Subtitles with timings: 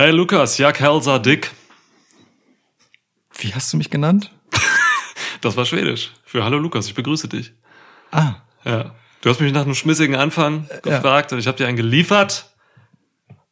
[0.00, 1.50] Hey Lukas, Jak Helsa Dick.
[3.36, 4.30] Wie hast du mich genannt?
[5.42, 6.12] Das war Schwedisch.
[6.24, 7.52] Für Hallo Lukas, ich begrüße dich.
[8.10, 8.94] Ah, Ja.
[9.20, 12.46] Du hast mich nach einem schmissigen Anfang gefragt und ich habe dir einen geliefert.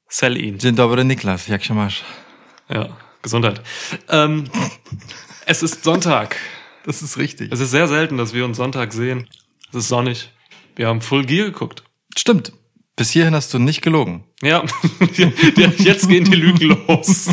[0.09, 0.59] Sell ihn.
[0.59, 2.03] dzień dobry Niklas, jak się masz?
[2.71, 3.61] Ja, Gesundheit.
[4.09, 4.45] Ähm,
[5.45, 6.37] es ist Sonntag.
[6.87, 7.53] Das ist richtig.
[7.53, 9.29] Es ist sehr selten, dass wir uns Sonntag sehen.
[9.69, 10.31] Es ist sonnig.
[10.77, 11.83] Wir haben Full Gear geguckt.
[12.17, 12.53] Stimmt.
[12.99, 14.25] Bis hierhin hast du nicht gelogen.
[14.43, 14.65] Ja,
[15.79, 17.29] jetzt gehen die Lügen los.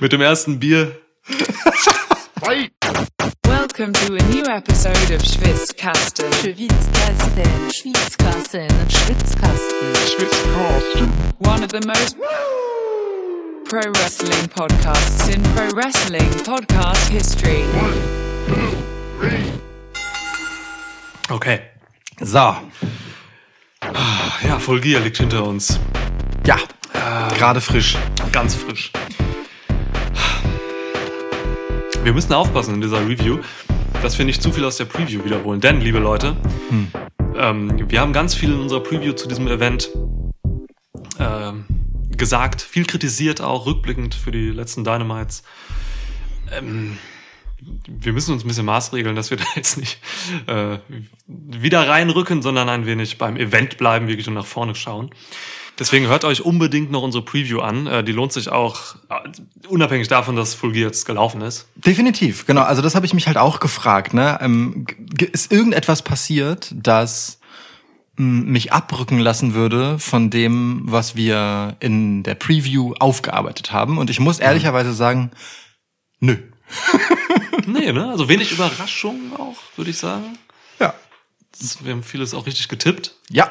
[0.00, 0.98] Mit dem ersten Bier.
[3.44, 6.32] Welcome to a new episode of Schwitzkasten.
[6.32, 11.12] Schwitzkasten, Schwitzkasten, Schwitzkasten.
[11.38, 12.16] One of the most
[13.68, 17.62] pro wrestling podcasts in pro wrestling podcast history.
[21.30, 21.60] Okay.
[22.24, 22.56] So,
[24.46, 25.78] Ja, Full Gear liegt hinter uns.
[26.46, 26.56] ja,
[27.36, 27.96] gerade frisch.
[28.32, 28.92] Ganz frisch.
[32.02, 33.38] Wir müssen aufpassen in dieser Review,
[34.02, 35.60] dass wir nicht zu viel aus der Preview wiederholen.
[35.60, 36.36] Denn, liebe Leute,
[37.36, 39.90] ähm, wir haben ganz viel in unserer Preview zu diesem Event
[41.18, 41.64] ähm,
[42.16, 45.42] gesagt, viel kritisiert auch, rückblickend für die letzten Dynamites.
[46.52, 46.98] Ähm,
[47.86, 49.98] wir müssen uns ein bisschen maßregeln, dass wir da jetzt nicht
[50.46, 50.78] äh,
[51.26, 55.10] wieder reinrücken, sondern ein wenig beim Event bleiben, wirklich und nach vorne schauen.
[55.78, 57.86] Deswegen hört euch unbedingt noch unsere Preview an.
[57.86, 61.68] Äh, die lohnt sich auch, äh, unabhängig davon, dass Full Gear jetzt gelaufen ist.
[61.76, 62.62] Definitiv, genau.
[62.62, 64.12] Also das habe ich mich halt auch gefragt.
[64.12, 64.38] Ne?
[64.40, 64.86] Ähm,
[65.32, 67.38] ist irgendetwas passiert, das
[68.18, 73.96] mich abrücken lassen würde von dem, was wir in der Preview aufgearbeitet haben?
[73.96, 75.30] Und ich muss ehrlicherweise sagen,
[76.18, 76.36] nö.
[77.72, 78.08] Nee, ne?
[78.10, 80.38] Also wenig Überraschung auch, würde ich sagen.
[80.80, 80.94] Ja.
[81.60, 83.14] Das- Wir haben vieles auch richtig getippt.
[83.30, 83.50] Ja.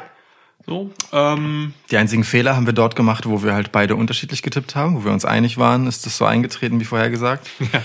[0.66, 0.92] So.
[1.14, 4.96] Ähm, Die einzigen Fehler haben wir dort gemacht, wo wir halt beide unterschiedlich getippt haben,
[4.98, 7.50] wo wir uns einig waren, ist das so eingetreten wie vorher gesagt.
[7.74, 7.82] Ja.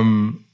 [0.00, 0.44] Ähm,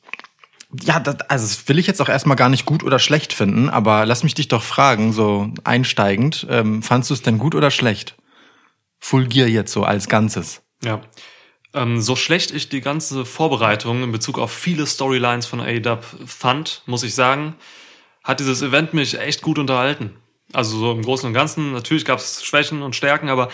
[0.83, 3.71] ja, das, also das will ich jetzt auch erstmal gar nicht gut oder schlecht finden,
[3.71, 7.71] aber lass mich dich doch fragen, so einsteigend, ähm, fandst du es denn gut oder
[7.71, 8.17] schlecht?
[8.99, 10.63] Full Gear jetzt so als Ganzes.
[10.85, 11.01] ja.
[11.75, 16.83] Ähm, so schlecht ich die ganze Vorbereitung in Bezug auf viele Storylines von AEW fand,
[16.87, 17.57] muss ich sagen,
[18.23, 20.17] hat dieses Event mich echt gut unterhalten.
[20.53, 23.49] Also so im Großen und Ganzen, natürlich gab es Schwächen und Stärken, aber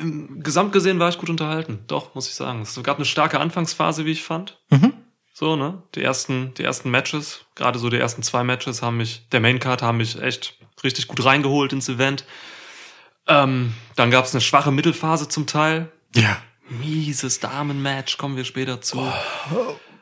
[0.00, 1.80] im Gesamt gesehen war ich gut unterhalten.
[1.88, 2.62] Doch, muss ich sagen.
[2.62, 4.58] Es gab eine starke Anfangsphase, wie ich fand.
[5.34, 5.82] So, ne?
[5.94, 9.82] Die ersten, die ersten Matches, gerade so die ersten zwei Matches haben mich, der Maincard
[9.82, 12.24] haben mich echt richtig gut reingeholt ins Event.
[13.26, 15.92] Ähm, dann gab es eine schwache Mittelphase zum Teil.
[16.14, 16.38] Ja.
[16.70, 19.00] Mieses Damenmatch, kommen wir später zu.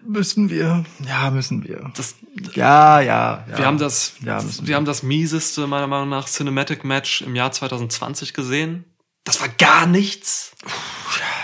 [0.03, 0.85] Müssen wir?
[1.07, 1.91] Ja, müssen wir.
[1.97, 2.17] Das,
[2.55, 3.45] Ja, ja.
[3.49, 3.59] ja.
[3.59, 7.35] wir haben das, Ja, müssen wir haben das mieseste, meiner Meinung nach, Cinematic Match im
[7.35, 8.85] Jahr 2020 gesehen.
[9.25, 10.55] Das war gar nichts.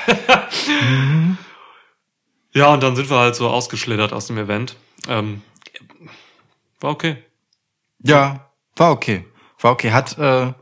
[2.52, 4.76] ja, und dann sind wir halt so ausgeschlittert aus dem Event.
[5.08, 5.42] Ähm,
[6.80, 7.24] war okay.
[7.98, 9.24] Ja, war okay.
[9.60, 9.92] War okay.
[9.92, 10.52] Hat äh,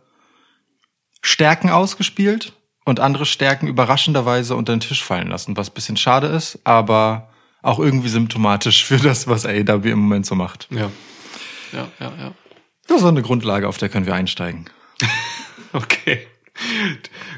[1.21, 2.55] Stärken ausgespielt
[2.91, 7.31] und andere Stärken überraschenderweise unter den Tisch fallen lassen, was ein bisschen schade ist, aber
[7.63, 10.69] auch irgendwie symptomatisch für das, was AEW im Moment so macht.
[10.71, 10.91] Ja.
[11.73, 12.33] Ja, ja, ja.
[12.89, 14.67] Das ist so eine Grundlage, auf der können wir einsteigen.
[15.73, 16.27] Okay.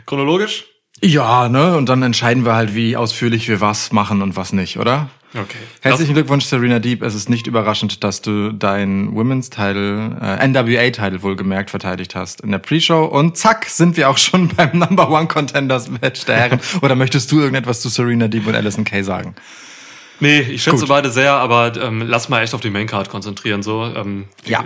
[0.07, 0.65] Chronologisch?
[1.05, 1.77] Ja, ne?
[1.77, 5.09] Und dann entscheiden wir halt, wie ausführlich wir was machen und was nicht, oder?
[5.35, 5.57] Okay.
[5.81, 7.03] Herzlichen Glückwunsch, Serena Deep.
[7.03, 12.43] Es ist nicht überraschend, dass du dein Women's Title, äh, NWA Title wohlgemerkt verteidigt hast
[12.43, 13.05] in der Pre-Show.
[13.07, 16.61] Und zack, sind wir auch schon beim Number One Contenders Match der Herren.
[16.83, 19.35] Oder möchtest du irgendetwas zu Serena Deep und Alison Kay sagen?
[20.21, 20.89] Nee, ich schätze Gut.
[20.89, 23.63] beide sehr, aber ähm, lass mal echt auf die Maincard konzentrieren.
[23.63, 24.65] So, ähm, Ja.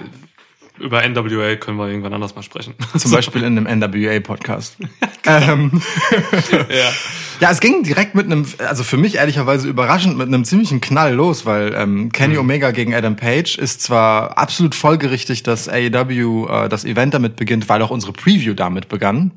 [0.78, 2.74] Über NWA können wir irgendwann anders mal sprechen.
[2.96, 4.76] Zum Beispiel in einem NWA Podcast.
[5.26, 5.82] ähm,
[6.52, 6.92] ja.
[7.40, 11.14] ja, es ging direkt mit einem, also für mich ehrlicherweise überraschend, mit einem ziemlichen Knall
[11.14, 16.68] los, weil ähm, Kenny Omega gegen Adam Page ist zwar absolut folgerichtig, dass AEW äh,
[16.68, 19.32] das Event damit beginnt, weil auch unsere Preview damit begann.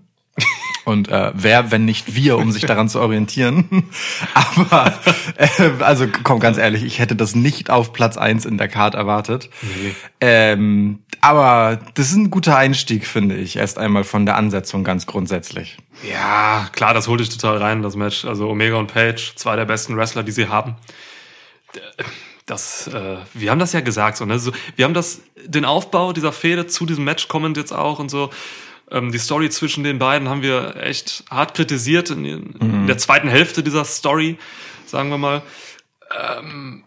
[0.86, 3.90] Und äh, wer, wenn nicht wir, um sich daran zu orientieren.
[4.34, 5.00] Aber,
[5.38, 8.96] äh, also komm, ganz ehrlich, ich hätte das nicht auf Platz eins in der Card
[8.96, 9.50] erwartet.
[9.62, 9.96] Nee.
[10.20, 13.58] Ähm, aber das ist ein guter Einstieg, finde ich.
[13.58, 15.78] Erst einmal von der Ansetzung ganz grundsätzlich.
[16.10, 18.25] ja, klar, das holt dich total rein, das Match.
[18.25, 20.75] Also Omega und Page, zwei der besten Wrestler, die sie haben.
[22.46, 24.40] Das, äh, wir haben das ja gesagt, so, ne?
[24.40, 28.10] so, wir haben das, den Aufbau dieser Fehde zu diesem Match kommend jetzt auch und
[28.10, 28.32] so.
[28.91, 33.30] Ähm, die Story zwischen den beiden haben wir echt hart kritisiert in, in der zweiten
[33.30, 34.38] Hälfte dieser Story,
[34.86, 35.41] sagen wir mal.
[36.18, 36.83] Ähm,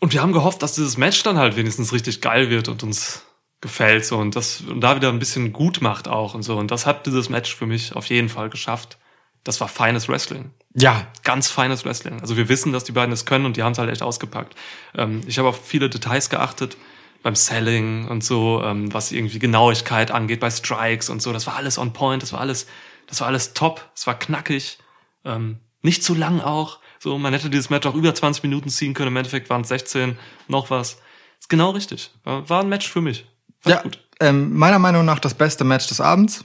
[0.00, 3.24] und wir haben gehofft, dass dieses Match dann halt wenigstens richtig geil wird und uns
[3.60, 6.72] gefällt so und das und da wieder ein bisschen gut macht auch und so und
[6.72, 8.98] das hat dieses Match für mich auf jeden Fall geschafft.
[9.44, 10.50] das war feines Wrestling.
[10.74, 12.20] Ja, Ganz feines Wrestling.
[12.20, 14.54] Also wir wissen, dass die beiden es können und die haben es halt echt ausgepackt.
[14.96, 16.76] Ähm, ich habe auf viele Details geachtet
[17.22, 21.32] beim Selling und so, ähm, was irgendwie Genauigkeit angeht, bei Strikes und so.
[21.32, 22.66] Das war alles on point, das war alles,
[23.06, 24.78] das war alles top, es war knackig,
[25.24, 26.78] ähm, nicht zu lang auch.
[26.98, 29.08] So, man hätte dieses Match auch über 20 Minuten ziehen können.
[29.08, 30.16] Im Endeffekt waren es 16,
[30.46, 31.00] noch was.
[31.40, 32.10] Ist genau richtig.
[32.24, 33.26] War ein Match für mich.
[33.58, 33.90] Fand ja
[34.22, 36.44] ähm, meiner Meinung nach das beste Match des Abends.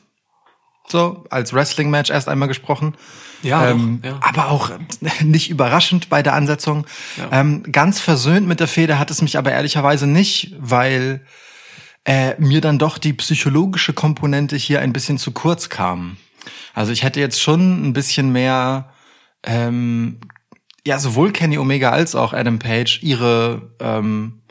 [0.90, 2.96] So, als Wrestling-Match erst einmal gesprochen.
[3.44, 4.20] Ja, ähm, doch, ja.
[4.22, 4.72] aber auch
[5.24, 6.86] nicht überraschend bei der Ansetzung.
[7.18, 7.40] Ja.
[7.40, 11.26] Ähm, ganz versöhnt mit der Fehde hat es mich aber ehrlicherweise nicht, weil
[12.06, 16.18] äh, mir dann doch die psychologische Komponente hier ein bisschen zu kurz kam.
[16.74, 18.94] Also ich hätte jetzt schon ein bisschen mehr,
[19.44, 20.22] ähm,
[20.86, 24.42] ja, sowohl Kenny Omega als auch Adam Page ihre ähm,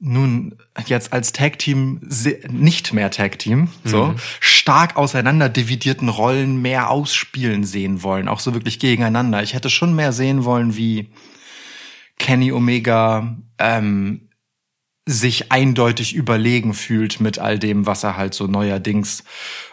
[0.00, 0.56] nun
[0.86, 2.00] jetzt als Tag Team
[2.48, 8.54] nicht mehr Tag Team, so stark auseinander dividierten Rollen mehr ausspielen sehen wollen, auch so
[8.54, 9.42] wirklich gegeneinander.
[9.42, 11.10] Ich hätte schon mehr sehen wollen, wie
[12.18, 14.28] Kenny Omega ähm,
[15.08, 19.24] sich eindeutig überlegen fühlt mit all dem, was er halt so neuerdings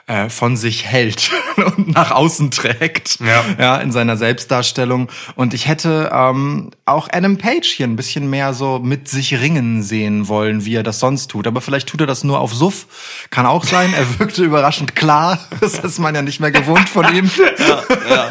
[0.07, 1.31] äh, von sich hält
[1.77, 3.43] und nach außen trägt, Ja.
[3.57, 5.09] ja, in seiner Selbstdarstellung.
[5.35, 9.81] Und ich hätte ähm, auch Adam Page hier ein bisschen mehr so mit sich ringen
[9.81, 11.47] sehen wollen, wie er das sonst tut.
[11.47, 12.85] Aber vielleicht tut er das nur auf Suff.
[13.31, 13.93] Kann auch sein.
[13.95, 15.39] Er wirkte überraschend klar.
[15.59, 17.29] Das ist man ja nicht mehr gewohnt von ihm.
[17.67, 18.29] Ja,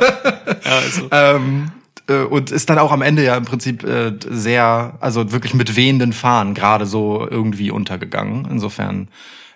[0.64, 1.72] also, Ähm,
[2.08, 5.74] äh, und ist dann auch am Ende ja im Prinzip äh, sehr, also wirklich mit
[5.74, 8.46] wehenden Fahnen gerade so irgendwie untergegangen.
[8.50, 9.08] Insofern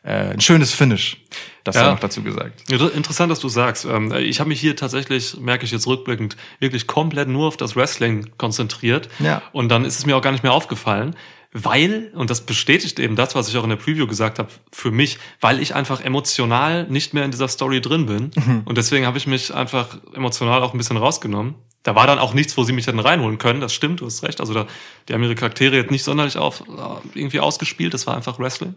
[0.09, 1.19] äh, ein schönes Finish.
[1.65, 1.91] Das Ja.
[1.91, 2.63] noch dazu gesagt.
[2.71, 3.85] Interessant, dass du sagst.
[3.85, 7.77] Ähm, Ich habe mich hier tatsächlich, merke ich jetzt rückblickend, wirklich komplett nur auf das
[7.77, 9.09] Wrestling konzentriert.
[9.19, 9.43] Ja.
[9.53, 11.15] Und dann ist es mir auch gar nicht mehr aufgefallen,
[11.53, 14.91] weil, und das bestätigt eben das, was ich auch in der Preview gesagt habe, für
[14.91, 18.31] mich, weil ich einfach emotional nicht mehr in dieser Story drin bin.
[18.65, 21.55] Und deswegen habe ich mich einfach emotional auch ein bisschen rausgenommen.
[21.85, 23.61] Da war dann auch nichts, wo sie mich hätten reinholen können.
[23.61, 24.41] Das stimmt, du hast recht.
[24.41, 24.67] Also da,
[25.09, 27.95] die haben ihre Charaktere jetzt nicht sonderlich auf, äh, irgendwie ausgespielt.
[27.95, 28.75] Das war einfach Wrestling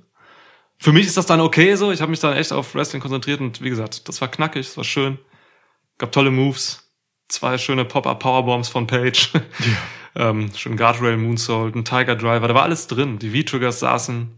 [0.81, 1.92] für mich ist das dann okay so.
[1.92, 4.78] Ich habe mich dann echt auf Wrestling konzentriert und wie gesagt, das war knackig, das
[4.78, 5.19] war schön.
[6.00, 6.92] Gab tolle Moves.
[7.30, 9.31] Zwei schöne Pop-Up Powerbombs von Page.
[10.16, 13.19] ähm, schön Guardrail Moonsault, ein Tiger Driver, da war alles drin.
[13.19, 14.36] Die V-Triggers saßen.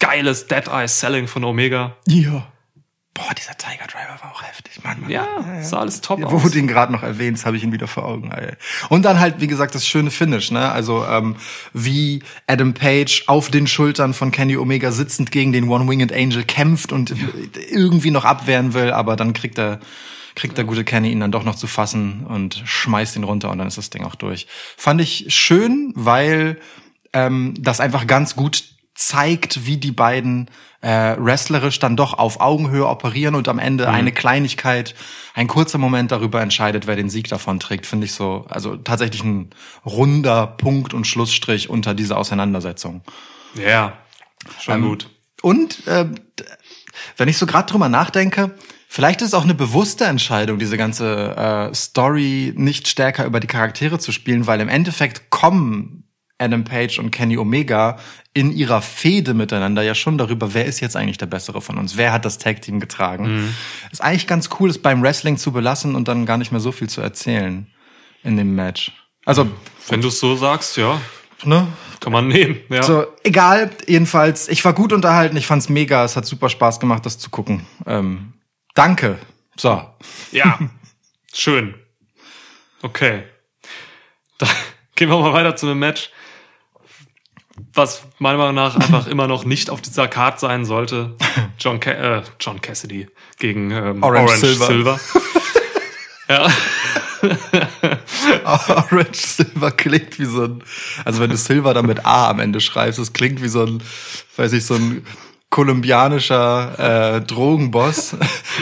[0.00, 1.98] Geiles Dead Eye Selling von Omega.
[2.06, 2.50] Ja.
[3.18, 5.00] Boah, dieser Tiger Driver war auch heftig, Mann.
[5.00, 5.10] Mann.
[5.10, 5.26] Ja,
[5.62, 6.50] sah alles top Ja, wo aus.
[6.52, 8.30] du ihn gerade noch erwähnst, habe ich ihn wieder vor Augen.
[8.30, 8.52] Ey.
[8.88, 10.70] Und dann halt, wie gesagt, das schöne Finish, ne?
[10.70, 11.36] Also ähm,
[11.72, 16.92] wie Adam Page auf den Schultern von Kenny Omega sitzend gegen den One-Winged Angel kämpft
[16.92, 17.12] und
[17.70, 19.80] irgendwie noch abwehren will, aber dann kriegt er
[20.34, 23.58] kriegt der gute Kenny ihn dann doch noch zu fassen und schmeißt ihn runter und
[23.58, 24.46] dann ist das Ding auch durch.
[24.76, 26.60] Fand ich schön, weil
[27.12, 28.62] ähm, das einfach ganz gut
[28.98, 30.50] zeigt, wie die beiden
[30.80, 34.94] äh, wrestlerisch dann doch auf Augenhöhe operieren und am Ende eine Kleinigkeit,
[35.34, 39.22] ein kurzer Moment darüber entscheidet, wer den Sieg davon trägt, finde ich so, also tatsächlich
[39.22, 39.50] ein
[39.86, 43.02] runder Punkt und Schlussstrich unter dieser Auseinandersetzung.
[43.54, 43.98] Ja,
[44.60, 45.10] schon Ähm, gut.
[45.42, 46.06] Und äh,
[47.16, 48.54] wenn ich so gerade drüber nachdenke,
[48.88, 53.46] vielleicht ist es auch eine bewusste Entscheidung, diese ganze äh, Story nicht stärker über die
[53.46, 56.07] Charaktere zu spielen, weil im Endeffekt kommen
[56.38, 57.98] Adam Page und Kenny Omega
[58.32, 61.96] in ihrer Fehde miteinander ja schon darüber, wer ist jetzt eigentlich der Bessere von uns,
[61.96, 63.54] wer hat das Tag Team getragen.
[63.90, 66.70] Ist eigentlich ganz cool, es beim Wrestling zu belassen und dann gar nicht mehr so
[66.70, 67.66] viel zu erzählen
[68.22, 68.92] in dem Match.
[69.24, 69.48] Also,
[69.88, 71.00] Wenn du es so sagst, ja,
[71.44, 71.66] ne,
[72.00, 72.60] kann man nehmen.
[72.68, 72.82] Ja.
[72.82, 77.04] so, egal, jedenfalls, ich war gut unterhalten, ich fand's mega, es hat super Spaß gemacht,
[77.04, 77.66] das zu gucken.
[77.86, 78.34] Ähm,
[78.74, 79.18] danke.
[79.56, 79.82] So.
[80.32, 80.58] Ja,
[81.32, 81.74] schön.
[82.82, 83.24] Okay.
[84.38, 84.46] Da
[84.94, 86.12] gehen wir mal weiter zu einem Match,
[87.74, 91.16] was meiner Meinung nach einfach immer noch nicht auf dieser Card sein sollte.
[91.58, 94.66] John, Ca äh, John Cassidy gegen ähm, Orange Orange, Silver.
[94.66, 95.00] Silver.
[96.28, 96.48] ja,
[98.44, 100.62] Orange Silver klingt wie so ein,
[101.04, 103.82] also wenn du Silver dann mit A am Ende schreibst, es klingt wie so ein,
[104.36, 105.04] weiß ich, so ein
[105.50, 108.16] kolumbianischer äh, Drogenboss,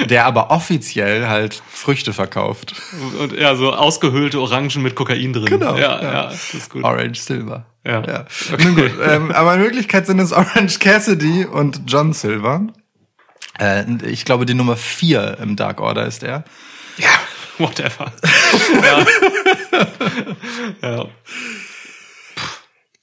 [0.09, 2.75] der aber offiziell halt Früchte verkauft.
[3.19, 5.47] und ja, so ausgehöhlte Orangen mit Kokain drin.
[5.47, 6.13] Genau, Ja, ja.
[6.13, 6.85] ja, das ist gut.
[6.85, 7.67] Orange Silver.
[7.87, 8.03] Ja.
[8.05, 8.25] ja.
[8.59, 12.67] Nun gut, ähm, aber in Wirklichkeit sind es Orange Cassidy und John Silver.
[13.59, 16.45] Äh, ich glaube, die Nummer vier im Dark Order ist er.
[16.97, 17.09] Ja,
[17.59, 18.13] whatever.
[18.83, 19.07] ja.
[20.83, 21.07] ja.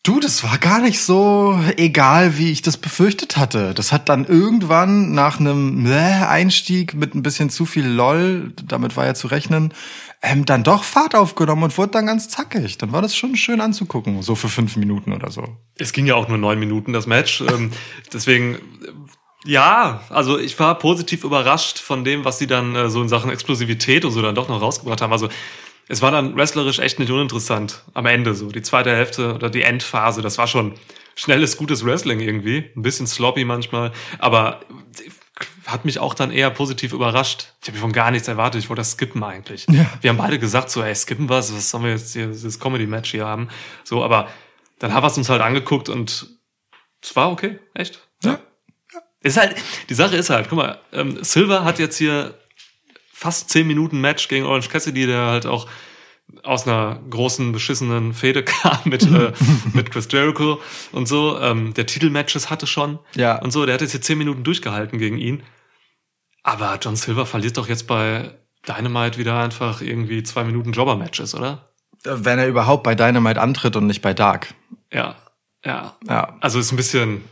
[0.06, 3.74] Du, das war gar nicht so egal, wie ich das befürchtet hatte.
[3.74, 8.98] Das hat dann irgendwann nach einem Bläh Einstieg mit ein bisschen zu viel LOL, damit
[8.98, 9.74] war ja zu rechnen,
[10.22, 12.78] ähm, dann doch Fahrt aufgenommen und wurde dann ganz zackig.
[12.78, 15.56] Dann war das schon schön anzugucken, so für fünf Minuten oder so.
[15.80, 17.40] Es ging ja auch nur neun Minuten, das Match.
[17.40, 17.72] ähm,
[18.12, 18.58] deswegen,
[19.46, 23.32] Ja, also ich war positiv überrascht von dem, was sie dann äh, so in Sachen
[23.32, 25.14] Explosivität und so dann doch noch rausgebracht haben.
[25.14, 25.30] Also
[25.88, 28.50] es war dann wrestlerisch echt nicht uninteressant am Ende so.
[28.50, 30.76] Die zweite Hälfte oder die Endphase, das war schon
[31.16, 32.72] schnelles, gutes Wrestling irgendwie.
[32.76, 34.62] Ein bisschen sloppy manchmal, aber
[35.66, 37.54] hat mich auch dann eher positiv überrascht.
[37.62, 38.62] Ich habe von gar nichts erwartet.
[38.62, 39.66] Ich wollte das skippen eigentlich.
[39.70, 39.86] Ja.
[40.02, 43.12] Wir haben beide gesagt so, ey, skippen was, was sollen wir jetzt hier, dieses Comedy-Match
[43.12, 43.50] hier haben?
[43.84, 44.30] So, aber
[44.80, 46.28] dann haben wir es uns halt angeguckt und
[47.02, 48.08] es war okay, echt.
[48.24, 48.40] Ja.
[49.22, 49.56] Ist halt,
[49.90, 52.38] die Sache ist halt, guck mal, ähm, Silver hat jetzt hier
[53.24, 55.68] fast 10 Minuten Match gegen Orange Cassidy, der halt auch
[56.44, 59.32] aus einer großen, beschissenen Fehde kam mit, äh,
[59.74, 60.62] mit Chris Jericho
[60.92, 63.42] und so, ähm, der Titelmatches hatte schon Ja.
[63.42, 65.44] und so, der hat jetzt hier 10 Minuten durchgehalten gegen ihn.
[66.44, 68.32] Aber John Silver verliert doch jetzt bei
[68.68, 71.70] Dynamite wieder einfach irgendwie zwei Minuten Jobber-Matches, oder?
[72.04, 74.54] Wenn er überhaupt bei Dynamite antritt und nicht bei Dark.
[74.92, 75.16] Ja,
[75.64, 75.96] ja.
[76.08, 76.36] Ja.
[76.42, 77.24] Also ist ein bisschen,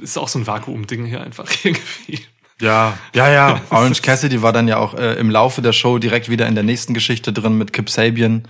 [0.00, 2.20] ist auch so ein Vakuum-Ding hier einfach irgendwie.
[2.62, 3.60] Ja, ja, ja.
[3.70, 6.64] Orange Cassidy war dann ja auch äh, im Laufe der Show direkt wieder in der
[6.64, 8.44] nächsten Geschichte drin mit Kip Sabian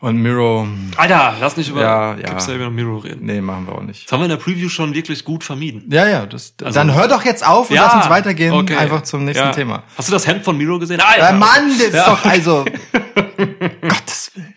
[0.00, 0.66] und Miro.
[0.96, 2.22] Alter, lass nicht über Ja, ja.
[2.28, 3.24] Kip Sabian und Miro reden.
[3.24, 4.04] Nee, machen wir auch nicht.
[4.06, 5.84] Das haben wir in der Preview schon wirklich gut vermieden.
[5.90, 8.76] Ja, ja, das, dann hör doch jetzt auf und lass uns weitergehen, okay.
[8.76, 9.52] einfach zum nächsten Ja.
[9.52, 9.84] Thema.
[9.96, 11.00] Hast du das Hemd von Miro gesehen?
[11.00, 11.30] Alter.
[11.30, 12.64] Äh, Mann, das ist Ja, doch also
[13.82, 14.54] Gottes Willen.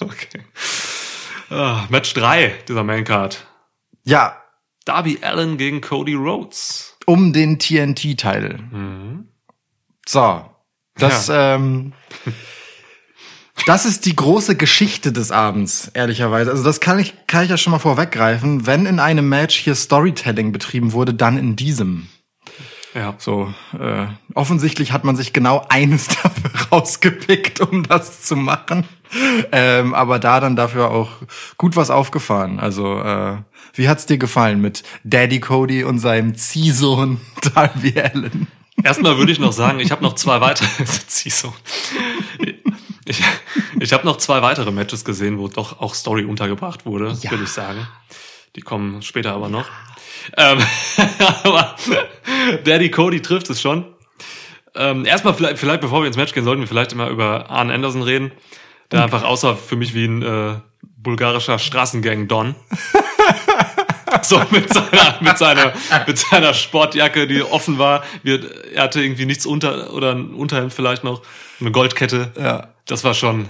[0.00, 0.40] Okay.
[1.50, 3.46] Ah, Match 3 dieser Maincard.
[4.04, 4.38] Ja,
[4.86, 6.93] Darby Allen gegen Cody Rhodes.
[7.06, 8.60] Um den TNT-Teil.
[10.06, 10.44] So,
[10.96, 11.92] das, ähm,
[13.66, 16.50] das ist die große Geschichte des Abends, ehrlicherweise.
[16.50, 18.66] Also das kann ich, kann ich ja schon mal vorweggreifen.
[18.66, 22.08] Wenn in einem Match hier Storytelling betrieben wurde, dann in diesem.
[22.94, 23.14] Ja.
[23.18, 28.84] So, äh, offensichtlich hat man sich genau eines dafür rausgepickt, um das zu machen.
[29.50, 31.10] Ähm, aber da dann dafür auch
[31.56, 32.60] gut was aufgefahren.
[32.60, 33.36] Also, äh,
[33.74, 37.20] wie hat's dir gefallen mit Daddy Cody und seinem Ziehsohn
[37.54, 38.46] Darby Allen?
[38.82, 40.68] Erstmal würde ich noch sagen, ich habe noch zwei weitere.
[41.06, 41.52] Ziehsohn.
[43.06, 43.22] Ich,
[43.80, 47.30] ich habe noch zwei weitere Matches gesehen, wo doch auch Story untergebracht wurde, Ja.
[47.30, 47.86] würde ich sagen.
[48.56, 49.66] Die kommen später aber noch.
[50.36, 50.58] Ähm,
[51.44, 51.76] aber
[52.64, 53.84] Daddy Cody trifft es schon.
[54.74, 57.70] Ähm, erstmal vielleicht, vielleicht, bevor wir ins Match gehen, sollten wir vielleicht immer über Arn
[57.70, 58.32] Anderson reden,
[58.90, 60.54] der einfach aussah für mich wie ein äh,
[60.96, 62.54] bulgarischer Straßengang-Don.
[64.22, 65.72] So mit seiner, mit seiner,
[66.06, 68.04] mit seiner Sportjacke, die offen war.
[68.22, 68.40] Wir,
[68.74, 71.22] er hatte irgendwie nichts unter, oder ein Unterhemd vielleicht noch,
[71.60, 72.32] eine Goldkette.
[72.38, 72.68] Ja.
[72.86, 73.48] Das war schon,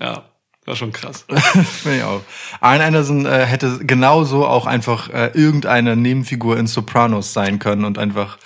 [0.00, 0.24] ja,
[0.64, 1.24] war schon krass.
[1.82, 2.22] Finde ich auch.
[2.60, 7.98] Arn Anderson äh, hätte genauso auch einfach äh, irgendeine Nebenfigur in Sopranos sein können und
[7.98, 8.38] einfach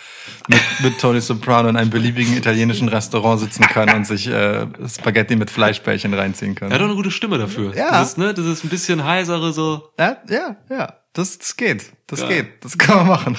[0.49, 5.37] mit, mit Tony Soprano in einem beliebigen italienischen Restaurant sitzen können und sich äh, Spaghetti
[5.37, 6.71] mit Fleischbällchen reinziehen können.
[6.71, 7.75] Er hat doch eine gute Stimme dafür.
[7.77, 7.91] Ja.
[7.91, 9.91] Das ist, ne, das ist ein bisschen heisere so.
[9.99, 10.95] Ja, ja, ja.
[11.13, 11.93] Das, das geht.
[12.07, 12.29] Das Ja.
[12.29, 12.65] geht.
[12.65, 13.39] Das kann man machen.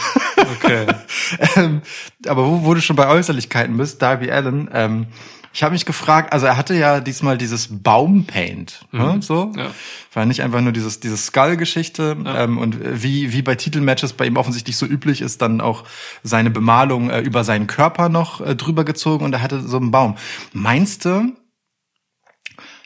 [0.55, 0.87] Okay.
[1.55, 1.81] ähm,
[2.27, 5.07] aber wo, wo du schon bei Äußerlichkeiten bist, Darby Allen, ähm,
[5.51, 9.47] ich habe mich gefragt, also er hatte ja diesmal dieses Baumpaint, ne, so.
[9.47, 9.57] Mhm.
[9.57, 9.71] Ja.
[10.13, 14.37] War nicht einfach nur dieses, dieses Skull-Geschichte ähm, und wie, wie bei Titelmatches bei ihm
[14.37, 15.85] offensichtlich so üblich ist, dann auch
[16.21, 19.89] seine Bemalung äh, über seinen Körper noch äh, drüber gezogen und er hatte so einen
[19.89, 20.17] Baum.
[20.53, 21.33] Meinst du,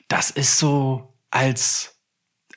[0.08, 1.93] das ist so als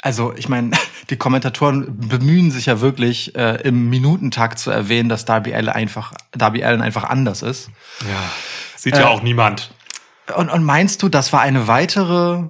[0.06, 0.70] also ich meine,
[1.10, 6.12] die Kommentatoren bemühen sich ja wirklich äh, im Minutentakt zu erwähnen, dass Darby Allen einfach
[6.32, 7.70] Darby Allen einfach anders ist.
[8.02, 8.30] Ja.
[8.76, 9.72] Sieht ja auch niemand.
[10.36, 12.44] Und, und meinst du, das war eine weitere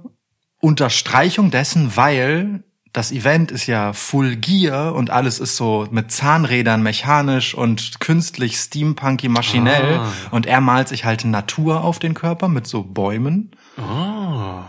[0.60, 6.82] Unterstreichung dessen, weil das Event ist ja Full Gear und alles ist so mit Zahnrädern
[6.82, 10.12] mechanisch und künstlich steampunky maschinell Ah.
[10.30, 13.50] und er malt sich halt Natur auf den Körper mit so Bäumen.
[13.78, 14.60] Oh.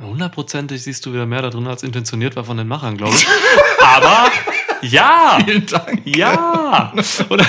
[0.00, 3.26] Hundertprozentig siehst du wieder mehr da drin, als intentioniert war von den Machern, glaube ich.
[3.80, 4.30] Aber
[4.82, 5.38] ja.
[5.44, 6.02] Vielen Dank.
[6.04, 6.92] Ja.
[7.28, 7.46] Oder?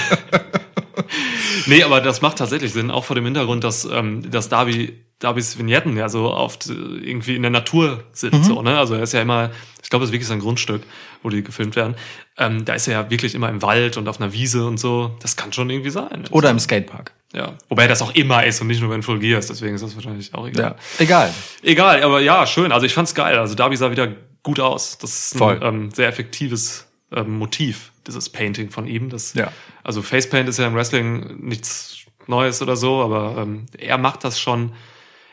[1.66, 5.58] nee, aber das macht tatsächlich Sinn, auch vor dem Hintergrund, dass, ähm, dass Darby, Darbys
[5.58, 8.46] Vignetten ja so oft äh, irgendwie in der Natur sind.
[8.46, 8.78] So, ne?
[8.78, 9.52] Also er ist ja immer,
[9.86, 10.82] ich glaube, das ist wirklich sein Grundstück,
[11.22, 11.94] wo die gefilmt werden.
[12.40, 15.16] Ähm, da ist er ja wirklich immer im Wald und auf einer Wiese und so.
[15.22, 16.24] Das kann schon irgendwie sein.
[16.32, 17.14] Oder im Skatepark.
[17.34, 17.54] Ja.
[17.70, 19.96] Wobei das auch immer ist und nicht nur wenn Full Gear ist, deswegen ist das
[19.96, 20.72] wahrscheinlich auch egal.
[20.72, 21.34] Ja, egal.
[21.62, 22.72] Egal, aber ja, schön.
[22.72, 23.38] Also ich fand's geil.
[23.38, 24.12] Also Darby sah wieder
[24.42, 24.98] gut aus.
[24.98, 25.60] Das ist ein Voll.
[25.62, 29.12] ähm, sehr effektives ähm, Motiv, dieses Painting von ihm.
[29.12, 29.52] Das, Ja.
[29.84, 34.40] Also Facepaint ist ja im Wrestling nichts Neues oder so, aber ähm, er macht das
[34.40, 34.74] schon,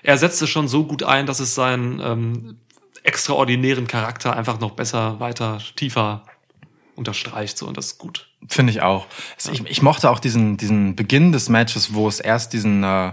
[0.02, 2.58] er setzt es schon so gut ein, dass es seinen ähm,
[3.02, 6.24] extraordinären Charakter einfach noch besser, weiter, tiefer
[6.94, 7.56] unterstreicht.
[7.58, 8.28] So, und das ist gut.
[8.48, 9.06] Finde ich auch.
[9.36, 13.12] Also Ich, ich mochte auch diesen, diesen Beginn des Matches, wo es erst diesen äh,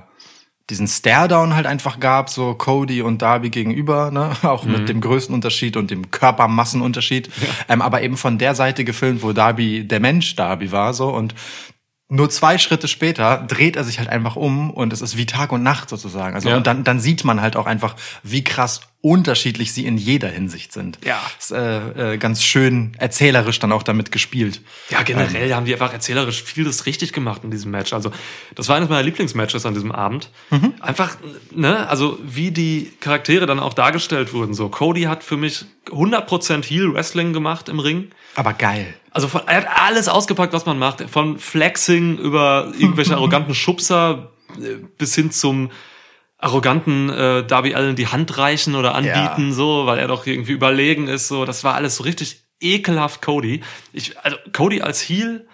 [0.70, 4.34] diesen Stare-Down halt einfach gab, so Cody und Darby gegenüber, ne?
[4.44, 4.72] auch Mhm.
[4.74, 7.32] mit dem Größenunterschied und dem Körpermassenunterschied,
[7.68, 11.34] ähm, aber eben von der Seite gefilmt, wo Darby der Mensch Darby war, so und
[12.12, 15.52] nur zwei Schritte später dreht er sich halt einfach um und es ist wie Tag
[15.52, 16.34] und Nacht sozusagen.
[16.36, 16.58] Also Ja.
[16.58, 20.74] und dann, dann sieht man halt auch einfach, wie krass unterschiedlich sie in jeder Hinsicht
[20.74, 20.98] sind.
[21.06, 21.22] Ja.
[21.38, 24.62] Ist, äh, äh, ganz schön erzählerisch dann auch damit gespielt.
[24.90, 27.94] Ja, generell haben die einfach erzählerisch vieles richtig gemacht in diesem Match.
[27.94, 28.12] Also,
[28.56, 30.32] das war eines meiner Lieblingsmatches an diesem Abend.
[30.82, 31.16] Einfach,
[31.52, 34.54] ne, also wie die Charaktere dann auch dargestellt wurden.
[34.56, 38.10] So, Cody hat für mich 100% Heel Wrestling gemacht im Ring.
[38.36, 38.96] Aber geil.
[39.12, 41.02] Also von, er hat alles ausgepackt, was man macht.
[41.10, 45.72] Von Flexing über irgendwelche arroganten Schubser äh, bis hin zum
[46.38, 49.54] arroganten äh, Darby Allen die Hand reichen oder anbieten, Ja.
[49.54, 51.28] so, weil er doch irgendwie überlegen ist.
[51.28, 53.62] So, das war alles so richtig ekelhaft Cody.
[53.94, 55.48] Ich, also Cody als Heel,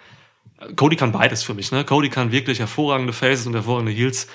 [0.76, 1.72] Cody kann beides für mich.
[1.72, 1.84] Ne?
[1.84, 4.28] Cody kann wirklich hervorragende Faces und hervorragende Heels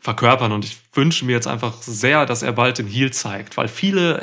[0.00, 3.66] verkörpern und ich wünsche mir jetzt einfach sehr, dass er bald den Heel zeigt, weil
[3.66, 4.22] viele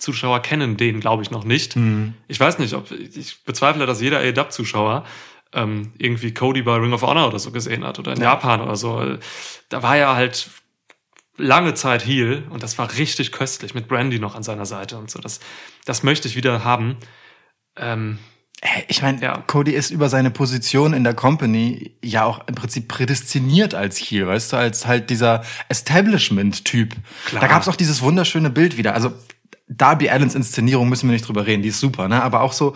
[0.00, 1.76] AEW-Zuschauer kennen den, glaube ich, noch nicht.
[2.28, 5.04] Ich weiß nicht, ob ich bezweifle, dass jeder AEW-Zuschauer
[5.52, 8.76] ähm, irgendwie Cody bei Ring of Honor oder so gesehen hat oder in Japan oder
[8.76, 9.18] so.
[9.68, 10.48] Da war er halt
[11.36, 15.10] lange Zeit Heel und das war richtig köstlich mit Brandy noch an seiner Seite und
[15.10, 15.18] so.
[15.20, 15.40] Das,
[15.84, 16.96] das möchte ich wieder haben.
[17.76, 18.18] Ähm,
[18.88, 19.38] Ich meine, Ja.
[19.46, 24.26] Cody ist über seine Position in der Company ja auch im Prinzip prädestiniert als Heel,
[24.26, 26.94] weißt du, als halt dieser Establishment-Typ.
[27.32, 28.94] Da gab's auch dieses wunderschöne Bild wieder.
[28.94, 29.12] Also
[29.70, 32.22] Darby Allens Inszenierung müssen wir nicht drüber reden, die ist super, ne?
[32.22, 32.74] Aber auch so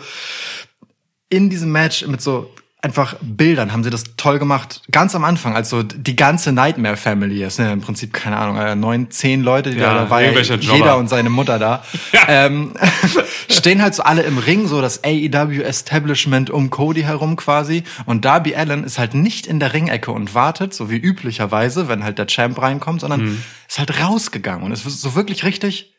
[1.29, 4.83] in diesem Match mit so einfach Bildern haben sie das toll gemacht.
[4.91, 7.71] Ganz am Anfang, als so die ganze Nightmare Family ist, ne?
[7.73, 10.53] im Prinzip, keine Ahnung, äh, neun, zehn Leute, die Ja, da, da war ja irgendwelche
[10.53, 10.77] Jobber.
[10.77, 11.83] jeder und seine Mutter da.
[12.27, 12.73] ähm,
[13.49, 17.83] stehen halt so alle im Ring, so das AEW Establishment um Cody herum quasi.
[18.05, 22.03] Und Darby Allen ist halt nicht in der Ringecke und wartet, so wie üblicherweise, wenn
[22.03, 23.43] halt der Champ reinkommt, sondern Mhm.
[23.67, 25.94] ist halt rausgegangen und ist so wirklich richtig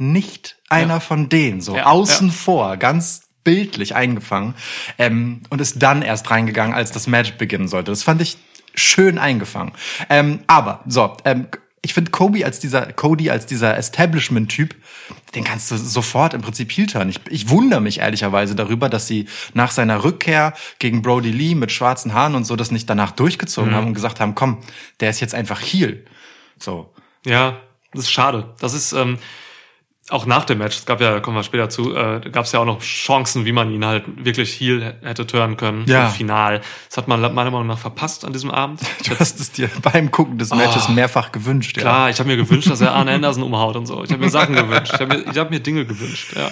[0.00, 2.32] nicht einer von denen, so Ja, außen ja.
[2.32, 4.54] vor, ganz bildlich eingefangen
[4.98, 7.90] ähm, und ist dann erst reingegangen, als das Match beginnen sollte.
[7.90, 8.36] Das fand ich
[8.74, 9.72] schön eingefangen.
[10.08, 11.48] Ähm, aber so, ähm,
[11.82, 14.74] ich finde Kobe als dieser Cody als dieser Establishment-Typ,
[15.34, 17.08] den kannst du sofort im Prinzip heel turn.
[17.08, 21.72] Ich, ich wundere mich ehrlicherweise darüber, dass sie nach seiner Rückkehr gegen Brody Lee mit
[21.72, 24.58] schwarzen Haaren und so das nicht danach durchgezogen haben und gesagt haben, komm,
[25.00, 26.04] der ist jetzt einfach heel.
[26.58, 26.92] So.
[27.24, 27.60] Ja,
[27.92, 28.54] das ist schade.
[28.60, 29.18] Das ist ähm,
[30.10, 32.60] auch nach dem Match, es gab ja, kommen wir später zu, äh, gab es ja
[32.60, 36.06] auch noch Chancen, wie man ihn halt wirklich heel hätte turnen können Ja.
[36.06, 36.60] im Final.
[36.88, 38.80] Das hat man meiner Meinung nach verpasst an diesem Abend.
[39.08, 40.92] Du hast es dir beim Gucken des Matches Oh.
[40.92, 41.76] mehrfach gewünscht.
[41.76, 41.82] Ja.
[41.82, 44.02] Klar, ich habe mir gewünscht, dass er Arne Anderson umhaut und so.
[44.04, 44.92] Ich habe mir Sachen gewünscht.
[44.94, 46.50] Ich habe mir, ich hab mir Dinge gewünscht, ja.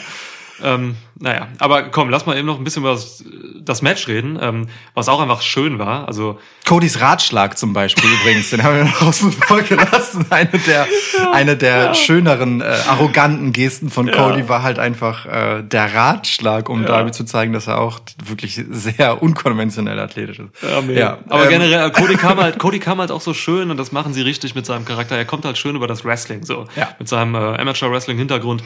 [0.62, 3.25] Ähm, naja, aber komm, lass mal eben noch ein bisschen über das,
[3.61, 6.07] das Match reden, ähm, was auch einfach schön war.
[6.07, 10.27] Also Codys Ratschlag zum Beispiel übrigens, den haben wir noch außen vor gelassen.
[10.31, 10.87] Eine der,
[11.33, 16.85] eine der schöneren, äh, arroganten Gesten von Cody war halt einfach äh, der Ratschlag, um
[16.85, 20.51] Darby zu zeigen, dass er auch wirklich sehr unkonventionell athletisch ist.
[20.88, 23.90] Ja, aber ähm, generell, Cody kam halt, Cody kam halt auch so schön und das
[23.90, 25.16] machen sie richtig mit seinem Charakter.
[25.16, 26.66] Er kommt halt schön über das Wrestling, so.
[26.77, 26.88] Ja.
[26.99, 28.62] Mit seinem äh, Amateur Wrestling Hintergrund.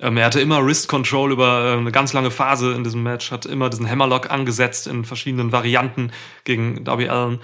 [0.00, 3.30] Ähm, er hatte immer Wrist Control über äh, eine ganz lange Phase in diesem Match,
[3.30, 6.10] hat immer diesen Hammerlock angesetzt in verschiedenen Varianten
[6.44, 7.40] gegen Darby Allen.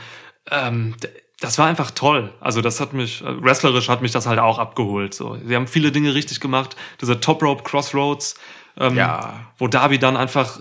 [0.50, 0.94] Ähm,
[1.40, 2.32] das war einfach toll.
[2.40, 5.14] Also das hat mich, äh, wrestlerisch hat mich das halt auch abgeholt.
[5.14, 6.76] So, sie haben viele Dinge richtig gemacht.
[7.00, 8.36] Diese Top Rope Crossroads,
[8.78, 9.46] ähm, Ja.
[9.58, 10.60] wo Darby dann einfach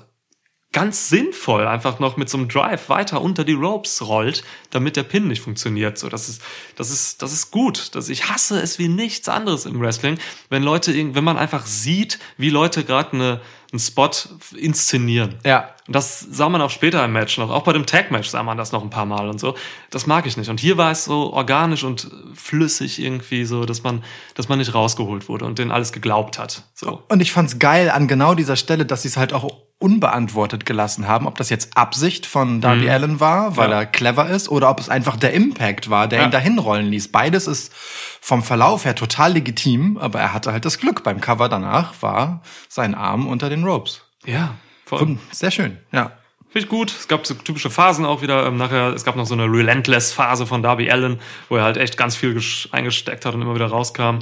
[0.74, 5.04] ganz sinnvoll einfach noch mit so einem Drive weiter unter die Ropes rollt, damit der
[5.04, 5.98] Pin nicht funktioniert.
[5.98, 6.42] So, das ist,
[6.78, 7.94] das ist, das ist gut.
[7.94, 10.18] Das, ich hasse es wie nichts anderes im Wrestling,
[10.50, 13.42] wenn Leute, wenn man einfach sieht, wie Leute gerade eine,
[13.74, 14.12] einen Spot
[14.56, 15.40] inszenieren.
[15.46, 15.76] Ja.
[15.88, 17.50] Und das sah man auch später im Match noch.
[17.50, 19.56] Auch bei dem Tag-Match sah man das noch ein paar Mal und so.
[19.90, 20.50] Das mag ich nicht.
[20.50, 24.06] Und hier war es so organisch und flüssig irgendwie so, dass man,
[24.36, 26.64] dass man nicht rausgeholt wurde und denen alles geglaubt hat.
[26.76, 27.04] So.
[27.10, 29.52] Und ich fand's geil an genau dieser Stelle, dass sie es halt auch
[29.82, 33.74] unbeantwortet gelassen haben, ob das jetzt Absicht von Darby Allen war, weil Mhm.
[33.74, 33.80] Ja.
[33.80, 36.26] er clever ist, oder ob es einfach der Impact war, der Ja.
[36.26, 37.12] ihn dahin rollen ließ.
[37.12, 37.74] Beides ist
[38.22, 41.04] vom Verlauf her total legitim, aber er hatte halt das Glück.
[41.04, 44.02] Beim Cover danach war sein Arm unter den Ropes.
[44.26, 45.18] Ja, voll.
[45.32, 46.12] Sehr schön, ja.
[46.50, 46.92] Finde ich gut.
[46.92, 48.46] Es gab so typische Phasen auch wieder.
[48.46, 51.98] Ähm, nachher, es gab noch so eine Relentless-Phase von Darby Allen, wo er halt echt
[51.98, 52.40] ganz viel
[52.74, 54.20] eingesteckt hat und immer wieder rauskam.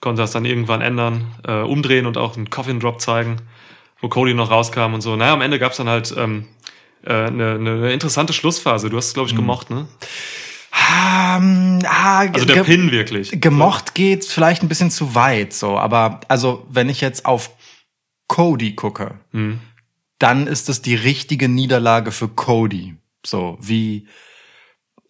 [0.00, 3.36] Konnte das dann irgendwann ändern, äh, umdrehen und auch einen Coffin Drop zeigen,
[4.02, 5.16] wo Cody noch rauskam und so.
[5.16, 6.46] Naja, am Ende gab's dann halt ähm,
[7.04, 8.90] äh, eine, eine interessante Schlussphase.
[8.90, 9.86] Du hast es, glaube ich, gemocht, ne?
[10.74, 13.40] Ähm, ah, Also der Pin wirklich.
[13.40, 15.78] Gemocht geht's vielleicht ein bisschen zu weit, so.
[15.78, 17.50] Aber also, wenn ich jetzt auf
[18.26, 19.60] Cody gucke, Hm.
[20.18, 22.96] dann ist es die richtige Niederlage für Cody.
[23.24, 24.08] So wie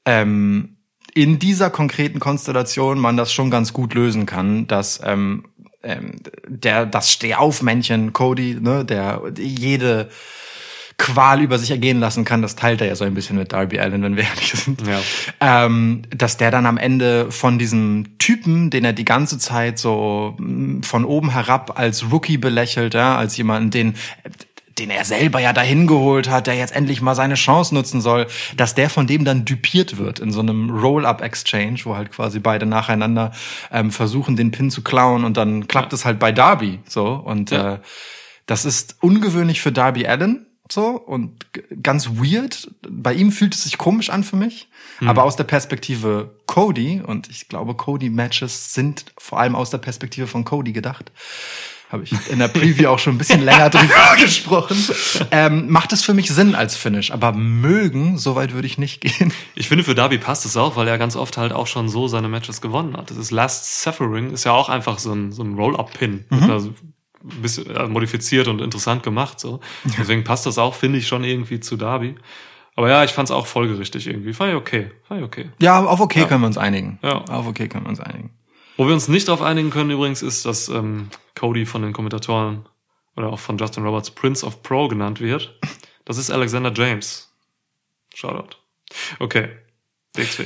[0.05, 0.77] ähm,
[1.15, 5.45] in dieser konkreten Konstellation man das schon ganz gut lösen kann, dass ähm,
[5.83, 6.17] ähm,
[6.47, 10.09] der das Stehaufmännchen Cody, ne, der jede
[10.99, 13.81] Qual über sich ergehen lassen kann, das teilt er ja so ein bisschen mit Darby
[13.81, 14.83] Allen, wenn wir ehrlich sind.
[14.87, 15.01] Ja.
[15.41, 20.37] Ähm, dass der dann am Ende von diesem Typen, den er die ganze Zeit so
[20.39, 23.95] mm, von oben herab als Rookie belächelt, ja, als jemanden, den
[24.79, 28.27] den er selber ja dahin geholt hat, der jetzt endlich mal seine Chance nutzen soll,
[28.57, 32.67] dass der von dem dann dupiert wird in so einem Roll-up-Exchange, wo halt quasi beide
[32.67, 33.33] nacheinander
[33.71, 37.51] ähm, versuchen, den Pin zu klauen und dann klappt es halt bei Darby so und
[37.51, 37.75] Ja.
[37.75, 37.79] äh,
[38.47, 41.47] das ist ungewöhnlich für Darby Allen so und
[41.83, 42.71] ganz weird.
[42.89, 44.69] Bei ihm fühlt es sich komisch an für mich,
[45.05, 49.79] aber aus der Perspektive Cody und ich glaube Cody Matches sind vor allem aus der
[49.79, 51.13] Perspektive von Cody gedacht.
[51.93, 54.77] Habe ich in der Preview auch schon ein bisschen länger drüber gesprochen.
[55.31, 59.31] Ähm, macht es für mich Sinn als Finish, aber mögen, soweit würde ich nicht gehen.
[59.55, 62.09] Ich finde, für Darby passt es auch, weil er ganz oft halt auch schon so
[62.09, 63.11] seine Matches gewonnen hat.
[63.11, 66.25] Das ist Last Suffering, ist ja auch einfach so ein, so ein Roll-Up-Pin.
[66.31, 66.75] Mhm.
[67.43, 69.39] Bisschen äh, modifiziert und interessant gemacht.
[69.39, 69.61] So.
[69.99, 72.15] Deswegen passt das auch, finde ich, schon irgendwie zu Darby.
[72.75, 74.33] Aber ja, ich fand es auch folgerichtig irgendwie.
[74.33, 74.91] Fand ich okay.
[75.07, 75.51] Fand ich okay.
[75.61, 76.99] Ja, auf okay können wir uns einigen.
[77.03, 77.23] Ja.
[77.27, 78.31] Auf okay können wir uns einigen.
[78.77, 82.67] Wo wir uns nicht darauf einigen können übrigens, ist, dass ähm, Cody von den Kommentatoren
[83.17, 85.59] oder auch von Justin Roberts Prince of Pro genannt wird.
[86.05, 87.33] Das ist Alexander James.
[88.15, 88.57] Shoutout.
[89.19, 89.51] Okay.
[90.17, 90.45] DXW.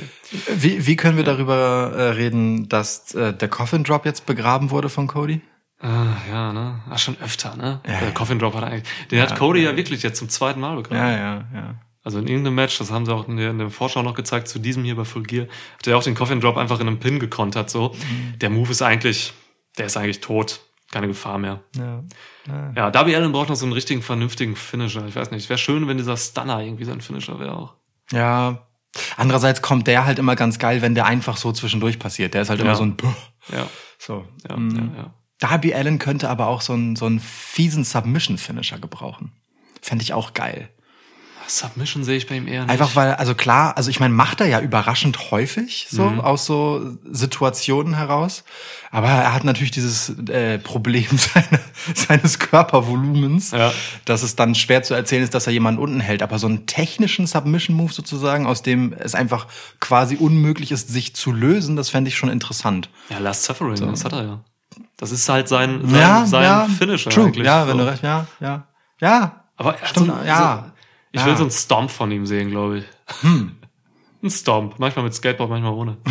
[0.55, 4.87] Wie, wie können wir darüber äh, reden, dass äh, der Coffin Drop jetzt begraben wurde
[4.87, 5.41] von Cody?
[5.79, 6.81] Ah, ja, ne?
[6.89, 7.81] Ah, schon öfter, ne?
[7.85, 8.11] Ja, der ja.
[8.11, 9.07] Coffin Drop hat er eigentlich.
[9.09, 10.99] Den hat Cody ja wirklich jetzt zum zweiten Mal bekommen.
[10.99, 11.75] Ja, ja, ja.
[12.07, 14.47] Also in irgendeinem Match, das haben sie auch in der, in der Vorschau noch gezeigt,
[14.47, 16.99] zu diesem hier bei Full Gear, hat er auch den Coffin Drop einfach in einem
[16.99, 17.89] Pin gekontert, so.
[17.89, 18.39] Mhm.
[18.39, 19.33] Der Move ist eigentlich,
[19.77, 20.61] der ist eigentlich tot.
[20.89, 21.59] Keine Gefahr mehr.
[21.75, 22.03] ja.
[22.47, 22.71] ja.
[22.77, 25.05] Ja, Darby Allen braucht noch so einen richtigen, vernünftigen Finisher.
[25.05, 25.49] Ich weiß nicht.
[25.49, 27.73] Wäre schön, wenn dieser Stunner irgendwie sein Finisher wäre auch.
[28.13, 28.65] Ja.
[29.17, 32.33] Andererseits kommt der halt immer ganz geil, wenn der einfach so zwischendurch passiert.
[32.33, 32.65] Der ist halt Ja.
[32.65, 33.11] immer so ein Puh.
[33.51, 33.67] Ja,
[33.99, 34.23] So.
[34.49, 34.75] ja, Mhm.
[34.95, 35.13] ja, ja.
[35.39, 39.33] Darby Allen könnte aber auch so einen, so einen fiesen Submission-Finisher gebrauchen.
[39.81, 40.69] Fände ich auch geil.
[41.47, 42.69] Submission sehe ich bei ihm eher nicht.
[42.71, 46.19] Einfach weil, also klar, also ich meine, macht er ja überraschend häufig so Mhm.
[46.19, 48.43] aus so Situationen heraus.
[48.91, 51.59] Aber er hat natürlich dieses äh, Problem seine,
[51.93, 53.71] seines Körpervolumens, Ja.
[54.05, 56.21] dass es dann schwer zu erzählen ist, dass er jemanden unten hält.
[56.21, 59.47] Aber so einen technischen Submission-Move sozusagen, aus dem es einfach
[59.79, 62.89] quasi unmöglich ist, sich zu lösen, das fände ich schon interessant.
[63.09, 64.39] Ja, Last Suffering, das hat er ja.
[64.97, 67.25] Das ist halt sein, sein, sein Finisher true.
[67.27, 67.45] eigentlich.
[67.45, 67.83] Ja, wenn so.
[67.85, 68.67] du recht, ja, ja,
[68.99, 69.43] ja.
[69.55, 70.71] Aber er hat Stimmt, so, ja.
[71.11, 71.27] Ich Ja.
[71.27, 72.85] will so einen Stomp von ihm sehen, glaube ich.
[73.21, 73.55] Hm.
[74.23, 74.79] Ein Stomp.
[74.79, 75.97] Manchmal mit Skateboard, manchmal ohne.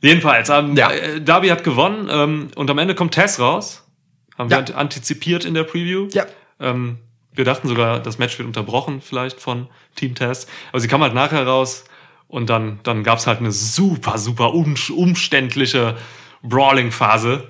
[0.00, 0.90] Jedenfalls, ähm, Ja.
[0.90, 3.86] äh, Darby hat gewonnen ähm, und am Ende kommt Tess raus.
[4.38, 4.66] Haben Ja.
[4.66, 6.08] wir antizipiert in der Preview.
[6.12, 6.26] Ja.
[6.60, 6.98] Ähm,
[7.32, 10.46] wir dachten sogar, das Match wird unterbrochen vielleicht von Team Tess.
[10.70, 11.84] Aber sie kam halt nachher raus
[12.28, 15.96] und dann, dann gab's halt eine super, super um, umständliche
[16.42, 17.48] Brawling-Phase.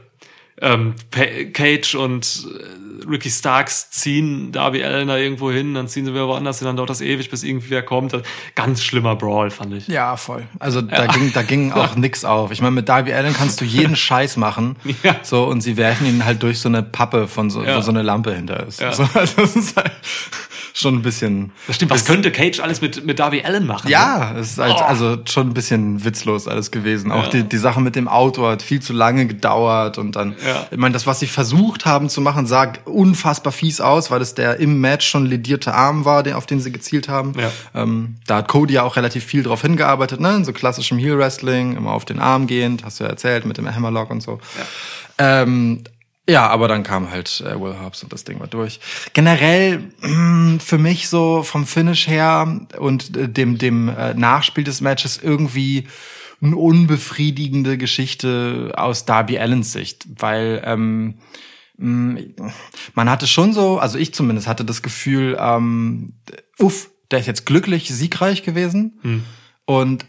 [0.60, 0.94] Ähm,
[1.52, 6.26] Cage und äh, Ricky Starks ziehen Darby Allen da irgendwo hin, dann ziehen sie wieder
[6.28, 8.16] woanders hin, dann dauert das ewig, bis irgendwie wer kommt.
[8.54, 9.88] Ganz schlimmer Brawl, fand ich.
[9.88, 10.46] Ja, voll.
[10.60, 12.50] Also da ging, da ging auch nix auf.
[12.50, 14.76] Ich meine, mit Darby Allen kannst du jeden Scheiß machen.
[15.02, 15.16] Ja.
[15.22, 17.76] So, und sie werfen ihn halt durch so eine Pappe von so, Ja.
[17.76, 18.80] wo so eine Lampe hinter ist.
[18.80, 18.92] Ja.
[18.92, 19.92] So, also das ist halt
[20.76, 21.52] schon ein bisschen.
[21.68, 23.88] Das stimmt, was könnte Cage alles mit, mit Darby Allen machen?
[23.88, 24.82] Ja, es ist halt Oh.
[24.82, 27.12] also schon ein bisschen witzlos alles gewesen.
[27.12, 27.28] Auch Ja.
[27.30, 30.66] die, die Sache mit dem Auto hat viel zu lange gedauert und dann, Ja.
[30.72, 34.34] ich meine, das, was sie versucht haben zu machen, sah unfassbar fies aus, weil es
[34.34, 37.34] der im Match schon ledierte Arm war, den, auf den sie gezielt haben.
[37.38, 37.52] Ja.
[37.80, 40.34] Ähm, da hat Cody ja auch relativ viel drauf hingearbeitet, ne?
[40.34, 43.58] In so klassischem Heel Wrestling, immer auf den Arm gehend, hast du ja erzählt, mit
[43.58, 44.40] dem Hammerlock und so.
[44.58, 45.42] Ja.
[45.42, 45.84] Ähm,
[46.28, 48.80] ja, aber dann kam halt äh, Will Hobbs und das Ding war durch.
[49.12, 54.80] Generell mh, für mich so vom Finish her und äh, dem dem äh, Nachspiel des
[54.80, 55.86] Matches irgendwie
[56.40, 61.14] eine unbefriedigende Geschichte aus Darby Allens Sicht, weil ähm,
[61.76, 62.20] mh,
[62.94, 66.14] man hatte schon so, also ich zumindest hatte das Gefühl, ähm,
[66.58, 69.24] uff, der ist jetzt glücklich siegreich gewesen
[69.66, 70.06] und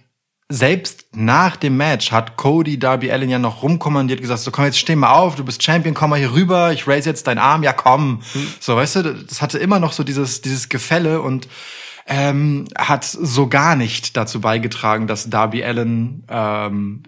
[0.49, 4.77] selbst nach dem Match hat Cody Darby Allen ja noch rumkommandiert, gesagt, so komm jetzt
[4.77, 7.63] steh mal auf, du bist Champion, komm mal hier rüber, ich raise jetzt deinen Arm,
[7.63, 8.21] ja komm.
[8.59, 11.47] So, weißt du, das hatte immer noch so dieses, dieses Gefälle und
[12.07, 17.01] ähm, hat so gar nicht dazu beigetragen, dass Darby Allen ähm,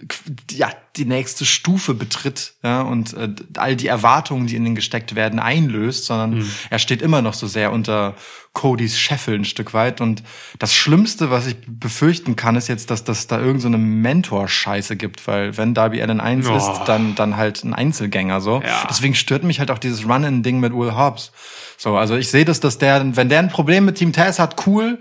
[0.52, 5.14] ja die nächste Stufe betritt ja, und äh, all die Erwartungen, die in den gesteckt
[5.14, 8.16] werden, einlöst, sondern er steht immer noch so sehr unter
[8.54, 10.02] Codys Scheffel ein Stück weit.
[10.02, 10.24] Und
[10.58, 14.96] das Schlimmste, was ich befürchten kann, ist jetzt, dass das da irgendeine so eine Mentor-Scheiße
[14.96, 16.56] gibt, weil wenn Darby Allen eins Oh.
[16.58, 18.64] ist, dann dann halt ein Einzelgänger so.
[18.66, 18.88] Ja.
[18.90, 21.32] Deswegen stört mich halt auch dieses Run-in-Ding mit Will Hobbs.
[21.78, 24.68] So, also ich sehe das, dass der, wenn der ein Problem mit Team Taz hat,
[24.68, 25.00] cool.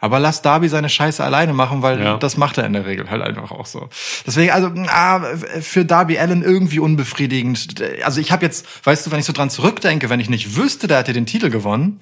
[0.00, 2.16] Aber lass Darby seine Scheiße alleine machen, weil Ja.
[2.18, 3.88] das macht er in der Regel halt einfach auch so.
[4.24, 5.20] Deswegen, also ah,
[5.60, 7.82] für Darby Allen irgendwie unbefriedigend.
[8.04, 10.86] Also ich habe jetzt, weißt du, wenn ich so dran zurückdenke, wenn ich nicht wüsste,
[10.86, 11.98] der hätte den Titel gewonnen,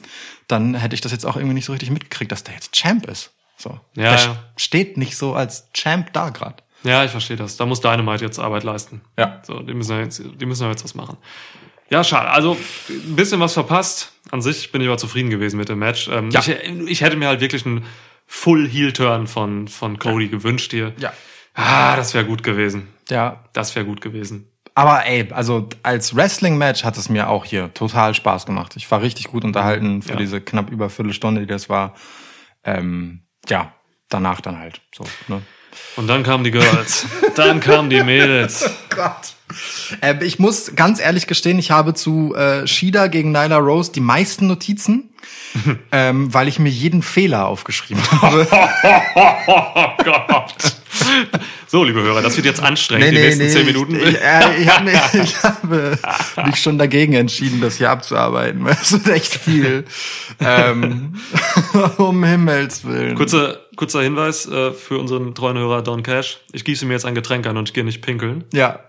[0.46, 3.06] dann hätte ich das jetzt auch irgendwie nicht so richtig mitgekriegt, dass der jetzt Champ
[3.06, 3.30] ist.
[3.56, 3.80] So.
[3.94, 4.36] Ja, der ja.
[4.58, 6.56] steht nicht so als Champ da gerade.
[6.84, 7.56] Ja, ich verstehe das.
[7.56, 9.00] Da muss Dynamite jetzt Arbeit leisten.
[9.18, 9.40] Ja.
[9.46, 11.16] So, die müssen ja jetzt, die müssen ja jetzt was machen.
[11.90, 12.28] Ja, schade.
[12.30, 12.56] Also
[12.88, 14.12] ein bisschen was verpasst.
[14.30, 16.08] An sich bin ich aber zufrieden gewesen mit dem Match.
[16.08, 16.40] Ähm, Ja.
[16.40, 17.84] ich, ich hätte mir halt wirklich einen
[18.26, 20.92] Full Heel Turn von von Cody gewünscht hier.
[20.98, 21.12] Ja.
[21.54, 22.88] Ah, das wäre gut gewesen.
[23.08, 24.50] Ja, Das wäre gut gewesen.
[24.74, 28.74] Aber ey, also als Wrestling-Match hat es mir auch hier total Spaß gemacht.
[28.76, 30.16] Ich war richtig gut unterhalten für Ja.
[30.16, 31.94] diese knapp über Viertelstunde, die das war.
[32.64, 33.72] Ähm, ja,
[34.10, 35.04] danach dann halt so.
[35.28, 35.40] Ne?
[35.96, 37.06] Und dann kamen die Girls.
[37.36, 38.68] dann kamen die Mädels.
[38.90, 39.34] Gott.
[40.00, 44.00] Äh, ich muss ganz ehrlich gestehen, ich habe zu äh, Shida gegen Nyla Rose die
[44.00, 45.10] meisten Notizen,
[45.92, 48.46] ähm, weil ich mir jeden Fehler aufgeschrieben habe.
[49.46, 50.54] Oh Gott.
[51.68, 53.96] So, liebe Hörer, das wird jetzt anstrengend, die nächsten zehn Minuten.
[53.96, 58.64] Ich, ich, äh, ich, habe mich, ich habe mich schon dagegen entschieden, das hier abzuarbeiten.
[58.64, 59.84] weil Es ist echt viel.
[60.38, 61.14] ähm,
[61.98, 63.16] um Himmels Willen.
[63.16, 66.38] Kurzer, kurzer Hinweis äh, für unseren treuen Hörer Don Cash.
[66.52, 68.44] Ich gieße mir jetzt ein Getränk an und ich gehe nicht pinkeln.
[68.52, 68.80] Ja.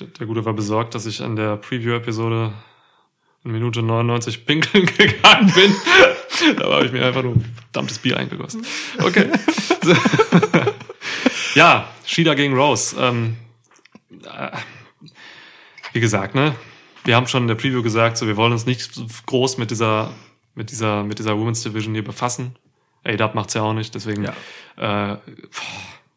[0.00, 2.52] Der, der Gute war besorgt, dass ich an der Preview-Episode
[3.44, 5.74] in Minute 99 pinkeln gegangen bin.
[6.56, 8.64] da habe ich mir einfach nur ein verdammtes Bier eingegossen.
[8.98, 9.30] Okay.
[9.82, 9.94] So.
[11.54, 12.96] ja, Shida gegen Rose.
[12.98, 13.36] Ähm,
[14.24, 14.50] äh,
[15.92, 16.54] wie gesagt, ne?
[17.04, 19.70] Wir haben schon in der Preview gesagt, so wir wollen uns nicht so groß mit
[19.70, 20.12] dieser
[20.54, 22.56] mit dieser mit dieser Women's Division hier befassen.
[23.04, 24.32] A-Dub macht's ja auch nicht, deswegen äh,
[24.76, 25.20] boah,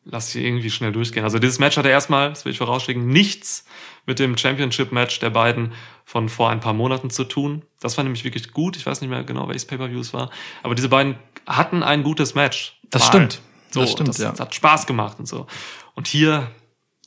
[0.06, 1.24] lass sie irgendwie schnell durchgehen.
[1.24, 3.66] Also dieses Match hatte erstmal, das will ich vorausschicken, nichts
[4.06, 5.72] mit dem Championship-Match der beiden
[6.06, 7.64] von vor ein paar Monaten zu tun.
[7.80, 8.78] Das war nämlich wirklich gut.
[8.78, 10.30] Ich weiß nicht mehr genau, welches Pay-Per-View es war.
[10.62, 11.16] Aber diese beiden
[11.48, 12.80] hatten ein gutes Match.
[12.90, 13.08] Das Mal.
[13.08, 13.42] stimmt.
[13.72, 14.32] So, Das stimmt, das, ja.
[14.32, 15.48] das hat Spaß gemacht und so.
[15.96, 16.52] Und hier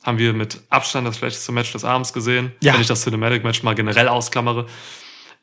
[0.03, 2.53] haben wir mit Abstand das schlechteste Match des Abends gesehen.
[2.61, 2.73] Ja.
[2.73, 4.67] Wenn ich das Cinematic-Match mal generell ausklammere.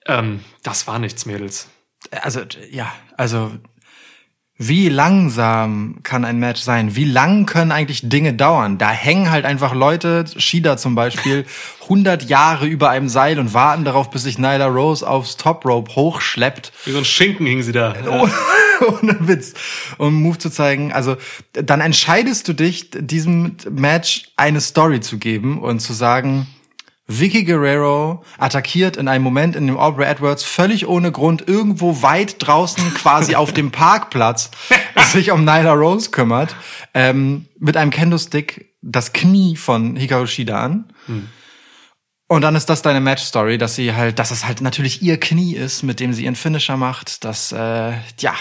[0.06, 1.68] Ähm, das war nichts, Mädels.
[2.10, 2.40] Also,
[2.70, 3.52] ja, also,
[4.56, 6.94] wie langsam kann ein Match sein?
[6.94, 8.78] Wie lang können eigentlich Dinge dauern?
[8.78, 11.44] Da hängen halt einfach Leute, Shida zum Beispiel,
[11.82, 15.96] 100 Jahre über einem Seil und warten darauf, bis sich Nyla Rose aufs Top Rope
[15.96, 16.72] hochschleppt.
[16.84, 17.94] Wie so ein Schinken hing sie da.
[18.80, 19.54] Oh, ohne Witz,
[19.98, 20.92] um einen Move zu zeigen.
[20.92, 21.16] Also
[21.52, 26.48] dann entscheidest du dich, diesem Match eine Story zu geben und zu sagen,
[27.06, 32.36] Vicky Guerrero attackiert in einem Moment, in dem Aubrey Edwards völlig ohne Grund irgendwo weit
[32.38, 34.50] draußen quasi auf dem Parkplatz
[35.12, 36.56] sich um Nyla Rose kümmert,
[36.94, 40.92] ähm, mit einem Kendo-Stick das Knie von Hikaru Shida an.
[42.26, 45.54] Und dann ist das deine Match-Story, dass sie halt, dass es halt natürlich ihr Knie
[45.54, 48.34] ist, mit dem sie ihren Finisher macht, dass äh, ja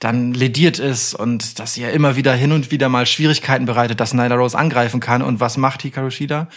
[0.00, 4.00] dann lediert ist und dass sie ja immer wieder hin und wieder mal Schwierigkeiten bereitet,
[4.00, 5.22] dass Nyla Rose angreifen kann.
[5.22, 6.48] Und was macht Hikaru Shida?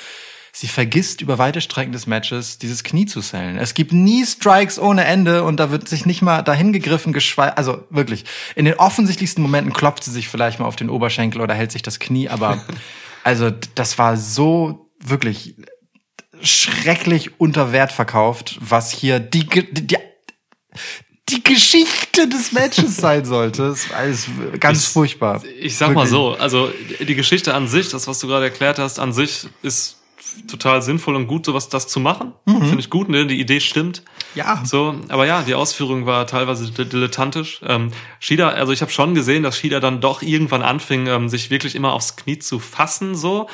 [0.60, 3.60] Sie vergisst über weite Strecken des Matches dieses Knie zu sellen.
[3.60, 7.56] Es gibt nie Strikes ohne Ende und da wird sich nicht mal dahin gegriffen, geschweige,
[7.58, 8.26] also wirklich.
[8.56, 11.84] In den offensichtlichsten Momenten klopft sie sich vielleicht mal auf den Oberschenkel oder hält sich
[11.84, 12.65] das Knie, aber
[13.24, 15.54] also das war so wirklich
[16.41, 19.98] schrecklich unter Wert verkauft, was hier die, die, die,
[21.30, 23.67] die Geschichte des Matches sein sollte.
[23.67, 24.26] Es war alles
[24.60, 25.43] ganz Ich- furchtbar.
[25.60, 26.10] Ich sag mal Wirklich.
[26.10, 29.96] so, also die Geschichte an sich, das, was du gerade erklärt hast, an sich ist
[30.45, 32.34] total sinnvoll und gut, sowas das zu machen.
[32.45, 33.26] Finde ich gut, ne?
[33.26, 34.04] Die Idee stimmt.
[34.36, 34.62] Ja.
[34.65, 37.62] So, aber ja, die Ausführung war teilweise di- dilettantisch.
[37.65, 41.50] Ähm, Shida, also ich habe schon gesehen, dass Shida dann doch irgendwann anfing, ähm, sich
[41.50, 43.47] wirklich immer aufs Knie zu fassen, so.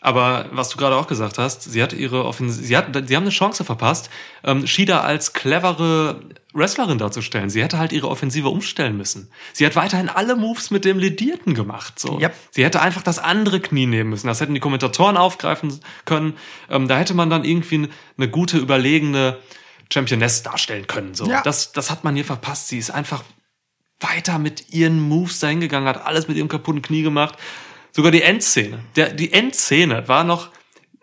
[0.00, 3.24] Aber was du gerade auch gesagt hast, sie hat ihre Offensive, sie hat, sie haben
[3.24, 4.08] eine Chance verpasst,
[4.44, 6.20] ähm, Shida als clevere
[6.56, 7.50] Wrestlerin darzustellen.
[7.50, 9.30] Sie hätte halt ihre Offensive umstellen müssen.
[9.52, 11.98] Sie hat weiterhin alle Moves mit dem Ledierten gemacht.
[11.98, 12.18] So.
[12.18, 12.34] Yep.
[12.50, 14.26] Sie hätte einfach das andere Knie nehmen müssen.
[14.26, 16.34] Das hätten die Kommentatoren aufgreifen können.
[16.70, 19.38] Ähm, da hätte man dann irgendwie eine gute, überlegene
[19.92, 21.14] Championess darstellen können.
[21.14, 21.26] So.
[21.26, 21.42] Ja.
[21.42, 22.68] Das, das hat man hier verpasst.
[22.68, 23.22] Sie ist einfach
[24.00, 27.36] weiter mit ihren Moves dahin gegangen, hat alles mit ihrem kaputten Knie gemacht.
[27.92, 28.80] Sogar die Endszene.
[28.94, 30.50] Der, die Endszene war noch,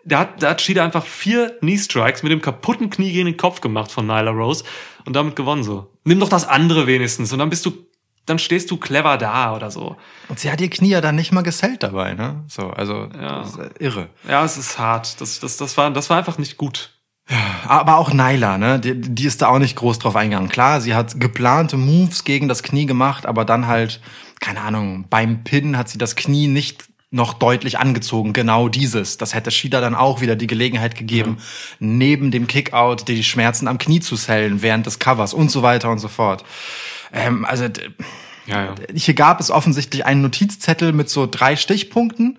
[0.04, 3.60] da hat, da hat Shida einfach vier Knee-Strikes mit dem kaputten Knie gegen den Kopf
[3.60, 4.64] gemacht von Nyla Rose
[5.04, 5.90] und damit gewonnen so.
[6.04, 7.72] Nimm doch das andere wenigstens und dann bist du,
[8.26, 9.96] dann stehst du clever da oder so.
[10.28, 12.44] Und sie hat ihr Knie ja dann nicht mal gesellt dabei, ne?
[12.48, 13.42] So, also Ja.
[13.42, 14.08] äh, irre.
[14.28, 15.20] Ja, es ist hart.
[15.20, 16.90] Das, das, das, war, das war einfach nicht gut.
[17.66, 18.78] Aber auch Nyla, ne?
[18.78, 20.50] Die, die ist da auch nicht groß drauf eingegangen.
[20.50, 24.00] Klar, sie hat geplante Moves gegen das Knie gemacht, aber dann halt,
[24.40, 29.18] keine Ahnung, beim Pin hat sie das Knie nicht noch deutlich angezogen, genau dieses.
[29.18, 31.38] Das hätte Shida dann auch wieder die Gelegenheit gegeben,
[31.78, 35.90] neben dem Kickout die Schmerzen am Knie zu sellen während des Covers und so weiter
[35.90, 36.44] und so fort.
[37.12, 37.66] Ähm, also
[38.46, 38.74] Ja, ja.
[38.94, 42.38] hier gab es offensichtlich einen Notizzettel mit so drei Stichpunkten,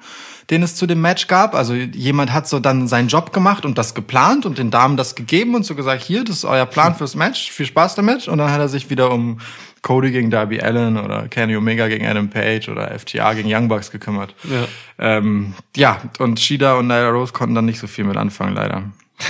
[0.50, 1.56] den es zu dem Match gab.
[1.56, 5.16] Also jemand hat so dann seinen Job gemacht und das geplant und den Damen das
[5.16, 8.28] gegeben und so gesagt, hier, das ist euer Plan fürs Match, viel Spaß damit.
[8.28, 9.40] Und dann hat er sich wieder um
[9.82, 13.92] Cody gegen Darby Allen oder Kenny Omega gegen Adam Page oder FTA gegen Young Bucks
[13.92, 14.34] gekümmert.
[14.44, 14.68] Ja.
[14.98, 18.84] Ähm, ja, und Shida und Nyla Rose konnten dann nicht so viel mit anfangen, leider.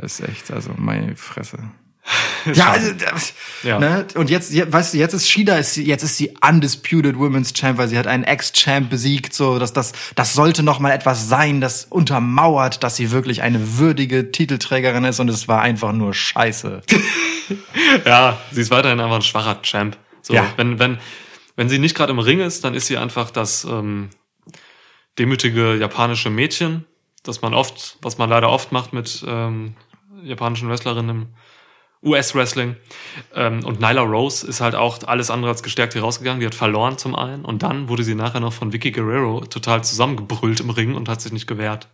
[0.00, 1.58] Das ist echt, also meine Fresse.
[2.54, 3.78] Ja, also, das- Ja.
[3.78, 4.06] Ne?
[4.14, 7.52] Und jetzt, jetzt, weißt du, jetzt ist Shida, ist, sie- jetzt ist sie undisputed Women's
[7.52, 9.34] Champ, weil sie hat einen Ex-Champ besiegt.
[9.34, 13.78] So, dass das, das sollte noch mal etwas sein, das untermauert, dass sie wirklich eine
[13.78, 15.20] würdige Titelträgerin ist.
[15.20, 16.82] Und es war einfach nur Scheiße.
[18.04, 19.96] Ja, sie ist weiterhin einfach ein schwacher Champ.
[20.20, 20.46] So, Ja.
[20.56, 20.98] wenn, wenn,
[21.56, 24.10] wenn sie nicht gerade im Ring ist, dann ist sie einfach das ähm,
[25.18, 26.84] demütige japanische Mädchen,
[27.22, 29.74] das man oft, was man leider oft macht mit ähm,
[30.22, 31.26] japanischen Wrestlerinnen im
[32.02, 32.76] US-Wrestling.
[33.34, 36.40] Ähm, und Nyla Rose ist halt auch alles andere als gestärkt hier rausgegangen.
[36.40, 39.82] Die hat verloren zum einen und dann wurde sie nachher noch von Vicky Guerrero total
[39.84, 41.88] zusammengebrüllt im Ring und hat sich nicht gewehrt.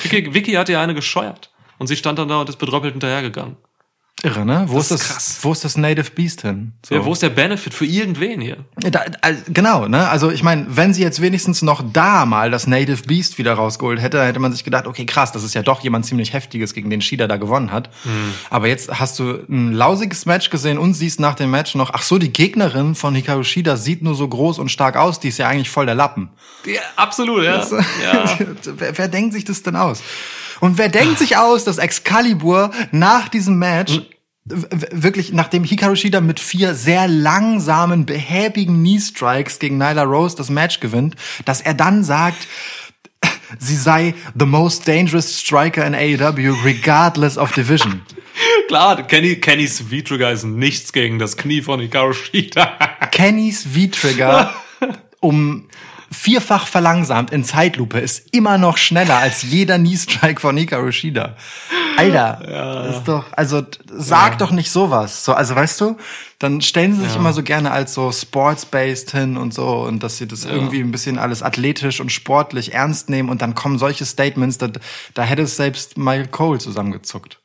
[0.00, 3.56] Vicky, Vicky hat ihr eine gescheuert und sie stand dann da und ist bedröppelt hinterhergegangen.
[4.24, 4.64] Irre, ne?
[4.68, 5.38] Wo Das ist das, krass.
[5.42, 6.72] wo ist das Native Beast hin?
[6.88, 6.94] So.
[6.94, 8.56] Ja, wo ist der Benefit für irgendwen hier?
[8.76, 10.08] Da, also, genau, ne?
[10.08, 14.00] Also ich meine, wenn sie jetzt wenigstens noch da mal das Native Beast wieder rausgeholt
[14.00, 16.74] hätte, dann hätte man sich gedacht, okay, krass, das ist ja doch jemand ziemlich heftiges,
[16.74, 17.90] gegen den Shida da gewonnen hat.
[18.50, 22.02] Aber jetzt hast du ein lausiges Match gesehen und siehst nach dem Match noch, ach
[22.02, 25.38] so, die Gegnerin von Hikaru Shida sieht nur so groß und stark aus, die ist
[25.38, 26.30] ja eigentlich voll der Lappen.
[26.64, 27.62] Ja, absolut, ja.
[28.02, 28.38] ja.
[28.64, 30.02] wer, wer denkt sich das denn aus?
[30.60, 34.02] Und wer denkt sich aus, dass Excalibur nach diesem Match w-
[34.46, 40.80] wirklich, nachdem Hikaru Shida mit vier sehr langsamen, behäbigen Knee-Strikes gegen Nyla Rose das Match
[40.80, 42.46] gewinnt, dass er dann sagt,
[43.58, 48.02] sie sei the most dangerous striker in AEW, regardless of division.
[48.68, 52.76] Klar, Kenny, Kennys V-Trigger ist nichts gegen das Knie von Hikaru Shida.
[53.12, 54.52] Kennys V-Trigger
[55.20, 55.68] um
[56.14, 61.36] vierfach verlangsamt in Zeitlupe ist immer noch schneller als jeder Knee-Strike von Hikaru Shida.
[61.96, 65.24] Alter, ist doch, also sag doch nicht sowas.
[65.24, 65.96] So, also weißt du,
[66.38, 70.18] dann stellen sie sich immer so gerne als so sports-based hin und so und dass
[70.18, 74.04] sie das irgendwie ein bisschen alles athletisch und sportlich ernst nehmen und dann kommen solche
[74.04, 74.68] Statements, da,
[75.14, 77.38] da hätte es selbst Michael Cole zusammengezuckt.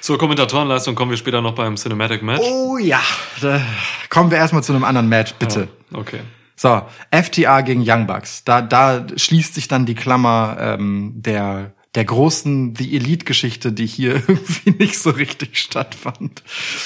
[0.00, 2.40] Zur Kommentatorenleistung kommen wir später noch beim Cinematic Match.
[2.42, 3.00] Oh ja,
[3.40, 3.60] da
[4.08, 5.68] kommen wir erstmal zu einem anderen Match, bitte.
[5.92, 6.20] Okay.
[6.58, 8.42] So, FTA gegen Young Bucks.
[8.42, 14.14] Da, da schließt sich dann die Klammer ähm, der, der großen The Elite-Geschichte, die hier
[14.28, 16.42] irgendwie nicht so richtig stattfand.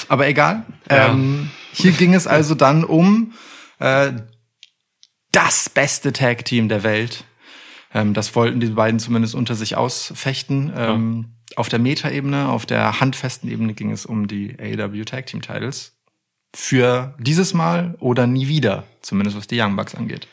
[0.09, 0.63] Aber egal.
[0.91, 1.09] Ja.
[1.09, 3.33] Ähm, hier ging es also dann um
[3.79, 4.11] äh,
[5.31, 7.23] das beste Tag-Team der Welt.
[7.95, 10.71] Ähm, das wollten die beiden zumindest unter sich ausfechten.
[10.77, 15.41] Ähm, Auf der Meta-Ebene, auf der handfesten Ebene ging es um die AEW Tag Team
[15.41, 15.92] Titles.
[16.55, 20.27] Für dieses Mal oder nie wieder, zumindest was die Young Bucks angeht.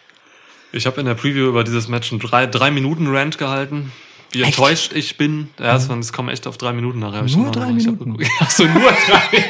[0.72, 3.90] Ich habe in der Preview über dieses Match einen drei, drei Minuten Rant gehalten.
[4.32, 4.52] Wie Echt?
[4.58, 5.48] enttäuscht ich bin.
[5.58, 7.24] Ja, es, es kommen echt auf drei Minuten nachher.
[7.24, 8.16] ich Nur drei ich Minuten?
[8.16, 8.30] geguckt.
[8.40, 9.44] Ach so, nur drei.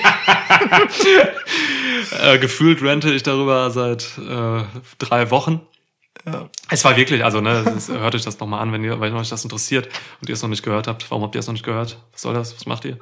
[2.35, 4.63] äh, gefühlt rente ich darüber seit äh,
[4.99, 5.61] drei Wochen.
[6.69, 9.31] Es war wirklich, also ne, es, hört euch das nochmal an, wenn ihr, wenn euch
[9.31, 9.89] das interessiert
[10.21, 11.11] und ihr es noch nicht gehört habt.
[11.11, 11.99] Warum habt ihr es noch nicht gehört?
[12.13, 12.55] Was soll das?
[12.55, 12.99] Was macht ihr?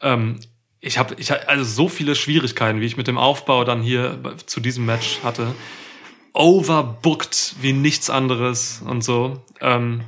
[0.00, 0.38] Ähm,
[0.82, 4.20] ich habe ich hab also so viele Schwierigkeiten, wie ich mit dem Aufbau dann hier
[4.46, 5.54] zu diesem Match hatte.
[6.34, 9.44] Overbooked wie nichts anderes und so.
[9.60, 10.02] Ähm,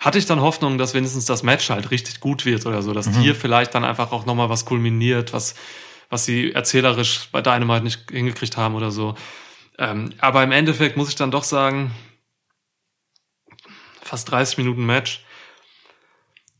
[0.00, 3.16] hatte ich dann Hoffnung, dass wenigstens das Match halt richtig gut wird oder so, dass
[3.18, 5.54] hier vielleicht dann einfach auch nochmal was kulminiert, was,
[6.08, 9.14] was sie erzählerisch bei Dynamite nicht hingekriegt haben oder so.
[9.78, 11.90] Ähm, aber im Endeffekt muss ich dann doch sagen,
[14.02, 15.23] fast 30 Minuten Match.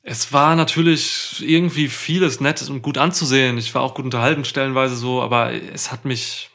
[0.07, 3.57] Es war natürlich irgendwie vieles nett und gut anzusehen.
[3.57, 6.51] Ich war auch gut unterhalten stellenweise so, aber es hat mich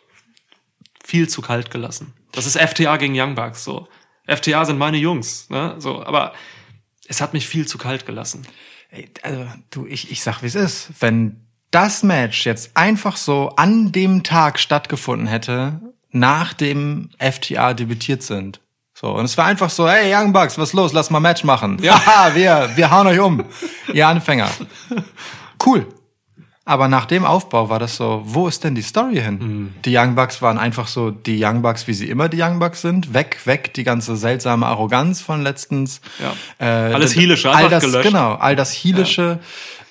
[1.03, 2.13] viel zu kalt gelassen.
[2.31, 3.87] Das ist FTA gegen Young Bucks so.
[4.27, 5.75] FTA sind meine Jungs, ne?
[5.79, 6.33] So, aber
[7.07, 8.45] es hat mich viel zu kalt gelassen.
[8.91, 10.91] Ey, Also, du, ich, ich sag, wie es ist.
[10.99, 15.81] Wenn das Match jetzt einfach so an dem Tag stattgefunden hätte,
[16.11, 18.61] nachdem FTA debütiert sind.
[18.99, 20.91] So, und es war einfach so, hey Young Bucks, was los?
[20.91, 21.77] Lass mal Match machen.
[21.81, 22.31] Ja.
[22.33, 23.43] Wir, wir hauen euch um.
[23.93, 24.49] Ihr Anfänger.
[25.65, 25.85] Cool.
[26.63, 29.39] Aber nach dem Aufbau war das so, wo ist denn die Story hin?
[29.39, 29.73] Hm.
[29.83, 32.81] Die Young Bucks waren einfach so die Young Bucks, wie sie immer die Young Bucks
[32.81, 33.13] sind.
[33.13, 35.99] Weg, weg, die ganze seltsame Arroganz von letztens.
[36.19, 36.33] Ja.
[36.65, 38.07] Äh, Alles Heelische, all das, gelöscht.
[38.07, 39.39] Genau, all das Heelische.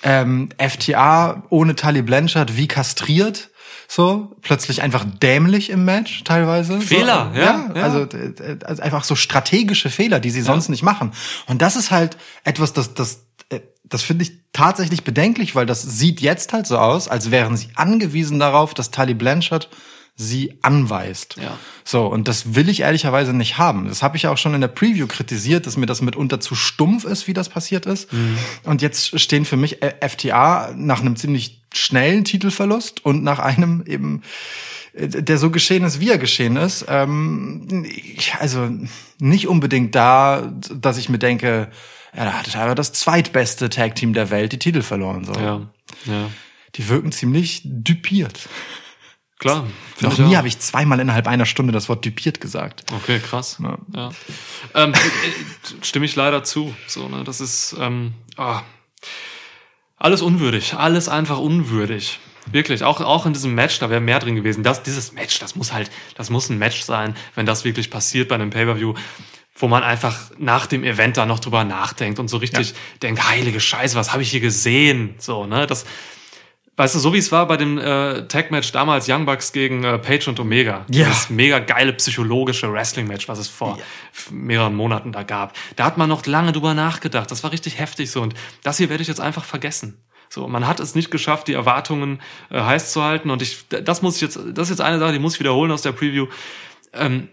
[0.01, 3.48] Ähm, FTA ohne Tully Blanchard wie kastriert.
[3.91, 6.79] So, plötzlich einfach dämlich im Match teilweise.
[6.79, 7.81] Fehler, so, ja, ja.
[7.81, 11.11] Also, äh, also einfach so strategische Fehler, die sie sonst nicht machen.
[11.47, 15.81] Und das ist halt etwas, das, das, äh, das finde ich tatsächlich bedenklich, weil das
[15.81, 19.69] sieht jetzt halt so aus, als wären sie angewiesen darauf, dass Tully Blanchard
[20.15, 21.37] sie anweist.
[21.41, 21.57] Ja.
[21.83, 23.87] So, und das will ich ehrlicherweise nicht haben.
[23.87, 26.53] Das habe ich ja auch schon in der Preview kritisiert, dass mir das mitunter zu
[26.53, 28.09] stumpf ist, wie das passiert ist.
[28.65, 33.83] Und jetzt stehen für mich äh, FTA nach einem ziemlich schnellen Titelverlust und nach einem
[33.85, 34.23] eben,
[34.93, 36.85] äh, der so geschehen ist, wie er geschehen ist.
[36.87, 38.69] Ähm, ich, also
[39.19, 41.69] nicht unbedingt da, dass ich mir denke,
[42.15, 45.25] ja, da hat aber das zweitbeste Tag-Team der Welt die Titel verloren.
[45.25, 45.33] So.
[45.33, 45.61] Ja,
[46.05, 46.29] ja.
[46.75, 48.49] Die wirken ziemlich düpiert.
[49.39, 49.65] Klar.
[50.01, 52.83] Noch nie habe ich zweimal innerhalb einer Stunde das Wort düpiert gesagt.
[52.91, 53.57] Okay, krass.
[53.63, 53.77] Ja.
[53.95, 54.11] Ja.
[54.75, 54.97] Ähm, äh,
[55.81, 56.75] stimme ich leider zu.
[56.87, 58.63] So, ne, das ist ähm, ah,
[59.99, 62.19] alles unwürdig, alles einfach unwürdig.
[62.51, 64.63] Wirklich, auch, auch in diesem Match, da wäre mehr drin gewesen.
[64.63, 68.29] Das, dieses Match, das muss halt, das muss ein Match sein, wenn das wirklich passiert
[68.29, 68.95] bei einem Pay-Per-View,
[69.55, 73.59] wo man einfach nach dem Event da noch drüber nachdenkt und so richtig denkt, heilige
[73.59, 75.15] Scheiße, was habe ich hier gesehen?
[75.19, 75.85] So, ne, das,
[76.79, 79.97] Weißt du, so wie es war bei dem äh, Tag-Match damals Young Bucks gegen äh,
[79.99, 80.85] Page und Omega.
[80.89, 81.09] Ja.
[81.09, 83.77] Das mega geile psychologische Wrestling-Match, was es vor
[84.13, 85.57] f- mehreren Monaten da gab.
[85.75, 87.29] Da hat man noch lange drüber nachgedacht.
[87.31, 88.21] Das war richtig heftig so.
[88.21, 90.01] Und das hier werde ich jetzt einfach vergessen.
[90.29, 93.29] So, man hat es nicht geschafft, die Erwartungen äh, heiß zu halten.
[93.29, 95.71] Und ich, das muss ich jetzt, das ist jetzt eine Sache, die muss ich wiederholen
[95.73, 96.27] aus der Preview.
[96.93, 97.27] Ähm,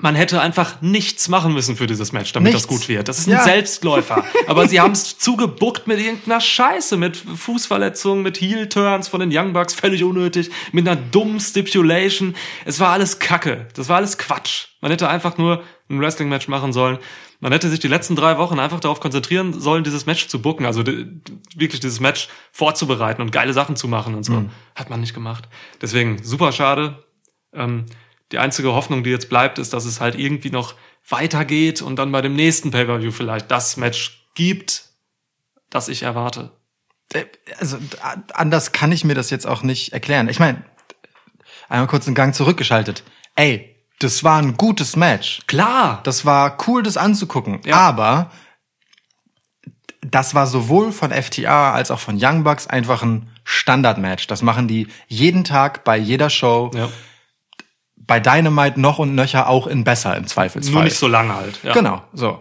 [0.00, 2.66] man hätte einfach nichts machen müssen für dieses Match, damit Nichts.
[2.66, 3.08] das gut wird.
[3.08, 3.44] Das ist ein Ja.
[3.44, 4.24] Selbstläufer.
[4.46, 9.52] Aber sie haben es zugebuckt mit irgendeiner Scheiße, mit Fußverletzungen, mit Heel-Turns von den Young
[9.52, 12.34] Bucks, völlig unnötig, mit einer dummen Stipulation.
[12.64, 13.66] Es war alles Kacke.
[13.74, 14.68] Das war alles Quatsch.
[14.80, 16.98] Man hätte einfach nur ein Wrestling-Match machen sollen.
[17.40, 20.66] Man hätte sich die letzten drei Wochen einfach darauf konzentrieren sollen, dieses Match zu booken,
[20.66, 24.44] also wirklich dieses Match vorzubereiten und geile Sachen zu machen und so.
[24.74, 25.48] Hat man nicht gemacht.
[25.80, 27.02] Deswegen super schade.
[27.54, 27.86] Ähm,
[28.32, 30.74] die einzige Hoffnung, die jetzt bleibt, ist, dass es halt irgendwie noch
[31.08, 34.84] weitergeht und dann bei dem nächsten Pay-Per-View vielleicht das Match gibt,
[35.70, 36.52] das ich erwarte.
[37.12, 37.24] Äh,
[37.58, 37.78] Also
[38.32, 40.28] anders kann ich mir das jetzt auch nicht erklären.
[40.28, 40.62] Ich meine,
[41.68, 43.02] einmal kurz einen Gang zurückgeschaltet.
[43.34, 45.40] Ey, das war ein gutes Match.
[45.46, 46.00] Klar!
[46.04, 47.60] Das war cool, das anzugucken.
[47.64, 47.76] Ja.
[47.76, 48.30] Aber
[50.00, 54.26] das war sowohl von FTA als auch von Young Bucks einfach ein Standardmatch.
[54.26, 56.70] Das machen die jeden Tag bei jeder Show.
[56.74, 56.88] Ja.
[58.10, 60.74] Bei Dynamite noch und nöcher auch in besser im Zweifelsfall.
[60.74, 61.60] Nur nicht so lange halt.
[61.62, 61.72] Ja.
[61.72, 62.40] Genau, so.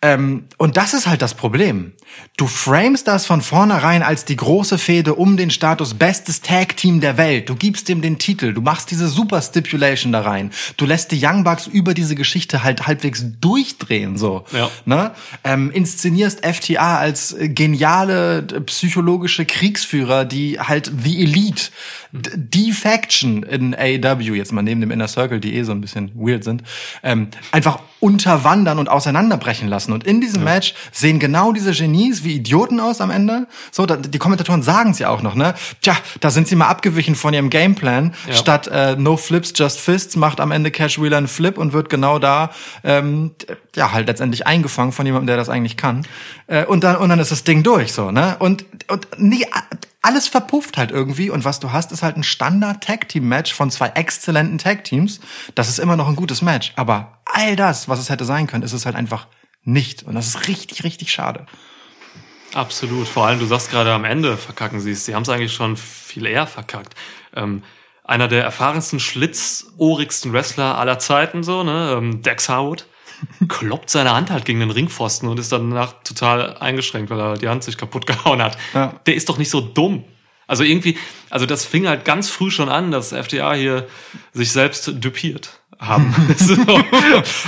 [0.00, 1.92] Ähm, und das ist halt das Problem.
[2.36, 7.18] Du framest das von vornherein als die große Fehde um den Status bestes Tag-Team der
[7.18, 7.50] Welt.
[7.50, 10.50] Du gibst ihm den Titel, du machst diese super Stipulation da rein.
[10.78, 14.44] Du lässt die Young Bucks über diese Geschichte halt halbwegs durchdrehen, so.
[14.52, 14.70] Ja.
[14.86, 15.10] Ne?
[15.44, 21.64] Ähm, inszenierst FTA als äh, geniale psychologische Kriegsführer, die halt The Elite,
[22.12, 26.10] die Faction in AEW, jetzt mal neben dem Inner Circle, die eh so ein bisschen
[26.14, 26.62] weird sind,
[27.02, 29.92] ähm, einfach unterwandern und auseinanderbrechen lassen.
[29.92, 33.46] Und in diesem Match sehen genau diese Genies wie Idioten aus am Ende.
[33.70, 35.54] So, da, die Kommentatoren sagen es ja auch noch, ne?
[35.82, 38.14] Tja, da sind sie mal abgewichen von ihrem Gameplan.
[38.26, 38.34] Ja.
[38.34, 41.90] Statt äh, No Flips, Just Fists macht am Ende Cash Wheeler einen Flip und wird
[41.90, 42.50] genau da
[42.84, 43.32] ähm,
[43.76, 46.06] ja halt letztendlich eingefangen von jemandem, der das eigentlich kann.
[46.46, 48.36] Äh, und dann und dann ist das Ding durch so, ne?
[48.38, 49.46] Und und nie,
[50.02, 53.52] alles verpufft halt irgendwie und was du hast, ist halt ein Standard Tag Team Match
[53.52, 55.20] von zwei exzellenten Tag Teams.
[55.54, 58.64] Das ist immer noch ein gutes Match, aber all das, was es hätte sein können,
[58.64, 59.26] ist es halt einfach
[59.64, 61.44] nicht und das ist richtig richtig schade.
[62.54, 63.06] Absolut.
[63.08, 65.04] Vor allem, du sagst gerade am Ende verkacken sie es.
[65.04, 66.94] Sie haben es eigentlich schon viel eher verkackt.
[67.34, 67.62] Ähm,
[68.04, 72.86] einer der erfahrensten, schlitzohrigsten Wrestler aller Zeiten, so, ne, ähm, Dex Harwood,
[73.48, 77.48] kloppt seine Hand halt gegen den Ringpfosten und ist danach total eingeschränkt, weil er die
[77.48, 78.58] Hand sich kaputt gehauen hat.
[78.74, 78.94] Ja.
[79.06, 80.04] Der ist doch nicht so dumm.
[80.48, 80.98] Also irgendwie,
[81.28, 83.86] also das fing halt ganz früh schon an, dass FTA hier
[84.32, 86.12] sich selbst düpiert haben.
[86.36, 86.54] so.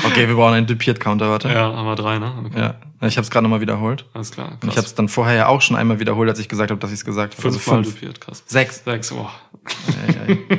[0.04, 1.48] Okay, wir brauchen einen Dupiert Counter, warte.
[1.48, 2.32] Ja, haben wir drei, ne?
[2.46, 2.60] Okay.
[2.60, 2.74] Ja,
[3.08, 4.04] ich habe es gerade nochmal wiederholt.
[4.14, 4.58] Alles klar.
[4.62, 6.80] Und ich habe es dann vorher ja auch schon einmal wiederholt, als ich gesagt habe,
[6.80, 7.44] dass ich es gesagt habe.
[7.44, 7.94] Also Fünfmal fünf.
[7.94, 8.42] düpiert, krass.
[8.46, 8.84] Sechs.
[8.84, 9.28] Sechs, oh.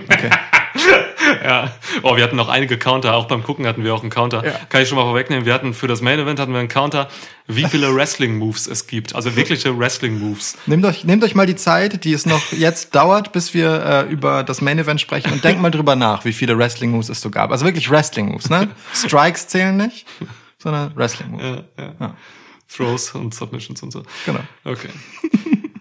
[0.09, 0.29] Okay.
[1.43, 1.71] Ja,
[2.03, 4.45] oh, wir hatten noch einige Counter, auch beim Gucken hatten wir auch einen Counter.
[4.45, 4.53] Ja.
[4.69, 7.09] Kann ich schon mal vorwegnehmen, wir hatten für das Main Event hatten wir einen Counter,
[7.47, 9.15] wie viele Wrestling-Moves es gibt.
[9.15, 10.57] Also wirkliche Wrestling-Moves.
[10.65, 14.11] Nehmt euch, nehmt euch mal die Zeit, die es noch jetzt dauert, bis wir äh,
[14.11, 17.21] über das Main Event sprechen und denkt mal drüber nach, wie viele Wrestling Moves es
[17.21, 17.51] so gab.
[17.51, 18.69] Also wirklich Wrestling Moves, ne?
[18.93, 20.05] Strikes zählen nicht,
[20.63, 21.43] sondern Wrestling Moves.
[21.43, 21.95] Ja, ja.
[21.99, 22.17] Ja.
[22.73, 24.03] Throws und Submissions und so.
[24.25, 24.39] Genau.
[24.63, 24.89] Okay.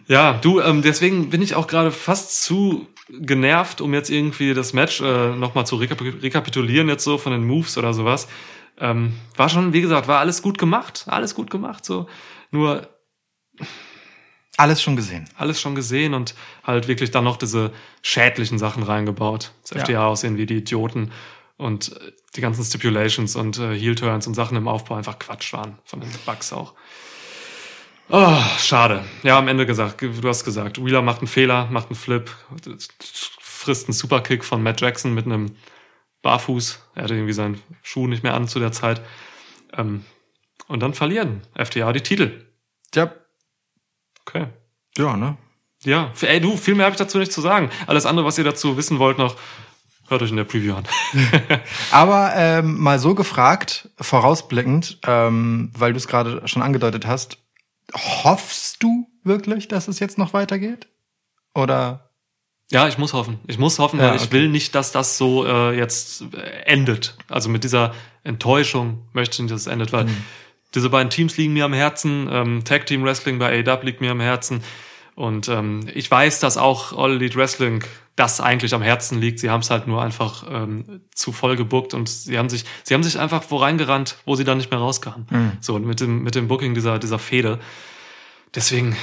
[0.09, 4.72] Ja, du, ähm, deswegen bin ich auch gerade fast zu genervt, um jetzt irgendwie das
[4.74, 8.28] Match äh, nochmal zu rekap rekapitulieren, jetzt so von den Moves oder sowas.
[8.78, 12.09] Ähm, war schon, wie gesagt, war alles gut gemacht, alles gut gemacht, so.
[12.51, 12.89] Nur,
[14.59, 15.24] Alles schon gesehen.
[15.37, 17.72] alles schon gesehen und halt wirklich dann noch diese
[18.03, 19.53] schädlichen Sachen reingebaut.
[19.62, 19.78] Das Ja.
[19.83, 21.11] FDA aussehen wie die Idioten
[21.57, 25.53] und äh, die ganzen Stipulations und äh, Heel Turns und Sachen im Aufbau einfach Quatsch
[25.53, 26.75] waren von den Bugs auch.
[28.09, 29.05] Oh, schade.
[29.23, 32.31] Ja, am Ende gesagt, du hast gesagt, Wheeler macht einen Fehler, macht einen Flip,
[33.41, 35.57] frisst einen Superkick von Matt Jackson mit einem
[36.23, 36.81] Barfuß.
[36.95, 39.01] Er hatte irgendwie seinen Schuh nicht mehr an zu der Zeit.
[39.73, 40.05] Ähm,
[40.69, 42.47] und dann verlieren FDA die Titel.
[42.95, 43.13] Ja,
[44.27, 44.47] Okay.
[44.97, 45.37] ja, ne?
[45.85, 47.71] Ja, ey, du, viel mehr habe ich dazu nicht zu sagen.
[47.89, 49.37] Alles andere, was ihr dazu wissen wollt, noch
[50.13, 50.85] hört euch in der Preview an.
[51.91, 57.39] Aber ähm, mal so gefragt, vorausblickend, ähm, weil du es gerade schon angedeutet hast,
[57.95, 60.87] hoffst du wirklich, dass es jetzt noch weitergeht?
[61.55, 62.09] Oder?
[62.71, 63.39] ja, ich muss hoffen.
[63.49, 64.33] Ich muss hoffen, Ja, weil ich okay.
[64.33, 67.17] will nicht, dass das so äh, jetzt äh, endet.
[67.29, 67.93] Also mit dieser
[68.25, 70.17] Enttäuschung möchte ich nicht, dass es endet, weil Mhm.
[70.75, 72.29] diese beiden Teams liegen mir am Herzen.
[72.33, 74.63] Ähm, Tag Team Wrestling bei AW liegt mir am Herzen.
[75.15, 77.85] Und ähm, ich weiß, dass auch All Elite Wrestling
[78.17, 79.39] das eigentlich am Herzen liegt.
[79.39, 82.95] Sie haben es halt nur einfach ähm, zu voll gebuckt und sie haben sich, sie
[82.95, 85.27] haben sich einfach wo reingerannt, wo sie dann nicht mehr rauskamen.
[85.31, 85.53] Mhm.
[85.61, 87.59] So und mit dem mit dem Booking dieser dieser Fehde.
[88.55, 88.97] Deswegen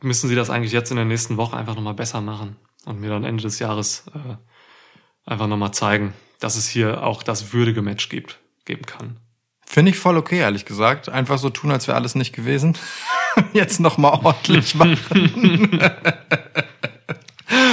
[0.00, 2.56] müssen sie das eigentlich jetzt in der nächsten Woche einfach nochmal besser machen
[2.86, 7.52] und mir dann Ende des Jahres äh, einfach nochmal zeigen, dass es hier auch das
[7.52, 9.18] würdige Match gibt, geben kann.
[9.64, 11.08] Finde ich voll okay, ehrlich gesagt.
[11.08, 12.76] Einfach so tun, als wäre alles nicht gewesen.
[13.52, 15.80] Jetzt noch mal ordentlich machen.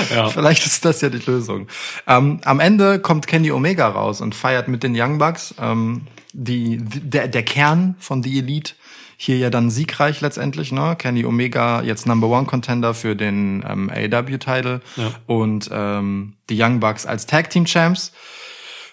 [0.09, 0.29] Ja.
[0.29, 1.67] Vielleicht ist das ja die Lösung.
[2.07, 5.53] Ähm, am Ende kommt Kenny Omega raus und feiert mit den Young Bucks.
[5.61, 8.73] Ähm, die, der, der Kern von The Elite
[9.21, 10.95] hier ja dann siegreich letztendlich, ne?
[10.97, 15.11] Kenny Omega jetzt Number One Contender für den ähm, AEW-Title Ja.
[15.25, 18.13] und ähm, die Young Bucks als Tag Team Champs.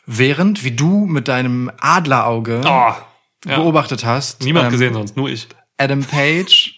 [0.06, 2.96] Während, wie du mit deinem Adlerauge Oh, ja.
[3.44, 5.48] beobachtet hast, Niemand ähm, gesehen sonst, nur ich.
[5.78, 6.76] Adam Page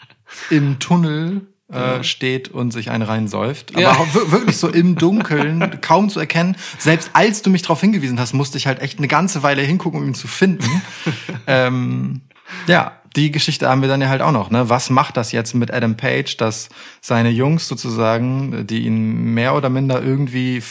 [0.50, 3.72] im Tunnel äh, steht und sich einen reinsäuft.
[3.72, 4.06] Aber Ja.
[4.30, 6.56] wirklich so im Dunkeln, kaum zu erkennen.
[6.78, 10.00] Selbst als du mich darauf hingewiesen hast, musste ich halt echt eine ganze Weile hingucken,
[10.00, 10.82] um ihn zu finden.
[11.46, 12.22] ähm,
[12.66, 14.50] ja, die Geschichte haben wir dann ja halt auch noch.
[14.50, 14.68] Ne?
[14.68, 16.68] Was macht das jetzt mit Adam Page, dass
[17.00, 20.62] seine Jungs sozusagen, die ihn mehr oder minder irgendwie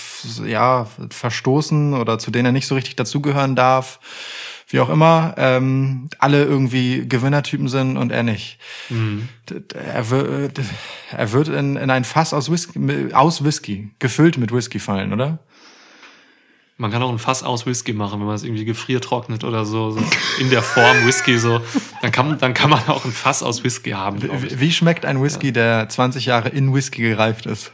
[0.45, 3.99] ja verstoßen oder zu denen er nicht so richtig dazugehören darf,
[4.69, 8.57] wie auch immer, ähm, alle irgendwie Gewinnertypen sind und er nicht.
[8.89, 10.59] D- Er wird,
[11.11, 15.39] er wird in, in ein Fass aus Whisky, aus Whisky, gefüllt mit Whisky fallen, oder?
[16.79, 19.89] Man kann auch ein Fass aus Whisky machen, wenn man es irgendwie gefriertrocknet oder so,
[19.89, 19.99] so
[20.39, 21.59] in der Form Whisky so.
[22.03, 24.21] Dann kann, dann kann man auch ein Fass aus Whisky haben.
[24.21, 27.71] Wie wie schmeckt ein Whisky, der 20 Jahre in Whisky gereift ist?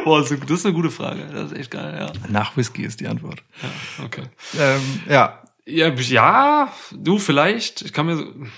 [0.04, 1.26] Boah, das ist eine gute Frage.
[1.32, 2.12] Das ist echt geil, ja.
[2.30, 3.42] Nach Whisky ist die Antwort.
[4.04, 4.22] Okay.
[4.58, 8.50] Ähm, ja, Ja, ja, du, vielleicht, ich kann mir, kann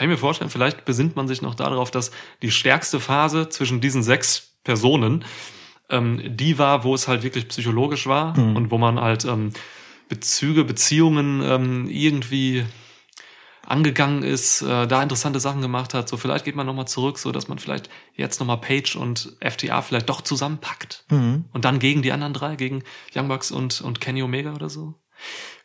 [0.00, 2.10] ich mir vorstellen, vielleicht besinnt man sich noch darauf, dass
[2.42, 5.24] die stärkste Phase zwischen diesen sechs Personen
[5.90, 9.50] ähm, die war, wo es halt wirklich psychologisch war und wo man halt ähm,
[10.08, 12.64] Bezüge, Beziehungen ähm, irgendwie
[13.66, 16.08] angegangen ist, äh, da interessante Sachen gemacht hat.
[16.08, 19.82] So vielleicht geht man nochmal zurück, so dass man vielleicht jetzt nochmal Page und FTA
[19.82, 21.04] vielleicht doch zusammenpackt.
[21.52, 22.82] Und dann gegen die anderen drei, gegen
[23.14, 24.94] Young Bucks und, und Kenny Omega oder so.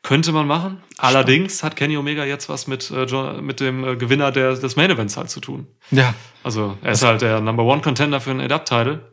[0.01, 0.81] Könnte man machen.
[0.97, 4.89] Allerdings hat Kenny Omega jetzt was mit, äh, mit dem äh, Gewinner der, des Main
[4.89, 5.67] Events halt zu tun.
[5.91, 6.13] ja.
[6.41, 9.11] Also er ist halt der Number One Contender für einen Adapt-Title.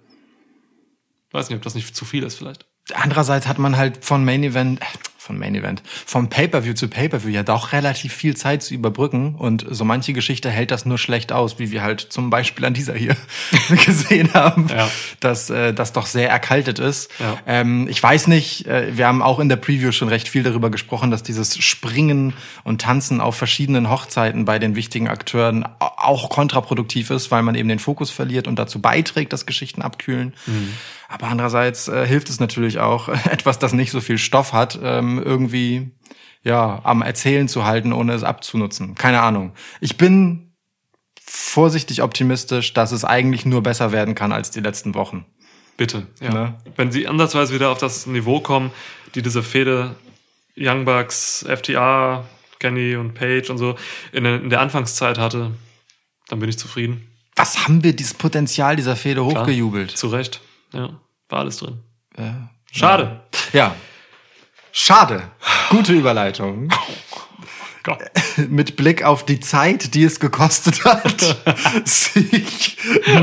[1.33, 2.67] Weiß nicht, ob das nicht zu viel ist vielleicht.
[2.95, 4.81] Andererseits hat man halt von Main Event,
[5.27, 9.67] von Main Event, vom Pay-Per-View zu Pay-Per-View ja doch relativ viel Zeit zu überbrücken und
[9.69, 12.95] so manche Geschichte hält das nur schlecht aus, wie wir halt zum Beispiel an dieser
[12.95, 13.17] hier
[13.85, 14.89] gesehen haben, Ja.
[15.21, 17.11] dass äh, das doch sehr erkaltet ist.
[17.19, 17.39] Ja.
[17.47, 20.71] Ähm, ich weiß nicht, äh, wir haben auch in der Preview schon recht viel darüber
[20.71, 22.33] gesprochen, dass dieses Springen
[22.65, 27.55] und Tanzen auf verschiedenen Hochzeiten bei den wichtigen Akteuren au- auch kontraproduktiv ist, weil man
[27.57, 30.33] eben den Fokus verliert und dazu beiträgt, dass Geschichten abkühlen.
[31.09, 35.23] Aber andererseits äh, hilft es natürlich auch, etwas, das nicht so viel Stoff hat, ähm,
[35.23, 35.91] irgendwie
[36.43, 38.95] ja am Erzählen zu halten, ohne es abzunutzen.
[38.95, 39.53] Keine Ahnung.
[39.81, 40.55] Ich bin
[41.21, 45.27] vorsichtig optimistisch, dass es eigentlich nur besser werden kann als die letzten Wochen.
[45.77, 46.33] Bitte, ja.
[46.33, 46.55] Ne?
[46.77, 48.71] Wenn sie ansatzweise wieder auf das Niveau kommen,
[49.15, 49.97] die diese Fehde
[50.57, 52.25] Young Bucks, FTA,
[52.59, 53.77] Kenny und Page und so
[54.13, 55.53] in der, in der Anfangszeit hatte,
[56.29, 57.07] dann bin ich zufrieden.
[57.35, 59.91] Was haben wir dieses Potenzial dieser Fehde hochgejubelt?
[59.91, 60.41] Zu Recht.
[60.73, 61.83] Ja, war alles drin.
[62.17, 62.31] Äh,
[62.73, 63.21] Schade.
[63.53, 63.75] ja.
[64.73, 65.31] Schade.
[65.71, 66.69] Gute Überleitung.
[67.87, 67.99] Gott.
[68.51, 71.39] mit Blick auf die Zeit, die es gekostet hat,
[71.85, 72.77] sich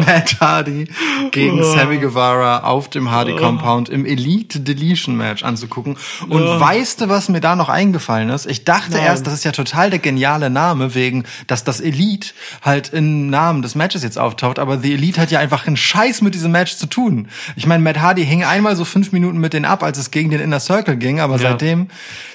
[0.05, 0.87] Matt Hardy
[1.31, 1.63] gegen Oh.
[1.75, 5.97] Sammy Guevara auf dem Hardy Compound im Elite Deletion Match anzugucken.
[6.29, 8.45] Und weißt du, was mir da noch eingefallen ist?
[8.47, 12.29] Ich dachte erst, das ist ja total der geniale Name, wegen, dass das Elite
[12.61, 16.21] halt im Namen des Matches jetzt auftaucht, aber The Elite hat ja einfach einen Scheiß
[16.21, 17.27] mit diesem Match zu tun.
[17.55, 20.29] Ich meine, Matt Hardy hing einmal so fünf Minuten mit denen ab, als es gegen
[20.31, 21.49] den Inner Circle ging, aber Ja.
[21.51, 21.87] seitdem,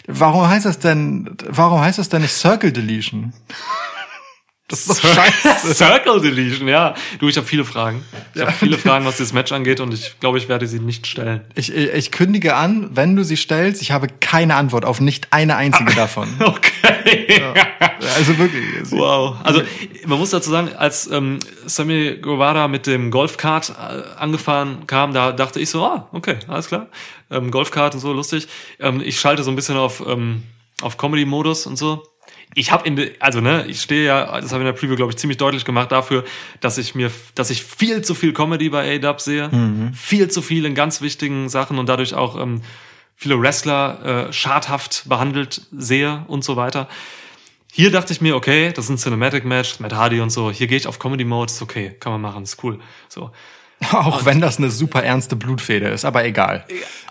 [0.06, 3.32] warum heißt das denn, warum heißt das denn nicht Circle Deletion?
[4.68, 5.74] Das ist doch scheiße.
[5.74, 6.94] Circle Deletion, ja.
[7.18, 8.04] Du, ich habe viele Fragen.
[8.34, 11.06] Ich habe viele Fragen, was dieses Match angeht und ich glaube, ich werde sie nicht
[11.06, 11.40] stellen.
[11.54, 15.56] Ich, ich, kündige an, wenn du sie stellst, ich habe keine Antwort auf nicht eine
[15.56, 16.28] einzige davon.
[16.38, 17.42] Okay.
[18.16, 18.64] Also wirklich.
[18.90, 19.36] Wow.
[19.42, 19.62] Also
[20.06, 25.32] man muss dazu sagen, als ähm, Sammy Guevara mit dem Golfkart äh, angefahren kam, da
[25.32, 26.88] dachte ich so, ah, okay, alles klar.
[27.30, 28.46] Ähm, Golfkart und so, lustig.
[28.78, 30.42] Ähm, ich schalte so ein bisschen auf, ähm,
[30.82, 32.02] auf Comedy-Modus und so.
[32.54, 35.12] Ich habe in also ne, ich stehe ja, das habe ich in der Preview glaube
[35.12, 36.24] ich ziemlich deutlich gemacht dafür,
[36.60, 39.50] dass ich mir, dass ich viel zu viel Comedy bei A-Dub sehe,
[39.94, 42.62] viel zu viel in ganz wichtigen Sachen und dadurch auch ähm,
[43.16, 46.88] viele Wrestler äh, schadhaft behandelt sehe und so weiter.
[47.70, 50.50] Hier dachte ich mir, okay, das ist ein Cinematic Match, Matt Hardy und so.
[50.50, 52.80] Hier gehe ich auf Comedy Mode, ist okay, kann man machen, ist cool.
[53.08, 53.30] So.
[53.92, 56.64] Auch wenn das eine super ernste Blutfede ist, aber egal.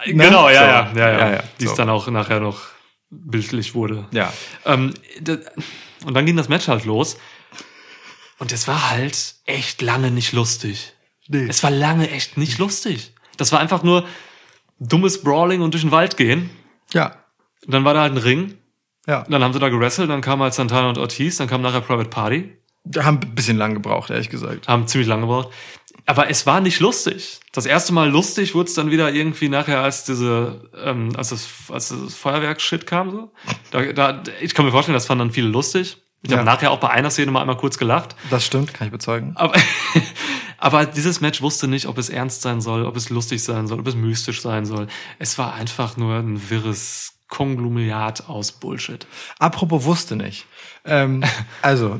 [0.05, 0.25] Ne?
[0.25, 0.99] Genau, ja, So.
[0.99, 1.71] ja, ja, ja, Ja, ja, Die so.
[1.71, 2.59] es dann auch nachher noch
[3.09, 4.07] bildlich wurde.
[4.11, 4.33] Ja.
[4.65, 4.93] Ähm,
[6.05, 7.17] und dann ging das Match halt los.
[8.39, 10.93] Und es war halt echt lange nicht lustig.
[11.27, 11.47] Nee.
[11.47, 13.13] Es war lange echt nicht lustig.
[13.37, 14.05] Das war einfach nur
[14.79, 16.49] dummes Brawling und durch den Wald gehen.
[16.93, 17.17] Ja.
[17.65, 18.57] Und dann war da halt ein Ring.
[19.07, 19.23] Ja.
[19.29, 22.09] Dann haben sie da gewrestelt, dann kam halt Santana und Ortiz, dann kam nachher Private
[22.09, 22.57] Party.
[22.83, 24.67] Wir haben ein bisschen lang gebraucht, ehrlich gesagt.
[24.67, 25.49] haben ziemlich lange gebraucht.
[26.07, 27.39] Aber es war nicht lustig.
[27.51, 31.47] Das erste Mal lustig wurde es dann wieder irgendwie nachher, als diese, ähm, als das,
[31.69, 33.11] als das Feuerwerk-Shit kam.
[33.11, 33.31] So.
[33.71, 35.97] Da, da, ich kann mir vorstellen, das fanden dann viele lustig.
[36.23, 36.37] Ich Ja.
[36.37, 38.15] habe nachher auch bei einer Szene mal einmal kurz gelacht.
[38.29, 39.33] Das stimmt, kann ich bezeugen.
[39.35, 39.53] Aber,
[40.57, 43.79] aber dieses Match wusste nicht, ob es ernst sein soll, ob es lustig sein soll,
[43.79, 44.87] ob es mystisch sein soll.
[45.19, 49.05] Es war einfach nur ein wirres Konglomerat aus Bullshit.
[49.39, 50.45] Apropos wusste nicht.
[50.85, 51.23] Ähm,
[51.61, 51.99] also,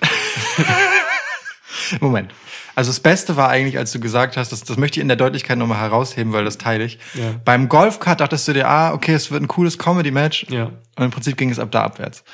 [2.00, 2.32] Moment.
[2.74, 5.16] Also das Beste war eigentlich, als du gesagt hast, das, das möchte ich in der
[5.16, 6.98] Deutlichkeit nochmal herausheben, weil das teile ich.
[7.14, 7.34] Ja.
[7.44, 10.46] Beim Golfkart dachtest du dir, ah, okay, es wird ein cooles Comedy-Match.
[10.48, 10.70] Ja.
[10.96, 12.24] Und im Prinzip ging es ab da abwärts.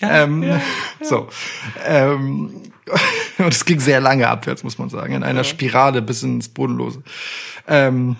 [0.00, 0.60] ähm,
[1.02, 1.28] So.
[1.86, 2.62] Ähm,
[3.38, 7.02] und es ging sehr lange abwärts, muss man sagen, in einer Spirale bis ins Bodenlose.
[7.66, 8.16] Ähm,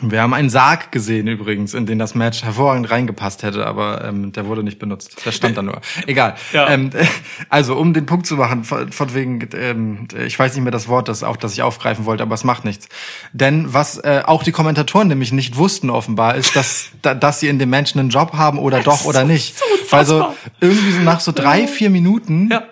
[0.00, 4.32] wir haben einen Sarg gesehen übrigens, in den das Match hervorragend reingepasst hätte, aber ähm,
[4.32, 5.24] der wurde nicht benutzt.
[5.24, 5.80] Der stand da nur.
[6.06, 6.34] Egal.
[6.52, 6.68] Ja.
[6.68, 6.90] Ähm,
[7.48, 10.88] also um den Punkt zu machen, von, von wegen, ähm, ich weiß nicht mehr das
[10.88, 12.88] Wort, das auch, das ich aufgreifen wollte, aber es macht nichts.
[13.32, 17.48] Denn was äh, auch die Kommentatoren nämlich nicht wussten offenbar, ist, dass, da, dass sie
[17.48, 19.56] in dem Menschen einen Job haben oder doch oder nicht.
[19.90, 22.62] also irgendwie so nach so drei, vier Minuten Ja.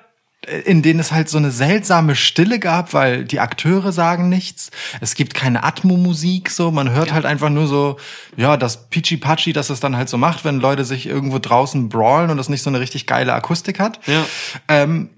[0.64, 4.70] In denen es halt so eine seltsame Stille gab, weil die Akteure sagen nichts.
[5.00, 6.70] Es gibt keine Atmo-Musik, so.
[6.70, 7.96] Man hört halt einfach nur so,
[8.36, 12.30] ja, das Pichi-Pachi, das es dann halt so macht, wenn Leute sich irgendwo draußen brawlen
[12.30, 14.00] und es nicht so eine richtig geile Akustik hat.
[14.06, 14.24] Ja.
[14.68, 15.10] Ähm,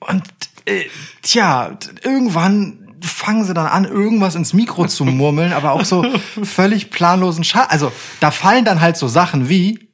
[0.00, 0.22] und,
[0.64, 0.84] äh,
[1.22, 6.04] tja, irgendwann fangen sie dann an, irgendwas ins Mikro zu murmeln, aber auch so
[6.42, 7.66] völlig planlosen Schall.
[7.68, 9.85] Also, da fallen dann halt so Sachen wie,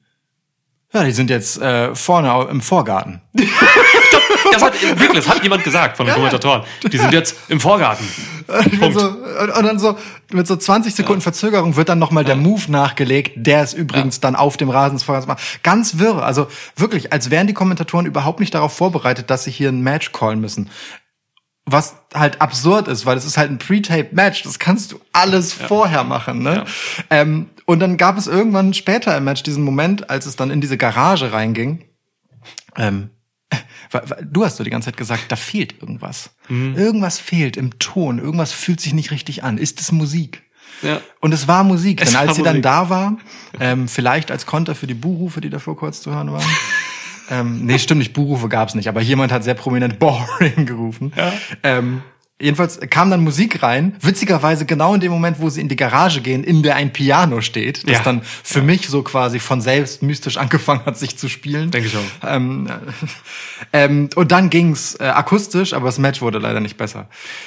[0.93, 3.21] ja, die sind jetzt äh, vorne im Vorgarten.
[4.53, 6.63] Das hat, wirklich, das hat jemand gesagt von den Kommentatoren.
[6.83, 8.07] Die sind jetzt im Vorgarten.
[8.79, 8.99] Punkt.
[8.99, 9.97] so, und, dann so
[10.31, 14.37] mit so 20 Sekunden Verzögerung wird dann nochmal der Move nachgelegt, der es übrigens dann
[14.37, 15.63] auf dem Rasen des macht.
[15.63, 16.23] Ganz wirr.
[16.23, 20.13] Also wirklich, als wären die Kommentatoren überhaupt nicht darauf vorbereitet, dass sie hier ein Match
[20.13, 20.71] callen müssen.
[21.73, 24.43] Was halt absurd ist, weil es ist halt ein Pre-Tape Match.
[24.43, 26.55] Das kannst du alles vorher machen, ne?
[26.57, 26.65] Ja.
[27.11, 30.61] Ähm, und dann gab es irgendwann später im Match diesen Moment, als es dann in
[30.61, 31.85] diese Garage reinging.
[32.77, 33.11] Ähm,
[34.23, 36.31] du hast so die ganze Zeit gesagt, da fehlt irgendwas.
[36.49, 36.77] Mhm.
[36.77, 39.59] Irgendwas fehlt im Ton, irgendwas fühlt sich nicht richtig an.
[39.59, 40.43] Ist es Musik?
[40.83, 41.01] Ja.
[41.21, 42.63] Und es war Musik, Es denn als sie dann Musik.
[42.65, 43.17] da war,
[43.61, 46.45] ähm, vielleicht als Konter für die Buhrufe, die davor kurz zu hören waren.
[47.31, 51.13] ähm, nee, stimmt nicht, Buhrufe gab's nicht, aber jemand hat sehr prominent Boring gerufen.
[51.17, 51.33] Ja.
[51.63, 52.03] Ähm,
[52.43, 56.21] jedenfalls kam dann Musik rein, witzigerweise genau in dem Moment, wo sie in die Garage
[56.21, 58.03] gehen, in der ein Piano steht, das Ja.
[58.03, 61.71] dann für mich so quasi von selbst mystisch angefangen hat, sich zu spielen.
[61.71, 62.29] Denke ich auch.
[62.29, 62.69] Ähm,
[63.73, 67.07] ähm, und dann ging's äh, akustisch, aber das Match wurde leider nicht besser.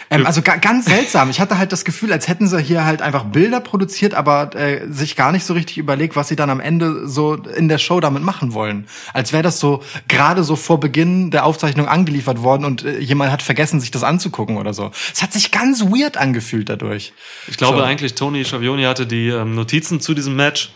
[0.09, 1.29] Ähm, also ga, ganz seltsam.
[1.29, 4.87] Ich hatte halt das Gefühl, als hätten sie hier halt einfach Bilder produziert, aber äh,
[4.89, 7.99] sich gar nicht so richtig überlegt, was sie dann am Ende so in der Show
[7.99, 8.87] damit machen wollen.
[9.13, 13.31] Als wäre das so gerade so vor Beginn der Aufzeichnung angeliefert worden und äh, jemand
[13.31, 14.84] hat vergessen, sich das anzugucken oder so.
[15.13, 17.13] Es hat sich ganz weird angefühlt dadurch.
[17.47, 17.83] Ich glaube So.
[17.83, 20.71] eigentlich, Tony Schiavone hatte die ähm, Notizen zu diesem Match.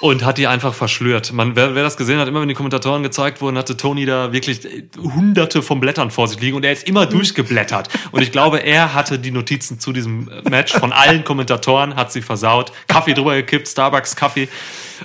[0.00, 1.32] und hat die einfach verschlört.
[1.32, 4.32] Man, wer, wer das gesehen hat, immer wenn die Kommentatoren gezeigt wurden, hatte Tony da
[4.32, 4.60] wirklich
[4.98, 7.88] hunderte von Blättern vor sich liegen und er ist immer durchgeblättert.
[8.10, 12.22] Und ich glaube, er hatte die Notizen zu diesem Match von allen Kommentatoren, hat sie
[12.22, 14.48] versaut, Kaffee drüber gekippt, Starbucks Kaffee.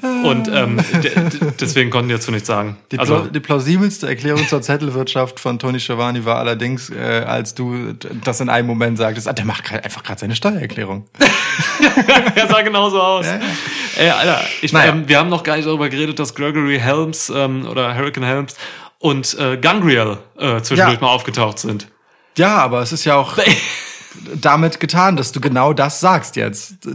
[0.02, 2.78] Und ähm, de- de- deswegen konnten die dazu nichts sagen.
[2.92, 7.94] Die, Also, die plausibelste Erklärung zur Zettelwirtschaft von Tony Schiavone war allerdings, äh, als du
[8.24, 11.06] das in einem Moment sagtest, ah, der macht grad, einfach gerade seine Steuererklärung.
[12.36, 13.26] er sah genauso aus.
[13.98, 14.92] Ey, Alter, ich, Naja.
[14.92, 18.56] ähm, wir haben noch gar nicht darüber geredet, dass Gregory Helms ähm, oder Hurricane Helms
[19.00, 21.02] und äh, Gangriel äh, zwischendurch Ja.
[21.02, 21.88] mal aufgetaucht sind.
[22.38, 23.38] Ja, aber es ist ja auch
[24.42, 26.76] damit getan, dass du genau das sagst jetzt.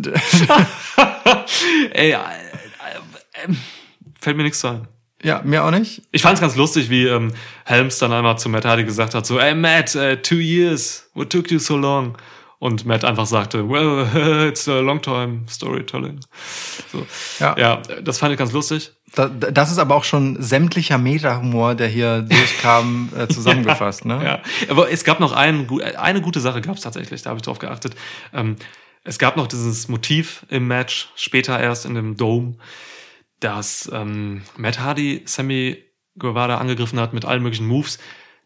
[1.93, 2.17] Ey,
[3.47, 3.57] äh, äh, äh,
[4.21, 4.89] fällt mir nichts zu ein.
[5.23, 6.03] Ja, mir auch nicht.
[6.13, 7.33] Ich fand's ganz lustig, wie ähm,
[7.65, 11.31] Helms dann einmal zu Matt Hardy gesagt hat, so, ey Matt, uh, two years, what
[11.31, 12.17] took you so long?
[12.59, 16.21] Und Matt einfach sagte, well, it's a long time storytelling.
[16.93, 17.07] So.
[17.39, 17.55] Ja.
[17.59, 18.93] ja, das fand ich ganz lustig.
[19.15, 24.05] Da, das ist aber auch schon sämtlicher Meta-Humor, der hier durchkam, äh, zusammengefasst.
[24.05, 24.23] Ne?
[24.23, 27.45] Ja, aber es gab noch einen, eine gute Sache gab es tatsächlich, da habe ich
[27.45, 27.95] drauf geachtet.
[28.33, 28.57] Ähm,
[29.05, 32.57] es gab noch dieses Motiv im Match, später erst in dem Dome,
[33.41, 35.83] dass ähm, Matt Hardy Sammy
[36.19, 37.99] Guevara angegriffen hat mit allen möglichen Moves,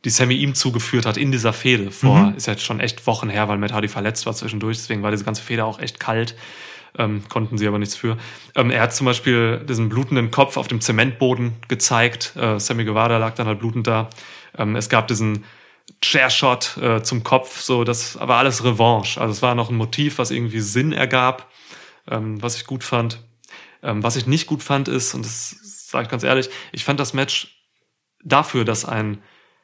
[0.05, 1.91] die Sammy ihm zugeführt hat in dieser Fehde.
[1.91, 5.11] Vor, ist jetzt schon echt Wochen her, weil Matt Hardy verletzt war zwischendurch, deswegen war
[5.11, 6.37] diese ganze Fehde auch echt kalt.
[6.97, 8.17] Ähm, konnten sie aber nichts für.
[8.55, 12.37] Ähm, er hat zum Beispiel diesen blutenden Kopf auf dem Zementboden gezeigt.
[12.37, 14.11] Äh, Sammy Guevara lag dann halt blutend da.
[14.57, 15.45] Ähm, es gab diesen
[16.03, 19.21] Chairshot äh, zum Kopf, so das war alles Revanche.
[19.21, 21.51] Also es war noch ein Motiv, was irgendwie Sinn ergab,
[22.09, 23.19] ähm, was ich gut fand.
[23.85, 26.99] Ähm, was ich nicht gut fand ist, und das sage ich ganz ehrlich, ich fand
[26.99, 27.65] das Match
[28.25, 29.23] dafür, dass ein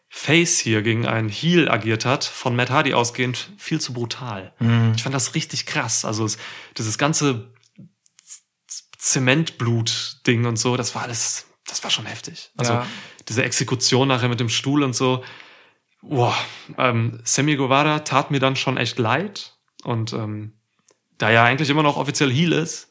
[0.08, 4.52] Face hier gegen einen Heel agiert hat, von Matt Hardy ausgehend, viel zu brutal.
[4.94, 6.04] Ich fand das richtig krass.
[6.04, 6.36] Also es,
[6.76, 7.52] dieses ganze
[8.98, 12.50] Zementblut-Ding und so, das war alles, das war schon heftig.
[12.56, 12.86] Also Ja.
[13.28, 15.24] diese Exekution nachher mit dem Stuhl und so.
[16.02, 16.36] Boah,
[16.78, 19.56] ähm, Sammy Guevara tat mir dann schon echt leid.
[19.84, 20.52] Und ähm,
[21.18, 22.90] da er eigentlich immer noch offiziell Heel ist,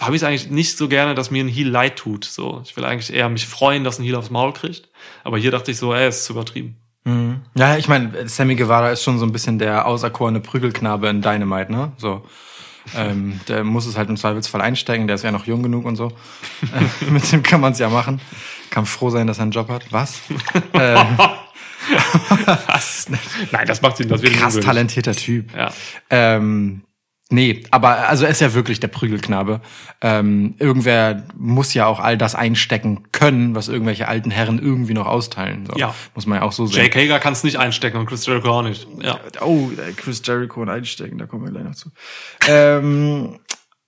[0.00, 2.24] habe ich es eigentlich nicht so gerne, dass mir ein Heel leid tut.
[2.24, 4.88] So, ich will eigentlich eher mich freuen, dass ein Heel aufs Maul kriegt.
[5.24, 6.76] Aber hier dachte ich so, ey, ist zu übertrieben.
[7.54, 11.72] Ja, ich meine, Sammy Guevara ist schon so ein bisschen der auserkorene Prügelknabe in Dynamite,
[11.72, 11.92] ne?
[11.96, 12.24] So.
[12.96, 15.96] Ähm, der muss es halt im Zweifelsfall einsteigen, der ist ja noch jung genug und
[15.96, 16.08] so.
[16.62, 18.20] äh, mit dem kann man es ja machen.
[18.70, 19.90] Kann froh sein, dass er einen Job hat.
[19.90, 20.20] Was?
[20.74, 21.18] ähm,
[22.66, 23.06] Was?
[23.52, 25.54] Nein, das macht ihn, das krass talentierter Typ.
[25.54, 25.72] Ja.
[26.10, 26.82] Ähm,
[27.30, 29.60] nee, aber also er ist ja wirklich der Prügelknabe.
[30.00, 35.06] Ähm, irgendwer muss ja auch all das einstecken können, was irgendwelche alten Herren irgendwie noch
[35.06, 35.66] austeilen.
[35.66, 35.78] So.
[35.78, 35.94] Ja.
[36.14, 36.82] Muss man ja auch so sehen.
[36.82, 38.86] Jake Hager kann es nicht einstecken und Chris Jericho auch nicht.
[39.00, 39.20] Ja.
[39.40, 41.90] Oh, äh, Chris Jericho und einstecken, da kommen wir gleich noch zu.
[42.46, 43.38] ähm,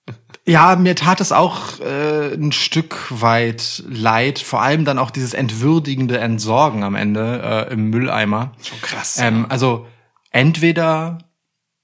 [0.45, 5.33] ja, mir tat es auch äh, ein Stück weit leid, vor allem dann auch dieses
[5.33, 8.53] entwürdigende Entsorgen am Ende äh, im Mülleimer.
[8.63, 9.17] Schon krass.
[9.19, 9.87] Ähm, also
[10.31, 11.19] entweder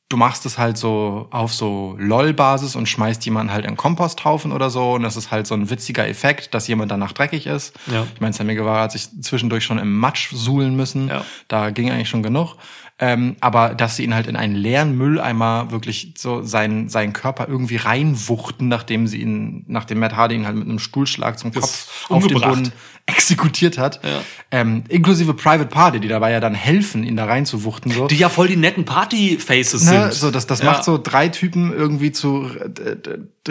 [0.09, 4.69] du machst es halt so auf so LOL-Basis und schmeißt jemanden halt in Komposthaufen oder
[4.69, 7.75] so und das ist halt so ein witziger Effekt, dass jemand danach dreckig ist.
[7.87, 8.07] Ja.
[8.13, 11.09] Ich meine, Sammy Guevara hat sich zwischendurch schon im Matsch suhlen müssen.
[11.09, 11.25] Ja.
[11.49, 12.55] Da ging eigentlich schon genug.
[12.99, 17.47] Ähm, aber dass sie ihn halt in einen leeren Mülleimer wirklich so seinen, seinen Körper
[17.47, 22.05] irgendwie reinwuchten, nachdem sie ihn, nachdem Matt Hardy ihn halt mit einem Stuhlschlag zum Kopf
[22.09, 22.39] auf den.
[22.41, 22.71] Boden
[23.09, 24.01] exekutiert hat.
[24.03, 24.21] Ja.
[24.51, 27.91] Ähm, inklusive Private Party, die dabei ja dann helfen, ihn da reinzuwuchten.
[27.91, 28.07] So.
[28.07, 30.13] Die ja voll die netten Party-Faces Ne, sind.
[30.13, 30.65] so, das, das Ja.
[30.71, 32.97] macht so drei Typen irgendwie zu äh,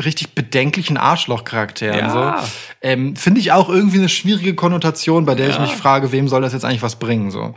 [0.04, 1.98] richtig bedenklichen Arschloch-Charakteren.
[1.98, 2.42] Ja.
[2.42, 2.48] So.
[2.82, 5.62] Ähm, Finde ich auch irgendwie eine schwierige Konnotation, bei der ich Ja.
[5.62, 7.30] mich frage, wem soll das jetzt eigentlich was bringen?
[7.30, 7.54] So.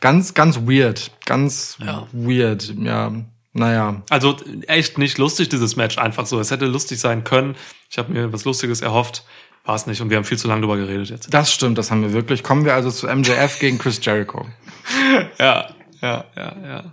[0.00, 1.10] Ganz, ganz weird.
[1.26, 2.06] Ganz Ja.
[2.12, 2.74] weird.
[2.78, 3.12] Ja,
[3.52, 4.02] naja.
[4.10, 4.36] Also
[4.66, 5.98] echt nicht lustig, dieses Match.
[5.98, 6.40] Einfach so.
[6.40, 7.54] Es hätte lustig sein können.
[7.90, 9.24] Ich habe mir was Lustiges erhofft.
[9.64, 10.00] War es nicht.
[10.00, 11.32] Und wir haben viel zu lange drüber geredet jetzt.
[11.32, 12.42] Das stimmt, das haben wir wirklich.
[12.42, 14.46] Kommen wir also zu MJF gegen Chris Jericho.
[15.38, 15.68] Ja,
[16.00, 16.92] ja, ja, ja.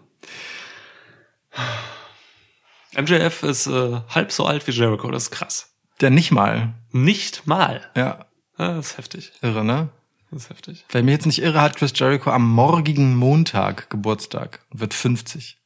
[2.97, 5.09] MJF ist äh, halb so alt wie Jericho.
[5.11, 5.73] Das ist krass.
[6.01, 6.73] Der nicht mal.
[6.91, 7.81] Nicht mal.
[7.95, 8.25] Ja,
[8.57, 9.31] Ja, das ist heftig.
[9.41, 9.89] irre, ne?
[10.31, 10.85] Das ist heftig.
[10.91, 14.59] Wenn mir jetzt nicht irre, hat Chris Jericho am morgigen Montag Geburtstag.
[14.71, 15.57] und Wird 50.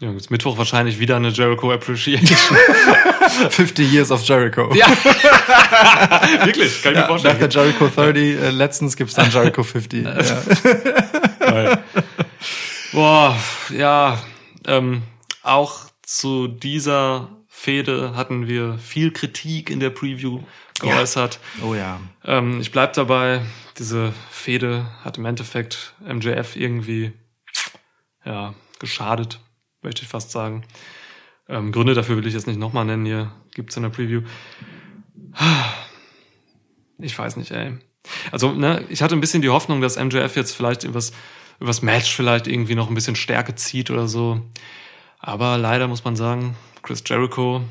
[0.00, 2.56] Ja, jetzt Mittwoch wahrscheinlich wieder eine Jericho Appreciation.
[3.50, 4.72] 50 Years of Jericho.
[4.74, 4.86] ja.
[6.44, 7.38] Wirklich, kann ich mir Ja, nach vorstellen.
[7.38, 10.04] der Jericho 30 äh, letztens gibt's dann Jericho 50.
[10.04, 11.78] ja.
[12.92, 13.36] Boah,
[13.76, 14.18] ja,
[14.66, 15.02] ähm,
[15.42, 20.40] auch zu dieser Fehde hatten wir viel Kritik in der Preview
[20.80, 21.38] geäußert.
[21.62, 22.00] Oh ja.
[22.24, 23.42] Ähm, ich bleib dabei,
[23.78, 27.12] diese Fehde hat im Endeffekt MJF irgendwie
[28.24, 29.38] ja, geschadet,
[29.82, 30.64] möchte ich fast sagen.
[31.48, 34.22] Ähm, Gründe dafür will ich jetzt nicht nochmal nennen, hier gibt's in der Preview.
[36.98, 37.78] Ich weiß nicht, ey.
[38.32, 41.12] Also, ne, ich hatte ein bisschen die Hoffnung, dass MJF jetzt vielleicht übers,
[41.60, 44.42] übers Match vielleicht irgendwie noch ein bisschen Stärke zieht oder so.
[45.20, 47.62] Aber leider muss man sagen, Chris Jericho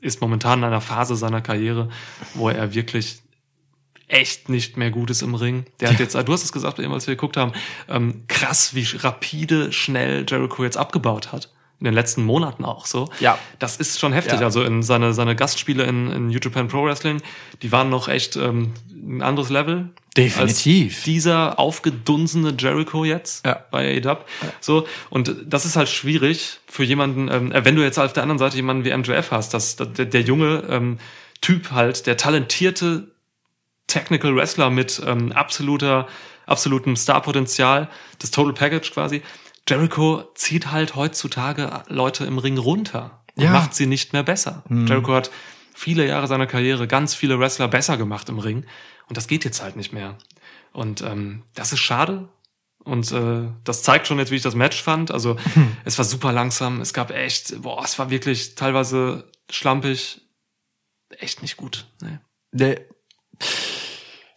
[0.00, 1.88] ist momentan in einer Phase seiner Karriere,
[2.34, 3.22] wo er wirklich
[4.08, 5.64] echt nicht mehr gut ist im Ring.
[5.80, 7.52] Der hat jetzt, du hast es gesagt, eben als wir geguckt haben,
[7.88, 11.50] ähm, krass, wie rapide, schnell Jericho jetzt abgebaut hat.
[11.78, 13.10] In den letzten Monaten auch so.
[13.20, 13.38] Ja.
[13.58, 14.40] Das ist schon heftig.
[14.40, 14.46] Ja.
[14.46, 17.20] Also in seine, seine Gastspiele in, in New Japan Pro Wrestling,
[17.60, 19.90] die waren noch echt ähm, ein anderes Level.
[20.16, 21.04] Definitiv.
[21.04, 23.60] Dieser aufgedunsene Jericho jetzt Ja.
[23.70, 24.16] bei AEW.
[24.60, 24.86] So.
[25.10, 28.38] Und das ist halt schwierig für jemanden, ähm, äh, wenn du jetzt auf der anderen
[28.38, 30.98] Seite jemanden wie MJF hast, dass dass der, der junge ähm,
[31.42, 33.08] Typ halt, der talentierte
[33.86, 36.06] Technical Wrestler mit ähm, absoluter,
[36.46, 39.22] absolutem Starpotenzial, das Total Package quasi.
[39.68, 43.50] Jericho zieht halt heutzutage Leute im Ring runter und Ja.
[43.50, 44.62] macht sie nicht mehr besser.
[44.70, 45.30] Jericho hat
[45.74, 48.64] viele Jahre seiner Karriere ganz viele Wrestler besser gemacht im Ring
[49.08, 50.16] und das geht jetzt halt nicht mehr.
[50.72, 52.28] Und ähm, das ist schade.
[52.84, 55.10] Und äh, das zeigt schon jetzt, wie ich das Match fand.
[55.10, 55.36] Also
[55.84, 56.80] es war super langsam.
[56.80, 60.20] Es gab echt, boah, es war wirklich teilweise schlampig.
[61.18, 61.86] Echt nicht gut.
[62.02, 62.18] Nee.
[62.52, 62.80] Der,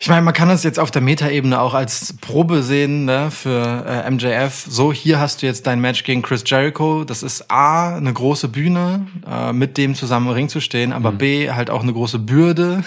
[0.02, 3.86] ich meine, man kann das jetzt auf der Metaebene auch als Probe sehen ne, für
[3.86, 4.66] äh, MJF.
[4.70, 7.04] So, hier hast du jetzt dein Match gegen Chris Jericho.
[7.04, 11.12] Das ist A, eine große Bühne, äh, mit dem zusammen im Ring zu stehen, aber
[11.12, 12.86] B, halt auch eine große Bürde,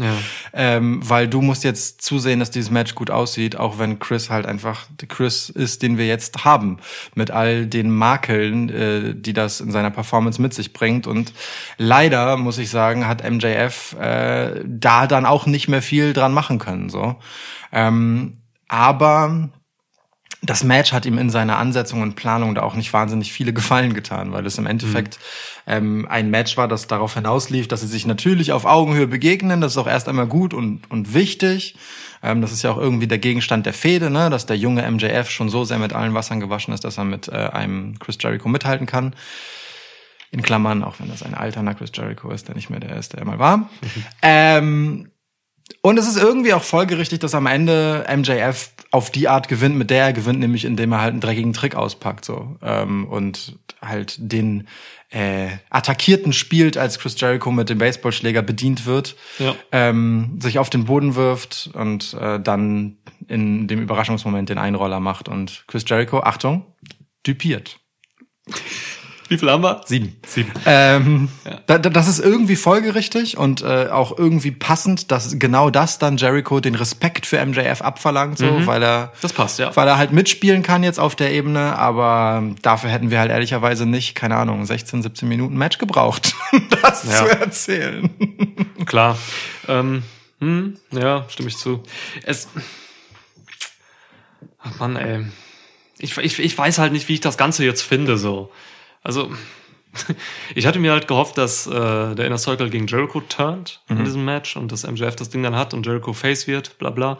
[0.00, 0.14] Ja.
[0.54, 4.46] ähm, weil du musst jetzt zusehen, dass dieses Match gut aussieht, auch wenn Chris halt
[4.46, 6.78] einfach Chris ist, den wir jetzt haben,
[7.14, 11.06] mit all den Makeln, äh, die das in seiner Performance mit sich bringt.
[11.06, 11.34] Und
[11.76, 16.58] leider muss ich sagen, hat MJF äh, da dann auch nicht mehr viel dran machen
[16.58, 16.88] können.
[16.88, 17.16] So,
[17.72, 18.38] ähm,
[18.68, 19.50] aber
[20.42, 23.92] das Match hat ihm in seiner Ansetzung und Planung da auch nicht wahnsinnig viele Gefallen
[23.92, 25.18] getan, weil es im Endeffekt
[25.66, 29.60] ähm, ein Match war, das darauf hinauslief, dass sie sich natürlich auf Augenhöhe begegnen.
[29.60, 31.76] Das ist auch erst einmal gut und, und wichtig.
[32.22, 34.30] Ähm, das ist ja auch irgendwie der Gegenstand der Fehde, ne?
[34.30, 37.28] dass der junge MJF schon so sehr mit allen Wassern gewaschen ist, dass er mit
[37.28, 39.14] äh, einem Chris Jericho mithalten kann.
[40.32, 43.12] In Klammern, auch wenn das ein alterner Chris Jericho ist, der nicht mehr der ist,
[43.12, 43.68] der er mal war.
[44.22, 45.09] Ähm,
[45.82, 49.90] und es ist irgendwie auch folgerichtig, dass am Ende MJF auf die Art gewinnt, mit
[49.90, 54.16] der er gewinnt, nämlich indem er halt einen dreckigen Trick auspackt so ähm, und halt
[54.18, 54.66] den
[55.10, 59.54] äh, Attackierten spielt, als Chris Jericho mit dem Baseballschläger bedient wird, Ja.
[59.72, 62.98] ähm, sich auf den Boden wirft und äh, dann
[63.28, 66.64] in dem Überraschungsmoment den Einroller macht und Chris Jericho, Achtung,
[67.26, 67.78] düpiert.
[69.30, 69.80] Wie viel haben wir?
[69.86, 70.16] Sieben.
[70.26, 70.50] Sieben.
[70.66, 71.28] Ähm,
[71.66, 76.16] da, da, das ist irgendwie folgerichtig und äh, auch irgendwie passend, dass genau das dann
[76.16, 79.74] Jericho den Respekt für MJF abverlangt, so, weil er Das passt, ja.
[79.76, 83.86] weil er halt mitspielen kann jetzt auf der Ebene, aber dafür hätten wir halt ehrlicherweise
[83.86, 87.12] nicht, keine Ahnung, 16, 17 Minuten Match gebraucht, um das Ja.
[87.24, 88.10] zu erzählen.
[88.84, 89.16] Klar.
[89.68, 90.02] Ähm,
[90.40, 91.84] hm, ja, stimme ich zu.
[92.24, 92.48] Es.
[94.60, 95.24] Ach Mann, ey.
[95.98, 98.50] Ich, ich, ich weiß halt nicht, wie ich das Ganze jetzt finde, so.
[99.02, 99.30] Also,
[100.54, 101.70] ich hatte mir halt gehofft, dass äh,
[102.14, 105.56] der Inner Circle gegen Jericho turnt in diesem Match und dass MJF das Ding dann
[105.56, 107.18] hat und Jericho Face wird, bla bla.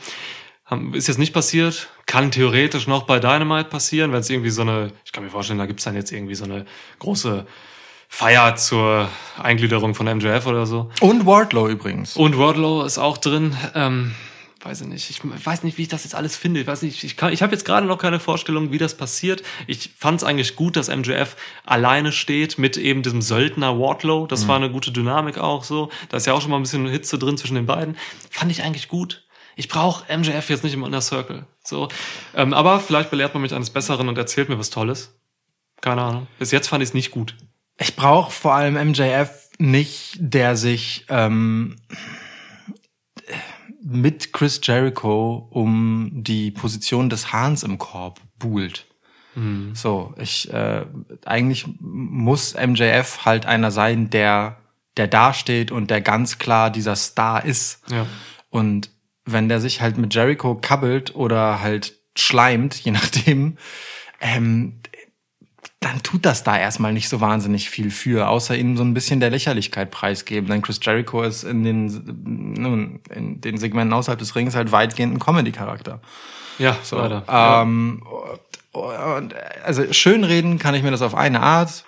[0.92, 1.88] Ist jetzt nicht passiert.
[2.06, 5.58] Kann theoretisch noch bei Dynamite passieren, wenn es irgendwie so eine, ich kann mir vorstellen,
[5.58, 6.64] da gibt's dann jetzt irgendwie so eine
[7.00, 7.44] große
[8.08, 9.08] Feier zur
[9.42, 10.90] Eingliederung von MJF oder so.
[11.00, 12.16] Und Wardlow übrigens.
[12.16, 13.56] Und Wardlow ist auch drin.
[13.74, 14.14] Ähm,
[14.62, 15.10] weiß ich nicht.
[15.10, 16.60] Ich weiß nicht, wie ich das jetzt alles finde.
[16.60, 17.02] Ich weiß nicht.
[17.04, 19.42] Ich, kann- ich habe jetzt gerade noch keine Vorstellung, wie das passiert.
[19.66, 24.26] Ich fand es eigentlich gut, dass MJF alleine steht mit eben diesem Söldner Wardlow.
[24.26, 25.90] Das war eine gute Dynamik auch so.
[26.10, 27.96] Da ist ja auch schon mal ein bisschen Hitze drin zwischen den beiden.
[28.30, 29.24] Fand ich eigentlich gut.
[29.56, 31.46] Ich brauche MJF jetzt nicht im Inner Circle.
[31.64, 31.88] So,
[32.34, 35.14] ähm, aber vielleicht belehrt man mich eines Besseren und erzählt mir was Tolles.
[35.80, 36.26] Keine Ahnung.
[36.38, 37.34] Bis jetzt fand ich es nicht gut.
[37.78, 41.76] Ich brauche vor allem MJF nicht, der sich ähm,
[43.90, 48.86] mit Chris Jericho um die Position des Hahns im Korb buhlt.
[49.74, 50.84] So, ich äh,
[51.24, 54.56] eigentlich muss MJF halt einer sein, der
[54.96, 57.80] der dasteht und der ganz klar dieser Star ist.
[57.90, 58.06] Ja.
[58.50, 58.90] Und
[59.24, 63.56] wenn der sich halt mit Jericho kabbelt oder halt schleimt, je nachdem,
[64.20, 64.80] ähm,
[65.80, 69.18] dann tut das da erstmal nicht so wahnsinnig viel für, außer ihm so ein bisschen
[69.18, 70.48] der Lächerlichkeit preisgeben.
[70.50, 75.14] Denn Chris Jericho ist in den, nun, in den Segmenten außerhalb des Rings halt weitgehend
[75.14, 76.02] ein Comedy-Charakter.
[76.58, 77.24] Ja, So, leider.
[77.28, 78.02] ähm,
[78.72, 81.86] und, also schön reden kann ich mir das auf eine Art.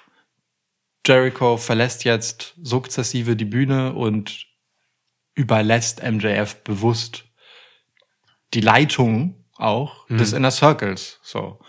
[1.07, 4.47] Jericho verlässt jetzt sukzessive die Bühne und
[5.35, 7.25] überlässt MJF bewusst
[8.55, 11.21] die Leitung auch des Inner Circles.
[11.23, 11.61] So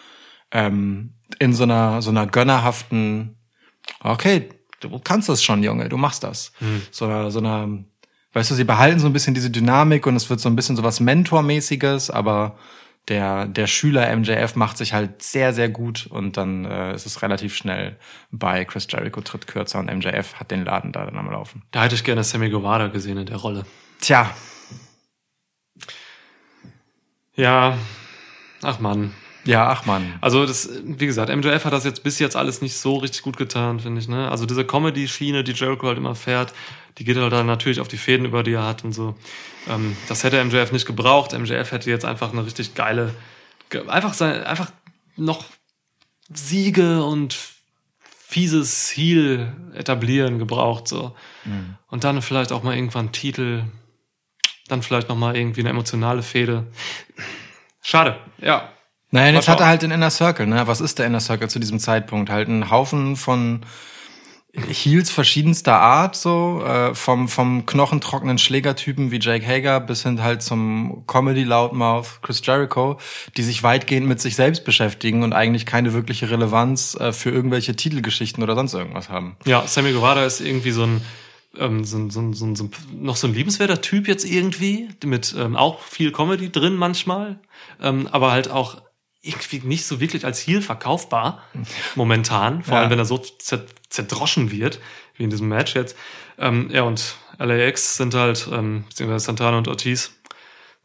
[0.51, 3.35] ähm, in so einer so einer gönnerhaften,
[4.01, 6.51] okay, du kannst das schon, Junge, du machst das.
[6.91, 7.69] So einer so einer
[8.35, 10.75] Weißt du, sie behalten so ein bisschen diese Dynamik und es wird so ein bisschen
[10.75, 12.57] sowas Mentormäßiges, aber
[13.07, 17.21] der, der Schüler MJF macht sich halt sehr, sehr gut und dann äh, ist es
[17.21, 17.95] relativ schnell
[18.31, 21.61] bei Chris Jericho tritt kürzer und MJF hat den Laden da dann am Laufen.
[21.69, 23.65] Da hätte ich gerne Sammy Guevara gesehen in der Rolle.
[23.99, 24.31] Tja,
[27.35, 27.77] Ja,
[28.61, 29.13] ach man.
[29.45, 30.13] Ja, ach man.
[30.21, 33.37] Also das, wie gesagt, MJF hat das jetzt bis jetzt alles nicht so richtig gut
[33.37, 34.07] getan, finde ich.
[34.07, 34.29] Ne?
[34.29, 36.53] Also diese Comedy-Schiene, die Jericho halt immer fährt,
[36.97, 39.15] die geht halt dann natürlich auf die Fäden über, die er hat und so.
[39.69, 41.33] Ähm, das hätte MJF nicht gebraucht.
[41.37, 43.13] MJF hätte jetzt einfach eine richtig geile,
[43.69, 44.71] ge- einfach sein, einfach
[45.17, 45.45] noch
[46.33, 47.35] Siege und
[48.27, 51.15] fieses Heel etablieren gebraucht so.
[51.89, 53.63] Und dann vielleicht auch mal irgendwann Titel,
[54.67, 56.65] dann vielleicht noch mal irgendwie eine emotionale Fehde.
[57.81, 58.69] Schade, ja.
[59.13, 60.65] Naja, jetzt hat er halt den Inner Circle, ne?
[60.65, 62.31] Was ist der Inner Circle zu diesem Zeitpunkt?
[62.31, 63.61] Halt ein Haufen von
[64.55, 70.41] Heels verschiedenster Art, so, äh, vom, vom knochentrockenen Schlägertypen wie Jake Hager bis hin halt
[70.41, 72.97] zum Comedy-Loudmouth Chris Jericho,
[73.37, 77.75] die sich weitgehend mit sich selbst beschäftigen und eigentlich keine wirkliche Relevanz äh, für irgendwelche
[77.75, 79.37] Titelgeschichten oder sonst irgendwas haben.
[79.45, 81.01] Ja, Sammy Guevara ist irgendwie so ein,
[81.59, 85.81] ähm, so, so, so, so noch so ein liebenswerter Typ jetzt irgendwie, mit ähm, auch
[85.81, 87.39] viel Comedy drin manchmal,
[87.79, 88.81] ähm, aber halt auch
[89.23, 91.41] irgendwie nicht so wirklich als Heel verkaufbar
[91.95, 92.81] momentan, vor Ja.
[92.81, 94.79] allem wenn er so zer- zerdroschen wird,
[95.15, 95.97] wie in diesem Match jetzt.
[96.37, 100.11] Ähm, ja, und LAX sind halt, ähm, beziehungsweise Santana und Ortiz,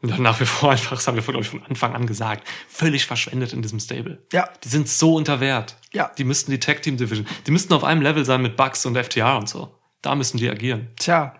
[0.01, 2.47] sind halt nach wie vor einfach, das haben wir, glaube ich, von Anfang an gesagt,
[2.69, 4.23] völlig verschwendet in diesem Stable.
[4.31, 4.49] Ja.
[4.63, 5.75] Die sind so unter Wert.
[5.91, 6.09] Ja.
[6.17, 8.95] Die müssten die Tag Team Division, die müssten auf einem Level sein mit Bucks und
[8.97, 9.75] FTR und so.
[10.01, 10.87] Da müssen die agieren.
[10.97, 11.35] Tja.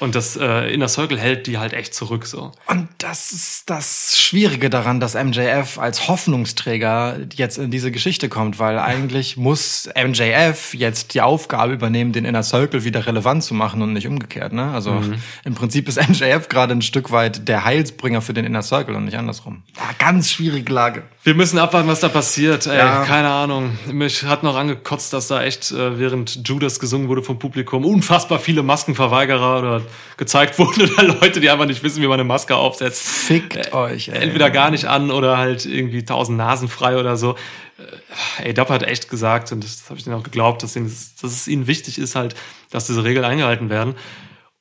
[0.00, 2.52] Und das äh, Inner Circle hält die halt echt zurück so.
[2.66, 8.58] Und das ist das Schwierige daran, dass MJF als Hoffnungsträger jetzt in diese Geschichte kommt,
[8.58, 13.82] weil eigentlich muss MJF jetzt die Aufgabe übernehmen, den Inner Circle wieder relevant zu machen
[13.82, 14.52] und nicht umgekehrt.
[14.52, 14.70] Ne?
[14.72, 15.02] Also
[15.44, 19.04] im Prinzip ist MJF gerade ein Stück weit der Heilsbringer für den Inner Circle und
[19.04, 19.62] nicht andersrum.
[19.76, 21.02] Ja, ganz schwierige Lage.
[21.22, 22.66] Wir müssen abwarten, was da passiert.
[22.66, 23.04] Ey, Ja.
[23.04, 23.78] keine Ahnung.
[23.92, 28.38] Mich hat noch angekotzt, dass da echt, äh, während Judas gesungen wurde vom Publikum, unfassbar
[28.38, 29.82] viele Maskenverweigerer oder
[30.16, 33.02] gezeigt wurden oder Leute, die einfach nicht wissen, wie man eine Maske aufsetzt.
[33.02, 34.22] Fickt euch, ey.
[34.22, 37.36] Entweder gar nicht an oder halt irgendwie tausend Nasen frei oder so.
[37.78, 40.86] Äh, Ey, Dapper hat echt gesagt, und das habe ich denen auch geglaubt, dass, ihnen,
[40.86, 42.34] dass es ihnen wichtig ist halt,
[42.70, 43.94] dass diese Regeln eingehalten werden.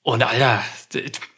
[0.01, 0.63] Und Alter,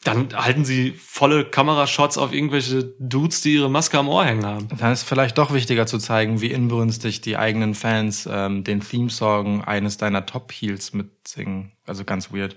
[0.04, 4.68] dann halten sie volle Kamerashots auf irgendwelche Dudes, die ihre Maske am Ohr hängen haben.
[4.78, 9.64] Dann ist vielleicht doch wichtiger zu zeigen, wie inbrünstig die eigenen Fans ähm, den Theme-Song
[9.64, 11.72] eines deiner Top-Heels mitsingen.
[11.88, 12.56] Also ganz weird.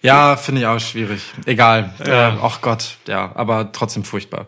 [0.00, 1.20] Ja, finde ich auch schwierig.
[1.44, 1.92] Egal.
[2.04, 2.30] Ja.
[2.30, 4.46] Äh, ach Gott, ja, aber trotzdem furchtbar.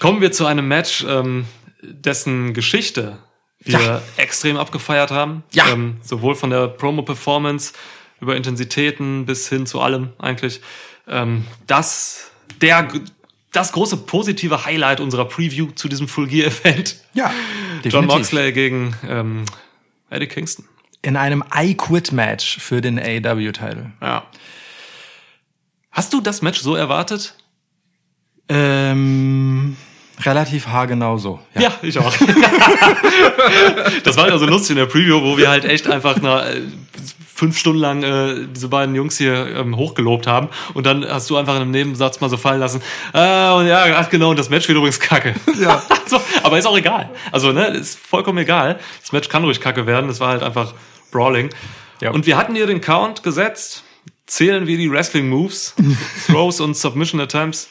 [0.00, 1.44] Kommen wir zu einem Match, ähm,
[1.82, 3.18] dessen Geschichte
[3.60, 4.02] wir Ja.
[4.16, 5.44] extrem abgefeiert haben.
[5.52, 5.68] Ja.
[5.68, 7.74] Ähm, sowohl von der Promo-Performance
[8.20, 10.60] über Intensitäten bis hin zu allem eigentlich.
[11.08, 12.88] Ähm, das, der,
[13.52, 16.96] das große positive Highlight unserer Preview zu diesem Full Gear Event.
[17.14, 17.32] Ja,
[17.84, 19.44] John Moxley gegen ähm,
[20.10, 20.66] Eddie Kingston.
[21.02, 23.92] In einem I-Quit-Match für den AEW-Title.
[24.02, 24.24] Ja.
[25.90, 27.34] Hast du das Match so erwartet?
[28.48, 29.76] Ähm,
[30.20, 31.40] relativ haargenau so.
[31.58, 32.14] Ja, ich auch.
[34.04, 36.44] das war ja so lustig in der Preview, wo wir halt echt einfach na,
[37.40, 41.38] fünf Stunden lang äh, diese beiden Jungs hier ähm, hochgelobt haben und dann hast du
[41.38, 42.82] einfach in einem Nebensatz mal so fallen lassen.
[43.14, 45.34] Äh, und ja, ach genau, und das Match wird übrigens kacke.
[45.58, 45.82] Ja.
[46.06, 47.08] so, aber ist auch egal.
[47.32, 48.78] Also, ne, ist vollkommen egal.
[49.00, 50.08] Das Match kann ruhig kacke werden.
[50.08, 50.74] Das war halt einfach
[51.12, 51.48] Brawling.
[52.02, 52.10] Ja.
[52.10, 53.84] Und wir hatten hier den Count gesetzt.
[54.26, 55.74] Zählen wir die Wrestling Moves,
[56.26, 57.70] Throws und Submission Attempts.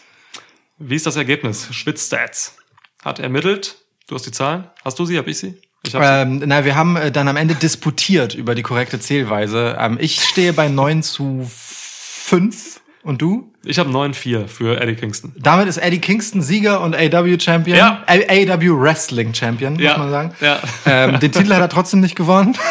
[0.79, 1.67] Wie ist das Ergebnis?
[1.71, 2.57] Schwitz-Stats
[3.05, 3.75] hat ermittelt.
[4.07, 4.67] Du hast die Zahlen.
[4.83, 5.19] Hast du sie?
[5.19, 5.61] Hab ich sie?
[5.93, 9.77] Ähm, na, wir haben äh, dann am Ende disputiert über die korrekte Zählweise.
[9.79, 13.51] Ähm, ich stehe bei 9 zu 5 und du?
[13.65, 15.33] Ich habe 9-4 für Eddie Kingston.
[15.37, 17.77] Damit ist Eddie Kingston Sieger und AW Champion.
[17.77, 18.03] Ja.
[18.07, 20.33] Äh, AW Wrestling Champion, muss Ja, man sagen.
[20.41, 20.59] ja.
[20.85, 22.57] Ähm, den Titel hat er trotzdem nicht gewonnen.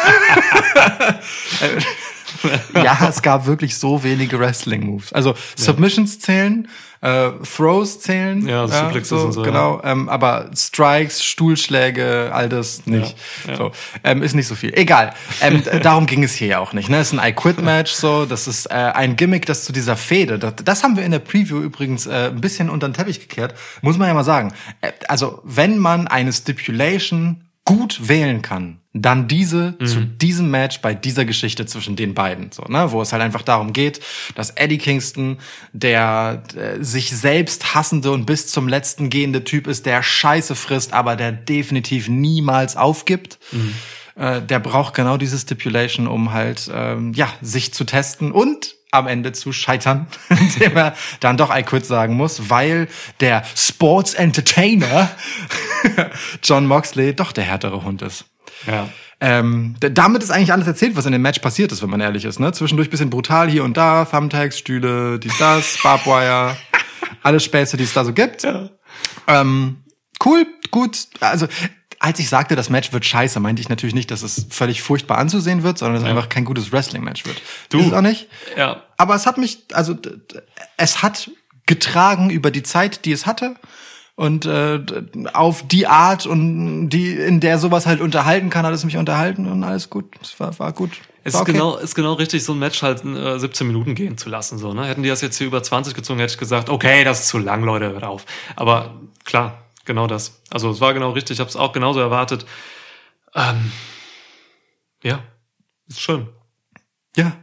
[2.73, 5.13] Ja, es gab wirklich so wenige Wrestling-Moves.
[5.13, 6.67] Also Submissions zählen,
[7.01, 8.45] äh, Throws zählen.
[8.47, 13.15] Ja, Suplexes und so, Genau, ähm, aber Strikes, Stuhlschläge, all das nicht.
[13.45, 13.57] Ja, ja.
[13.57, 13.71] So,
[14.03, 14.73] ähm, ist nicht so viel.
[14.73, 15.13] Egal.
[15.41, 16.89] Ähm, darum ging es hier ja auch nicht.
[16.89, 16.97] Ne?
[16.99, 18.25] Es ist ein I-Quit-Match, so.
[18.25, 20.39] Das ist äh, ein Gimmick, das zu dieser Fehde.
[20.39, 23.55] Das, das haben wir in der Preview übrigens äh, ein bisschen unter den Teppich gekehrt.
[23.81, 24.53] Muss man ja mal sagen.
[24.81, 30.95] Äh, also, wenn man eine Stipulation gut wählen kann, dann diese zu diesem Match bei
[30.95, 34.01] dieser Geschichte zwischen den beiden, so, ne, wo es halt einfach darum geht,
[34.33, 35.37] dass Eddie Kingston,
[35.71, 40.93] der äh, sich selbst hassende und bis zum letzten gehende Typ ist, der Scheiße frisst,
[40.93, 43.37] aber der definitiv niemals aufgibt.
[44.15, 49.07] Äh, der braucht genau diese Stipulation, um halt ähm, ja sich zu testen und am
[49.07, 52.87] Ende zu scheitern, indem er dann doch I quit sagen muss, weil
[53.19, 55.09] der Sports Entertainer
[56.43, 58.25] John Moxley doch der härtere Hund ist.
[58.65, 58.89] Ja.
[59.21, 62.23] Ähm, damit ist eigentlich alles erzählt, was in dem Match passiert ist, wenn man ehrlich
[62.23, 62.39] ist.
[62.39, 62.53] Ne?
[62.53, 66.55] Zwischendurch bisschen brutal hier und da, Thumbtacks, Stühle, dies, das, Barbwire,
[67.23, 68.47] alle Späße, die es da so gibt.
[69.27, 69.83] Ähm,
[70.25, 71.07] cool, gut.
[71.19, 71.47] Also,
[71.99, 75.17] als ich sagte, das Match wird scheiße, meinte ich natürlich nicht, dass es völlig furchtbar
[75.17, 77.41] anzusehen wird, sondern dass es einfach kein gutes Wrestling-Match wird.
[77.69, 77.79] Du.
[77.79, 78.29] Ist es auch nicht?
[78.57, 78.83] Ja.
[78.97, 79.97] Aber es hat mich, also
[80.77, 81.29] es hat
[81.65, 83.55] getragen über die Zeit, die es hatte.
[84.15, 84.81] Und äh,
[85.31, 89.49] auf die Art und die, in der sowas halt unterhalten kann, hat es mich unterhalten
[89.49, 90.13] und alles gut.
[90.21, 90.91] Es war, war gut.
[91.23, 94.17] Es war ist, genau, ist genau richtig, so ein Match halt äh, 17 Minuten gehen
[94.17, 94.57] zu lassen.
[94.57, 94.85] So, ne?
[94.85, 97.37] Hätten die das jetzt hier über 20 gezogen, hätte ich gesagt, okay, das ist zu
[97.37, 98.25] lang, Leute, hört auf.
[98.57, 100.41] Aber klar, genau das.
[100.51, 102.45] Also es war genau richtig, ich habe es auch genauso erwartet.
[103.35, 103.71] Ähm,
[105.03, 105.23] ja,
[105.87, 106.27] ist schön.
[107.17, 107.33] Ja.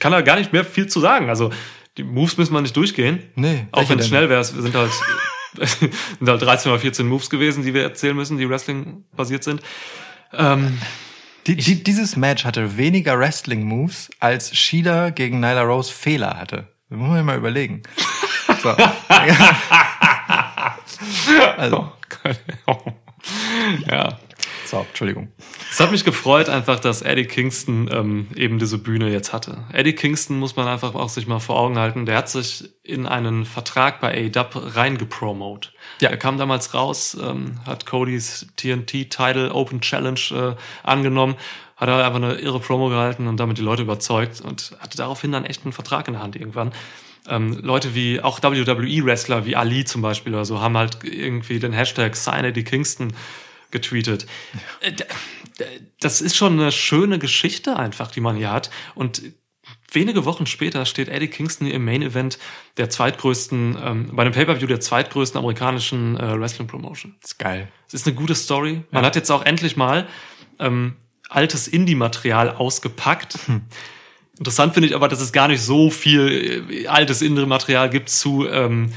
[0.00, 1.28] Kann da gar nicht mehr viel zu sagen.
[1.30, 1.50] Also
[1.96, 3.22] die Moves müssen wir nicht durchgehen.
[3.36, 4.90] Nee, Auch wenn es schnell wäre, es sind halt,
[5.54, 9.62] sind halt 13 oder 14 Moves gewesen, die wir erzählen müssen, die Wrestling-basiert sind.
[10.32, 10.78] Ähm,
[11.46, 16.66] Die, die, dieses Match hatte weniger Wrestling-Moves, als Sheila gegen Nyla Rose Fehler hatte.
[16.90, 17.82] Das muss man mal überlegen.
[18.62, 18.76] So.
[21.56, 21.92] also,
[23.90, 24.18] ja.
[24.64, 25.28] so, Entschuldigung.
[25.70, 29.64] Es hat mich gefreut einfach, dass Eddie Kingston ähm, eben diese Bühne jetzt hatte.
[29.72, 32.06] Eddie Kingston muss man einfach auch sich mal vor Augen halten.
[32.06, 35.70] Der hat sich in einen Vertrag bei AEW reingepromote.
[36.00, 36.10] Ja.
[36.10, 41.36] Er kam damals raus, ähm, hat Codys TNT Title Open Challenge äh, angenommen,
[41.76, 45.32] hat er einfach eine irre Promo gehalten und damit die Leute überzeugt und hatte daraufhin
[45.32, 46.72] dann echt einen Vertrag in der Hand irgendwann.
[47.28, 51.72] Ähm, Leute wie auch WWE-Wrestler wie Ali zum Beispiel oder so haben halt irgendwie den
[51.72, 53.12] Hashtag Sign Eddie Kingston
[53.70, 54.26] getweetet.
[54.80, 55.04] Äh, d-
[55.58, 55.64] d-
[56.00, 58.70] Das ist schon eine schöne Geschichte einfach, die man hier hat.
[58.94, 59.22] Und
[59.90, 62.38] wenige Wochen später steht Eddie Kingston im Main Event
[62.76, 67.16] der zweitgrößten, ähm, bei einem Pay-Per-View der zweitgrößten amerikanischen äh, Wrestling-Promotion.
[67.22, 67.68] ist geil.
[67.88, 68.82] Es ist eine gute Story.
[68.92, 70.06] Man hat jetzt auch endlich mal
[70.60, 70.94] ähm,
[71.28, 73.38] altes Indie-Material ausgepackt.
[74.38, 78.46] Interessant finde ich aber, dass es gar nicht so viel äh, altes Indie-Material gibt zu
[78.48, 78.92] ähm,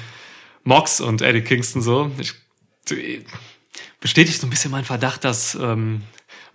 [0.63, 2.11] Mox und Eddie Kingston so.
[2.19, 2.33] Ich,
[2.91, 3.21] äh,
[4.01, 6.01] bestätigt so ein bisschen mein Verdacht, dass ähm,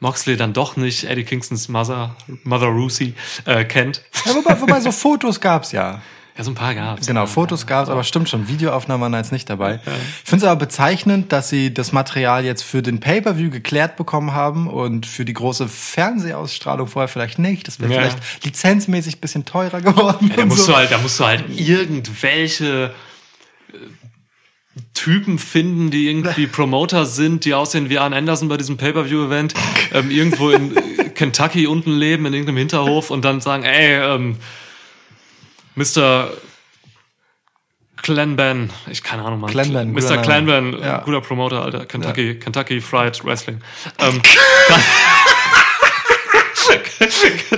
[0.01, 3.15] Moxley dann doch nicht Eddie Kingstons Mother, Mother Rusi
[3.47, 4.03] äh, kennt.
[4.27, 6.03] Ja, wobei, wobei so Fotos gab's ja.
[6.37, 7.07] Ja, so ein paar gab's.
[7.07, 9.79] Genau, Fotos gab's, aber stimmt schon, Videoaufnahmen waren jetzt nicht dabei.
[10.25, 14.33] Ich finde es aber bezeichnend, dass sie das Material jetzt für den Pay-Per-View geklärt bekommen
[14.33, 17.69] haben und für die große Fernsehausstrahlung vorher vielleicht nicht.
[17.69, 18.01] Das wäre Ja.
[18.01, 20.27] vielleicht lizenzmäßig bisschen teurer geworden.
[20.31, 20.73] Ja, da musst so.
[20.73, 22.93] du halt, da musst du halt irgendwelche
[23.73, 23.77] äh,
[24.93, 29.55] Typen finden, die irgendwie Promoter sind, die aussehen wie Arn Anderson bei diesem Pay-Per-View-Event,
[29.93, 30.81] ähm, irgendwo in äh,
[31.11, 34.37] Kentucky unten leben, in irgendeinem Hinterhof und dann sagen, ey, ähm,
[35.75, 36.31] Mr.
[38.03, 39.51] Clanban, ich keine Ahnung, Mann.
[39.51, 40.19] Clanban, Mr.
[40.19, 40.99] Clanban, Ja.
[40.99, 41.87] guter Promoter, Alter.
[41.87, 43.61] Kentucky, Kentucky Fried Wrestling.
[43.99, 44.21] Ähm,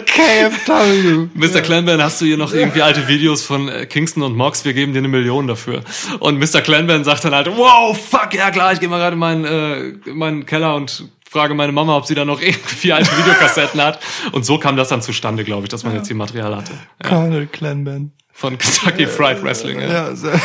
[0.06, 1.28] KFW.
[1.34, 1.60] Mr.
[1.62, 4.64] Clanban, hast du hier noch irgendwie alte Videos von äh, Kingston und Mox?
[4.64, 5.82] Wir geben dir eine Million dafür.
[6.20, 6.60] Und Mr.
[6.60, 9.80] Clanban sagt dann halt, wow, fuck, ja klar, ich gehe mal gerade in meinen, äh,
[10.10, 13.98] in meinen Keller und frage meine Mama, ob sie da noch irgendwie alte Videokassetten hat.
[14.32, 16.72] Und so kam das dann zustande, glaube ich, dass man jetzt hier Material hatte.
[17.02, 18.12] Ja, Colonel Clanban.
[18.32, 19.80] von Kentucky Fried Wrestling.
[19.80, 20.10] Ja.
[20.10, 20.14] Ja,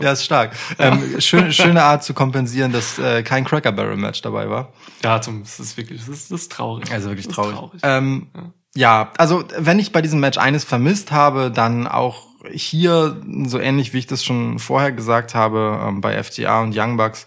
[0.00, 0.52] ja, ist stark.
[0.78, 4.72] Ähm, schön, schöne Art zu kompensieren, dass äh, kein Cracker Barrel Match dabei war.
[5.04, 6.90] Ja, zum, das ist wirklich, das ist, das ist traurig.
[6.90, 7.68] Also wirklich ist traurig.
[7.82, 8.28] Ähm,
[8.74, 13.92] ja, also wenn ich bei diesem Match eines vermisst habe, dann auch hier so ähnlich
[13.92, 17.26] wie ich das schon vorher gesagt habe ähm, bei FTA und Young Bucks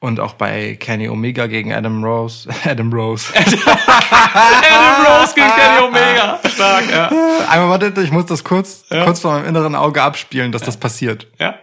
[0.00, 2.48] und auch bei Kenny Omega gegen Adam Rose.
[2.64, 3.32] Adam Rose.
[3.34, 6.40] Adam Rose gegen Kenny Omega.
[6.48, 7.08] Stark, ja.
[7.48, 11.26] Einmal warte, ich muss das kurz, kurz vor meinem inneren Auge abspielen, dass das passiert.
[11.38, 11.56] Ja.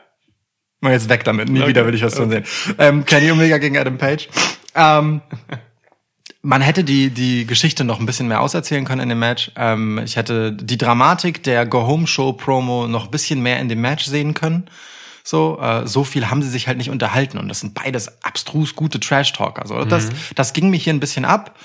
[0.81, 1.49] Mal jetzt weg damit.
[1.49, 1.69] Nie Okay.
[1.69, 2.43] wieder will ich was von sehen.
[2.77, 4.27] Ähm, Kenny Omega gegen Adam Page.
[4.75, 5.21] Ähm,
[6.41, 9.51] man hätte die, die Geschichte noch ein bisschen mehr auserzählen können in dem Match.
[9.55, 14.34] Ähm, ich hätte die Dramatik der Go-Home-Show-Promo noch ein bisschen mehr in dem Match sehen
[14.35, 14.69] können.
[15.27, 17.39] So, äh, so viel haben sie sich halt nicht unterhalten.
[17.39, 19.68] Und das sind beides abstrus gute Trash-Talker.
[19.68, 21.57] So, das, das ging mich hier ein bisschen ab.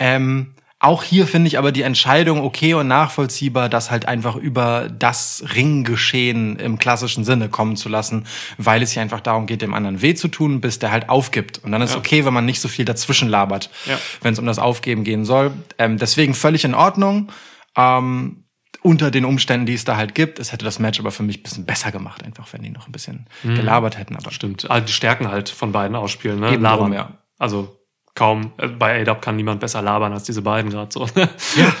[0.00, 4.88] Ähm, auch hier finde ich aber die Entscheidung okay und nachvollziehbar, das halt einfach über
[4.90, 8.26] das Ringgeschehen im klassischen Sinne kommen zu lassen,
[8.58, 11.58] weil es hier einfach darum geht, dem anderen weh zu tun, bis der halt aufgibt.
[11.64, 11.98] Und dann ist Ja.
[11.98, 13.96] okay, wenn man nicht so viel dazwischen labert, Ja.
[14.22, 15.52] wenn es um das Aufgeben gehen soll.
[15.78, 17.30] Ähm, deswegen völlig in Ordnung.
[17.76, 18.43] Ähm,
[18.84, 20.38] unter den Umständen, die es da halt gibt.
[20.38, 22.86] Es hätte das Match aber für mich ein bisschen besser gemacht, einfach wenn die noch
[22.86, 24.14] ein bisschen gelabert hätten.
[24.14, 24.70] Aber Stimmt.
[24.70, 26.52] Also die Stärken halt von beiden ausspielen, ne?
[26.52, 26.90] Eben Labern.
[26.90, 27.18] drum, ja.
[27.38, 27.80] Also
[28.14, 31.06] kaum, äh, bei ADAP kann niemand besser labern als diese beiden gerade so.
[31.16, 31.28] Ja.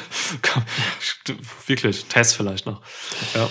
[1.66, 2.80] Wirklich, Tess vielleicht noch.
[3.34, 3.50] Ja.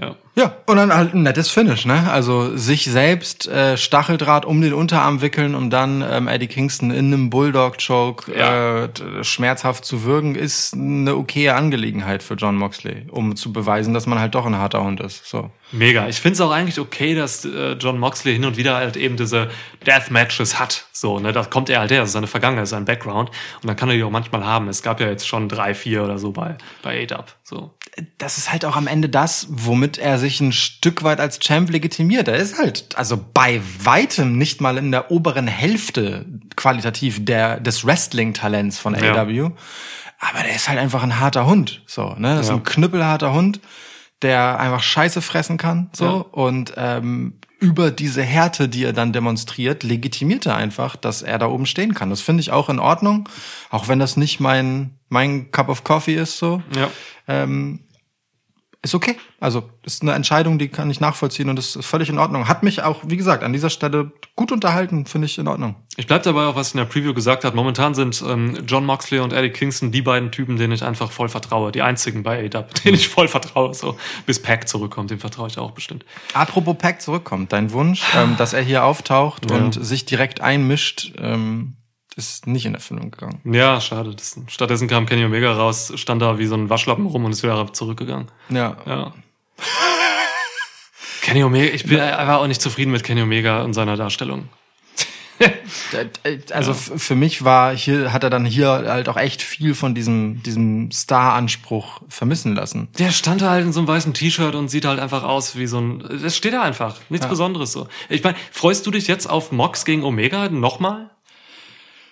[0.00, 0.16] Ja.
[0.36, 2.08] Ja, und dann halt ein nettes Finish, ne?
[2.08, 7.12] Also sich selbst äh, Stacheldraht um den Unterarm wickeln, um dann ähm, Eddie Kingston in
[7.12, 8.84] einem Bulldog-Choke Ja.
[8.84, 14.06] äh, schmerzhaft zu würgen, ist eine okaye Angelegenheit für John Moxley, um zu beweisen, dass
[14.06, 15.26] man halt doch ein harter Hund ist.
[15.26, 15.50] So.
[15.72, 16.06] Mega.
[16.06, 19.16] Ich finde es auch eigentlich okay, dass äh, John Moxley hin und wieder halt eben
[19.16, 19.48] diese
[19.84, 20.86] Deathmatches hat.
[20.92, 23.30] So, ne, da kommt er halt her, das ist seine Vergangenheit, sein Background.
[23.60, 24.68] Und dann kann er die auch manchmal haben.
[24.68, 27.34] Es gab ja jetzt schon drei, vier oder so bei, bei ADAP.
[27.42, 27.72] So.
[28.18, 31.70] Das ist halt auch am Ende das, womit er sich ein Stück weit als Champ
[31.70, 32.28] legitimiert.
[32.28, 36.26] Er ist halt, also bei weitem nicht mal in der oberen Hälfte
[36.56, 39.14] qualitativ der, des Wrestling-Talents von Ja.
[39.14, 39.50] AW.
[40.20, 41.82] Aber der ist halt einfach ein harter Hund.
[41.86, 42.34] So, ne?
[42.34, 42.54] Das ist Ja.
[42.56, 43.60] ein knüppelharter Hund,
[44.22, 45.90] der einfach Scheiße fressen kann.
[45.92, 46.04] So.
[46.04, 46.12] Ja.
[46.32, 51.46] Und ähm, über diese Härte, die er dann demonstriert, legitimiert er einfach, dass er da
[51.46, 52.10] oben stehen kann.
[52.10, 53.28] Das finde ich auch in Ordnung.
[53.70, 56.88] Auch wenn das nicht mein, mein Cup of Coffee ist, so Ja.
[57.28, 57.80] ähm,
[58.88, 59.16] ist okay.
[59.40, 62.48] Also ist eine Entscheidung, die kann ich nachvollziehen und das ist völlig in Ordnung.
[62.48, 65.76] Hat mich auch, wie gesagt, an dieser Stelle gut unterhalten, finde ich in Ordnung.
[65.96, 67.54] Ich bleib dabei auch, was ich in der Preview gesagt hat.
[67.54, 71.28] Momentan sind ähm, John Moxley und Eddie Kingston die beiden Typen, denen ich einfach voll
[71.28, 71.72] vertraue.
[71.72, 73.74] Die einzigen bei ADAP, denen ich voll vertraue.
[73.74, 73.96] So,
[74.26, 76.04] bis Pack zurückkommt, dem vertraue ich auch bestimmt.
[76.34, 79.56] Apropos Pack zurückkommt, dein Wunsch, ähm, dass er hier auftaucht Ja.
[79.56, 81.74] und sich direkt einmischt, ähm,
[82.18, 83.40] ist nicht in Erfüllung gegangen.
[83.44, 84.14] Ja, schade.
[84.14, 87.42] Das, stattdessen kam Kenny Omega raus, stand da wie so ein Waschlappen rum und ist
[87.42, 88.26] wieder zurückgegangen.
[88.50, 88.76] Ja.
[88.84, 89.14] Ja.
[91.22, 94.48] Kenny Omega, ich bin einfach auch nicht zufrieden mit Kenny Omega und seiner Darstellung.
[96.52, 99.94] Also f- für mich war hier, hat er dann hier halt auch echt viel von
[99.94, 102.88] diesem, diesem Star-Anspruch vermissen lassen.
[102.98, 105.78] Der stand halt in so einem weißen T-Shirt und sieht halt einfach aus wie so
[105.80, 106.04] ein.
[106.22, 106.96] Das steht da einfach.
[107.08, 107.86] Nichts Besonderes so.
[108.08, 111.08] Ich meine, freust du dich jetzt auf Mox gegen Omega nochmal?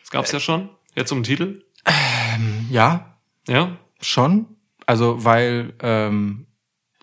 [0.06, 0.68] Das gab's ja schon.
[0.94, 1.64] Jetzt um den Titel.
[2.70, 3.16] Ja,
[3.48, 3.76] Ja.
[4.00, 4.46] Schon.
[4.86, 6.46] Also, weil ähm,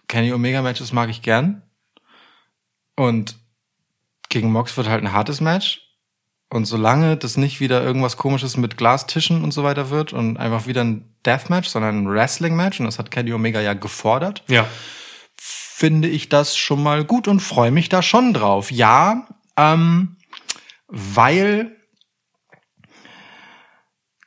[0.08, 1.64] Kenny Omega Matches mag ich gern.
[2.96, 3.36] Und
[4.30, 5.82] gegen Mox wird halt ein hartes Match.
[6.50, 10.66] Und solange das nicht wieder irgendwas komisches mit Glastischen und so weiter wird und einfach
[10.68, 14.66] wieder ein Deathmatch, sondern ein Wrestling-Match, und das hat Kenny Omega ja gefordert, Ja.
[15.36, 18.72] finde ich das schon mal gut und freue mich da schon drauf.
[18.72, 19.28] Ja,
[19.58, 20.16] ähm,
[20.88, 21.76] weil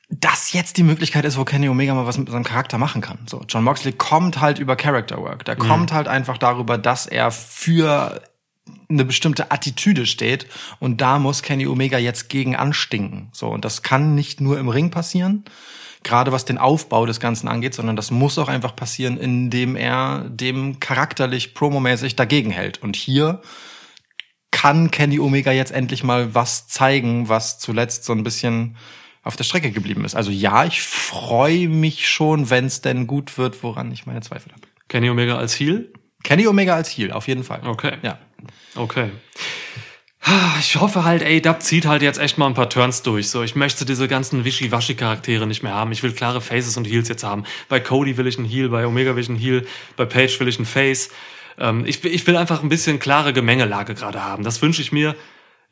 [0.09, 3.19] das jetzt die Möglichkeit ist, wo Kenny Omega mal was mit seinem Charakter machen kann.
[3.29, 5.45] So, John Moxley kommt halt über Character Work.
[5.45, 8.23] Der kommt halt einfach darüber, dass er für
[8.89, 10.47] eine bestimmte Attitüde steht
[10.79, 13.31] und da muss Kenny Omega jetzt gegen anstinken.
[13.33, 15.45] So und das kann nicht nur im Ring passieren,
[16.05, 20.29] gerade was den Aufbau des Ganzen angeht, sondern das muss auch einfach passieren, indem er
[20.29, 22.81] dem charakterlich promomäßig dagegen hält.
[22.83, 23.41] Und hier
[24.53, 28.77] kann Kenny Omega jetzt endlich mal was zeigen, was zuletzt so ein bisschen
[29.27, 30.15] auf der Strecke geblieben ist.
[30.15, 34.53] Also ja, ich freue mich schon, wenn es denn gut wird, woran ich meine Zweifel
[34.53, 34.63] habe.
[34.89, 35.93] Kenny Omega als Heel?
[36.23, 37.61] Kenny Omega als Heel, auf jeden Fall.
[37.67, 37.95] Okay.
[38.03, 38.19] Ja.
[38.77, 39.11] Okay.
[40.61, 43.29] Ich hoffe halt, ey, Dub zieht halt jetzt echt mal ein paar Turns durch.
[43.29, 45.93] So, ich möchte diese ganzen Wischi-Waschi-Charaktere nicht mehr haben.
[45.93, 47.45] Ich will klare Faces und Heels jetzt haben.
[47.69, 49.67] Bei Cody will ich einen Heel, bei Omega will ich einen Heel,
[49.97, 51.11] bei Page will ich einen Face.
[51.59, 54.43] Ähm, ich, ich will einfach ein bisschen klare Gemengelage gerade haben.
[54.43, 55.15] Das wünsche ich mir.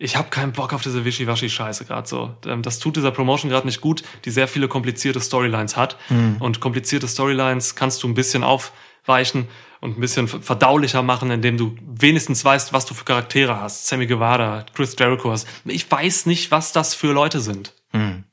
[0.05, 2.37] Ich habe keinen Bock auf diese Wischi-Waschi-Scheiße gerade so.
[2.45, 5.97] Ähm, Das tut dieser Promotion gerade nicht gut, die sehr viele komplizierte Storylines hat.
[6.41, 9.49] Und komplizierte Storylines kannst du ein bisschen aufweichen
[9.81, 13.87] und ein bisschen verdaulicher machen, indem du wenigstens weißt, was du für Charaktere hast.
[13.87, 15.49] Sammy Guevara, Chris Jericho hast.
[15.65, 17.73] Ich weiß nicht, was das für Leute sind.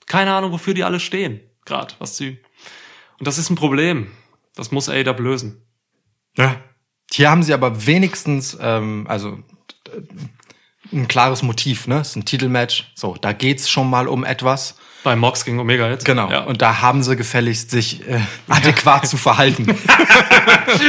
[0.08, 1.40] Keine Ahnung, wofür die alle stehen.
[1.64, 2.40] Gerade, was sie.
[3.18, 4.12] Und das ist ein Problem.
[4.56, 5.66] Das muss AEW lösen.
[6.36, 6.58] Ja.
[7.14, 9.38] Hier haben sie aber wenigstens, ähm, also
[10.94, 12.00] ein klares Motiv, ne?
[12.00, 12.86] Es ist ein Titelmatch.
[12.96, 14.76] So, da geht's schon mal um etwas.
[15.04, 16.06] Bei Mox gegen Omega jetzt.
[16.06, 16.30] Genau.
[16.30, 16.42] Ja.
[16.42, 19.66] Und da haben sie gefälligst, sich äh, adäquat zu verhalten.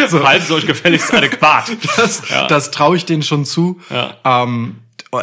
[0.08, 0.18] so.
[0.18, 1.70] Verhalten Sie euch gefälligst adäquat.
[1.96, 2.46] Das, Ja.
[2.46, 3.80] das traue ich denen schon zu.
[3.88, 4.16] Ja.
[4.24, 4.76] Ähm,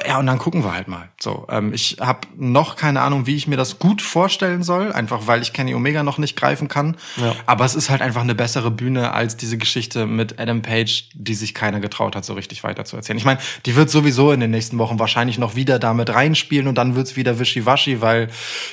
[0.08, 1.10] ja, und dann gucken wir halt mal.
[1.20, 5.26] So, ähm, ich habe noch keine Ahnung, wie ich mir das gut vorstellen soll, einfach
[5.26, 6.96] weil ich Kenny Omega noch nicht greifen kann.
[7.18, 7.36] Ja.
[7.48, 11.34] Aber es ist halt einfach eine bessere Bühne als diese Geschichte mit Adam Page, die
[11.34, 13.18] sich keiner getraut hat, so richtig weiter zu erzählen.
[13.18, 16.76] Ich meine, die wird sowieso in den nächsten Wochen wahrscheinlich noch wieder damit reinspielen und
[16.78, 18.30] dann wird's wieder wischiwaschi, weil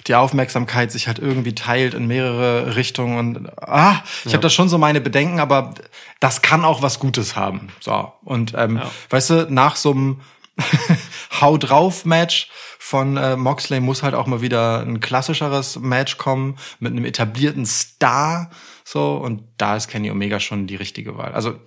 [0.06, 4.68] die Aufmerksamkeit sich halt irgendwie teilt in mehrere Richtungen und ah, ich habe da schon
[4.68, 5.72] so meine Bedenken, aber
[6.20, 7.68] das kann auch was Gutes haben.
[7.80, 8.90] So und ähm, Ja.
[9.10, 10.20] weißt du, nach so einem
[11.40, 16.56] Hau drauf Match von äh, Moxley muss halt auch mal wieder ein klassischeres Match kommen
[16.78, 18.50] mit einem etablierten Star
[18.84, 21.32] so und da ist Kenny Omega schon die richtige Wahl.
[21.32, 21.58] Also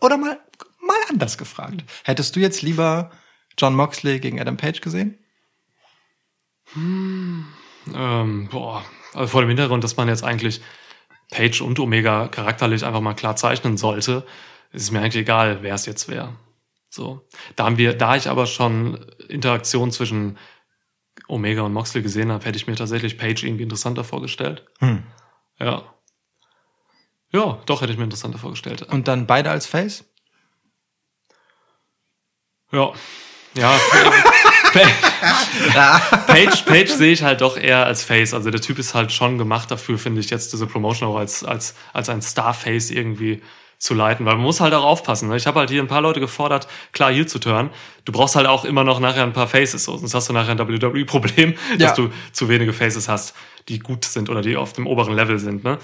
[0.00, 0.40] oder mal
[0.80, 1.84] mal anders gefragt.
[2.04, 3.10] Hättest du jetzt lieber
[3.58, 5.18] John Moxley gegen Adam Page gesehen?
[7.94, 10.62] Ähm, boah, also vor dem Hintergrund, dass man jetzt eigentlich
[11.30, 14.26] Page und Omega charakterlich einfach mal klar zeichnen sollte,
[14.72, 16.36] ist es mir eigentlich egal, wer es jetzt wäre.
[16.96, 17.24] So.
[17.54, 20.38] Da haben wir, da ich aber schon Interaktion zwischen
[21.28, 24.66] Omega und Moxley gesehen habe, hätte ich mir tatsächlich Page irgendwie interessanter vorgestellt.
[24.80, 25.04] Hm.
[25.60, 25.94] Ja.
[27.32, 28.82] Ja, doch hätte ich mir interessanter vorgestellt.
[28.82, 30.04] Und dann beide als Face?
[32.72, 32.92] Ja.
[33.54, 33.78] Ja.
[36.26, 38.34] Page, Page sehe ich halt doch eher als Face.
[38.34, 41.44] Also der Typ ist halt schon gemacht dafür, finde ich, jetzt diese Promotion auch als,
[41.44, 43.42] als, als ein Starface irgendwie
[43.78, 45.28] zu leiten, weil man muss halt auch aufpassen.
[45.28, 45.36] Ne?
[45.36, 47.70] Ich habe halt hier ein paar Leute gefordert, klar hier zu turnen.
[48.04, 49.96] Du brauchst halt auch immer noch nachher ein paar Faces, so.
[49.96, 51.76] sonst hast du nachher ein WWE-Problem, Ja.
[51.76, 53.34] dass du zu wenige Faces hast,
[53.68, 55.64] die gut sind oder die auf dem oberen Level sind.
[55.64, 55.78] Ne?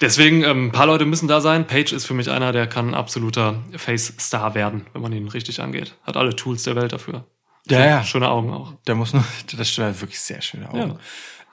[0.00, 1.66] Deswegen, ähm, ein paar Leute müssen da sein.
[1.66, 5.60] Page ist für mich einer, der kann ein absoluter Face-Star werden, wenn man ihn richtig
[5.60, 5.94] angeht.
[6.02, 7.24] Hat alle Tools der Welt dafür.
[7.68, 8.02] Ja, ja.
[8.04, 8.74] Schöne Augen auch.
[8.88, 9.24] Der muss nur,
[9.56, 10.98] das stimmt, wirklich sehr schöne Augen.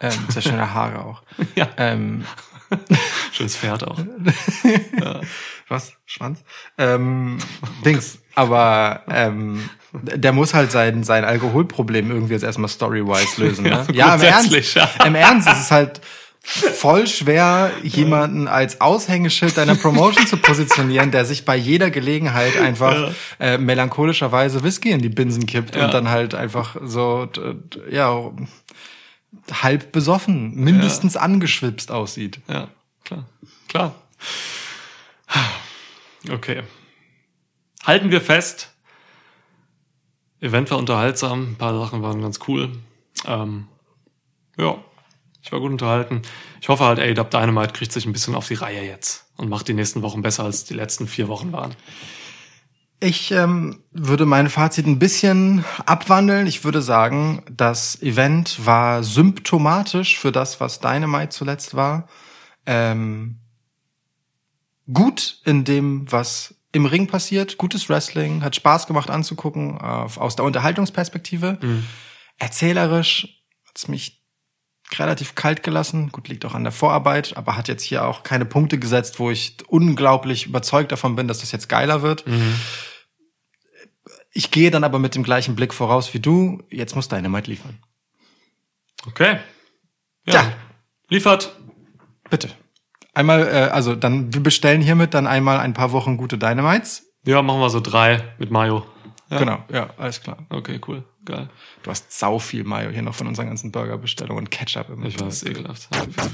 [0.01, 1.21] Ähm, sehr schöne Haare auch.
[1.55, 1.67] Ja.
[1.77, 2.25] Ähm,
[3.31, 3.97] Schönes Pferd auch.
[5.69, 5.93] Was?
[6.05, 6.39] Schwanz?
[6.77, 7.37] Ähm,
[7.85, 8.19] Dings.
[8.35, 13.63] Aber ähm, der muss halt sein, sein Alkoholproblem irgendwie jetzt erstmal story-wise lösen.
[13.65, 13.85] Ne?
[13.93, 14.75] Ja, im Ernst.
[14.75, 14.89] ja.
[15.05, 15.99] Im Ernst, es ist halt
[16.41, 23.11] voll schwer, jemanden als Aushängeschild deiner Promotion zu positionieren, der sich bei jeder Gelegenheit einfach
[23.39, 25.85] äh, melancholischerweise Whisky in die Binsen kippt Ja.
[25.85, 27.27] und dann halt einfach so,
[27.91, 28.31] ja,
[29.51, 32.39] halb besoffen, mindestens angeschwipst aussieht.
[32.47, 32.69] Ja,
[33.03, 33.25] klar.
[33.67, 33.95] Klar.
[36.29, 36.63] Okay.
[37.85, 38.73] Halten wir fest.
[40.41, 42.71] Event war unterhaltsam, ein paar Sachen waren ganz cool.
[43.25, 43.67] Ähm,
[44.57, 44.77] ja,
[45.41, 46.21] ich war gut unterhalten.
[46.61, 49.67] Ich hoffe halt, AEW Dynamite kriegt sich ein bisschen auf die Reihe jetzt und macht
[49.67, 51.75] die nächsten Wochen besser, als die letzten vier Wochen waren.
[53.01, 56.47] Ich ähm, würde mein Fazit ein bisschen abwandeln.
[56.47, 62.09] Ich würde sagen, das Event war symptomatisch für das, was Dynamite zuletzt war.
[62.65, 63.38] Ähm,
[64.93, 67.57] gut in dem, was im Ring passiert.
[67.57, 71.57] Gutes Wrestling, hat Spaß gemacht anzugucken, aus der Unterhaltungsperspektive.
[72.37, 74.23] Erzählerisch hat's mich
[74.97, 76.11] relativ kalt gelassen.
[76.11, 79.29] Gut, liegt auch an der Vorarbeit, aber hat jetzt hier auch keine Punkte gesetzt, wo
[79.29, 82.25] ich unglaublich überzeugt davon bin, dass das jetzt geiler wird.
[84.31, 86.63] Ich gehe dann aber mit dem gleichen Blick voraus wie du.
[86.69, 87.79] Jetzt muss Dynamite liefern.
[89.07, 89.39] Okay.
[90.25, 90.53] Ja.
[91.07, 91.55] Liefert.
[92.29, 92.49] Bitte.
[93.13, 97.05] Einmal, äh, also dann, wir bestellen hiermit dann einmal ein paar Wochen gute Dynamites.
[97.25, 98.85] Ja, machen wir so drei mit Mayo.
[99.29, 99.37] Ja.
[99.37, 100.37] Genau, ja, alles klar.
[100.49, 101.03] Okay, cool.
[101.23, 101.49] Geil.
[101.83, 105.19] Du hast sau viel Mayo hier noch von unseren ganzen Burgerbestellungen und Ketchup im Ich
[105.19, 105.87] weiß, ekelhaft.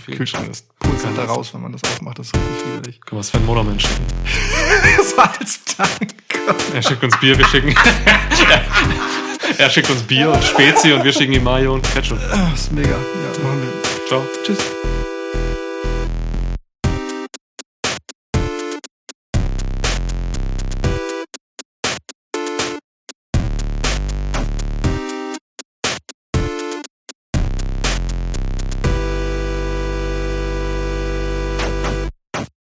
[0.06, 0.48] Kühlschrank.
[0.48, 2.20] Das pulst da raus, wenn man das aufmacht.
[2.20, 3.02] Das ist richtig widerlich.
[3.02, 4.06] Können wir Sven Moderman schicken?
[4.98, 6.16] Das war als Dank.
[6.74, 7.76] Er schickt uns Bier, wir schicken.
[9.58, 12.20] er schickt uns Bier und Spezi und wir schicken ihm Mayo und Ketchup.
[12.30, 12.90] Das ist mega.
[12.90, 14.08] Ja, machen wir.
[14.08, 14.24] Ciao.
[14.46, 14.75] Tschüss.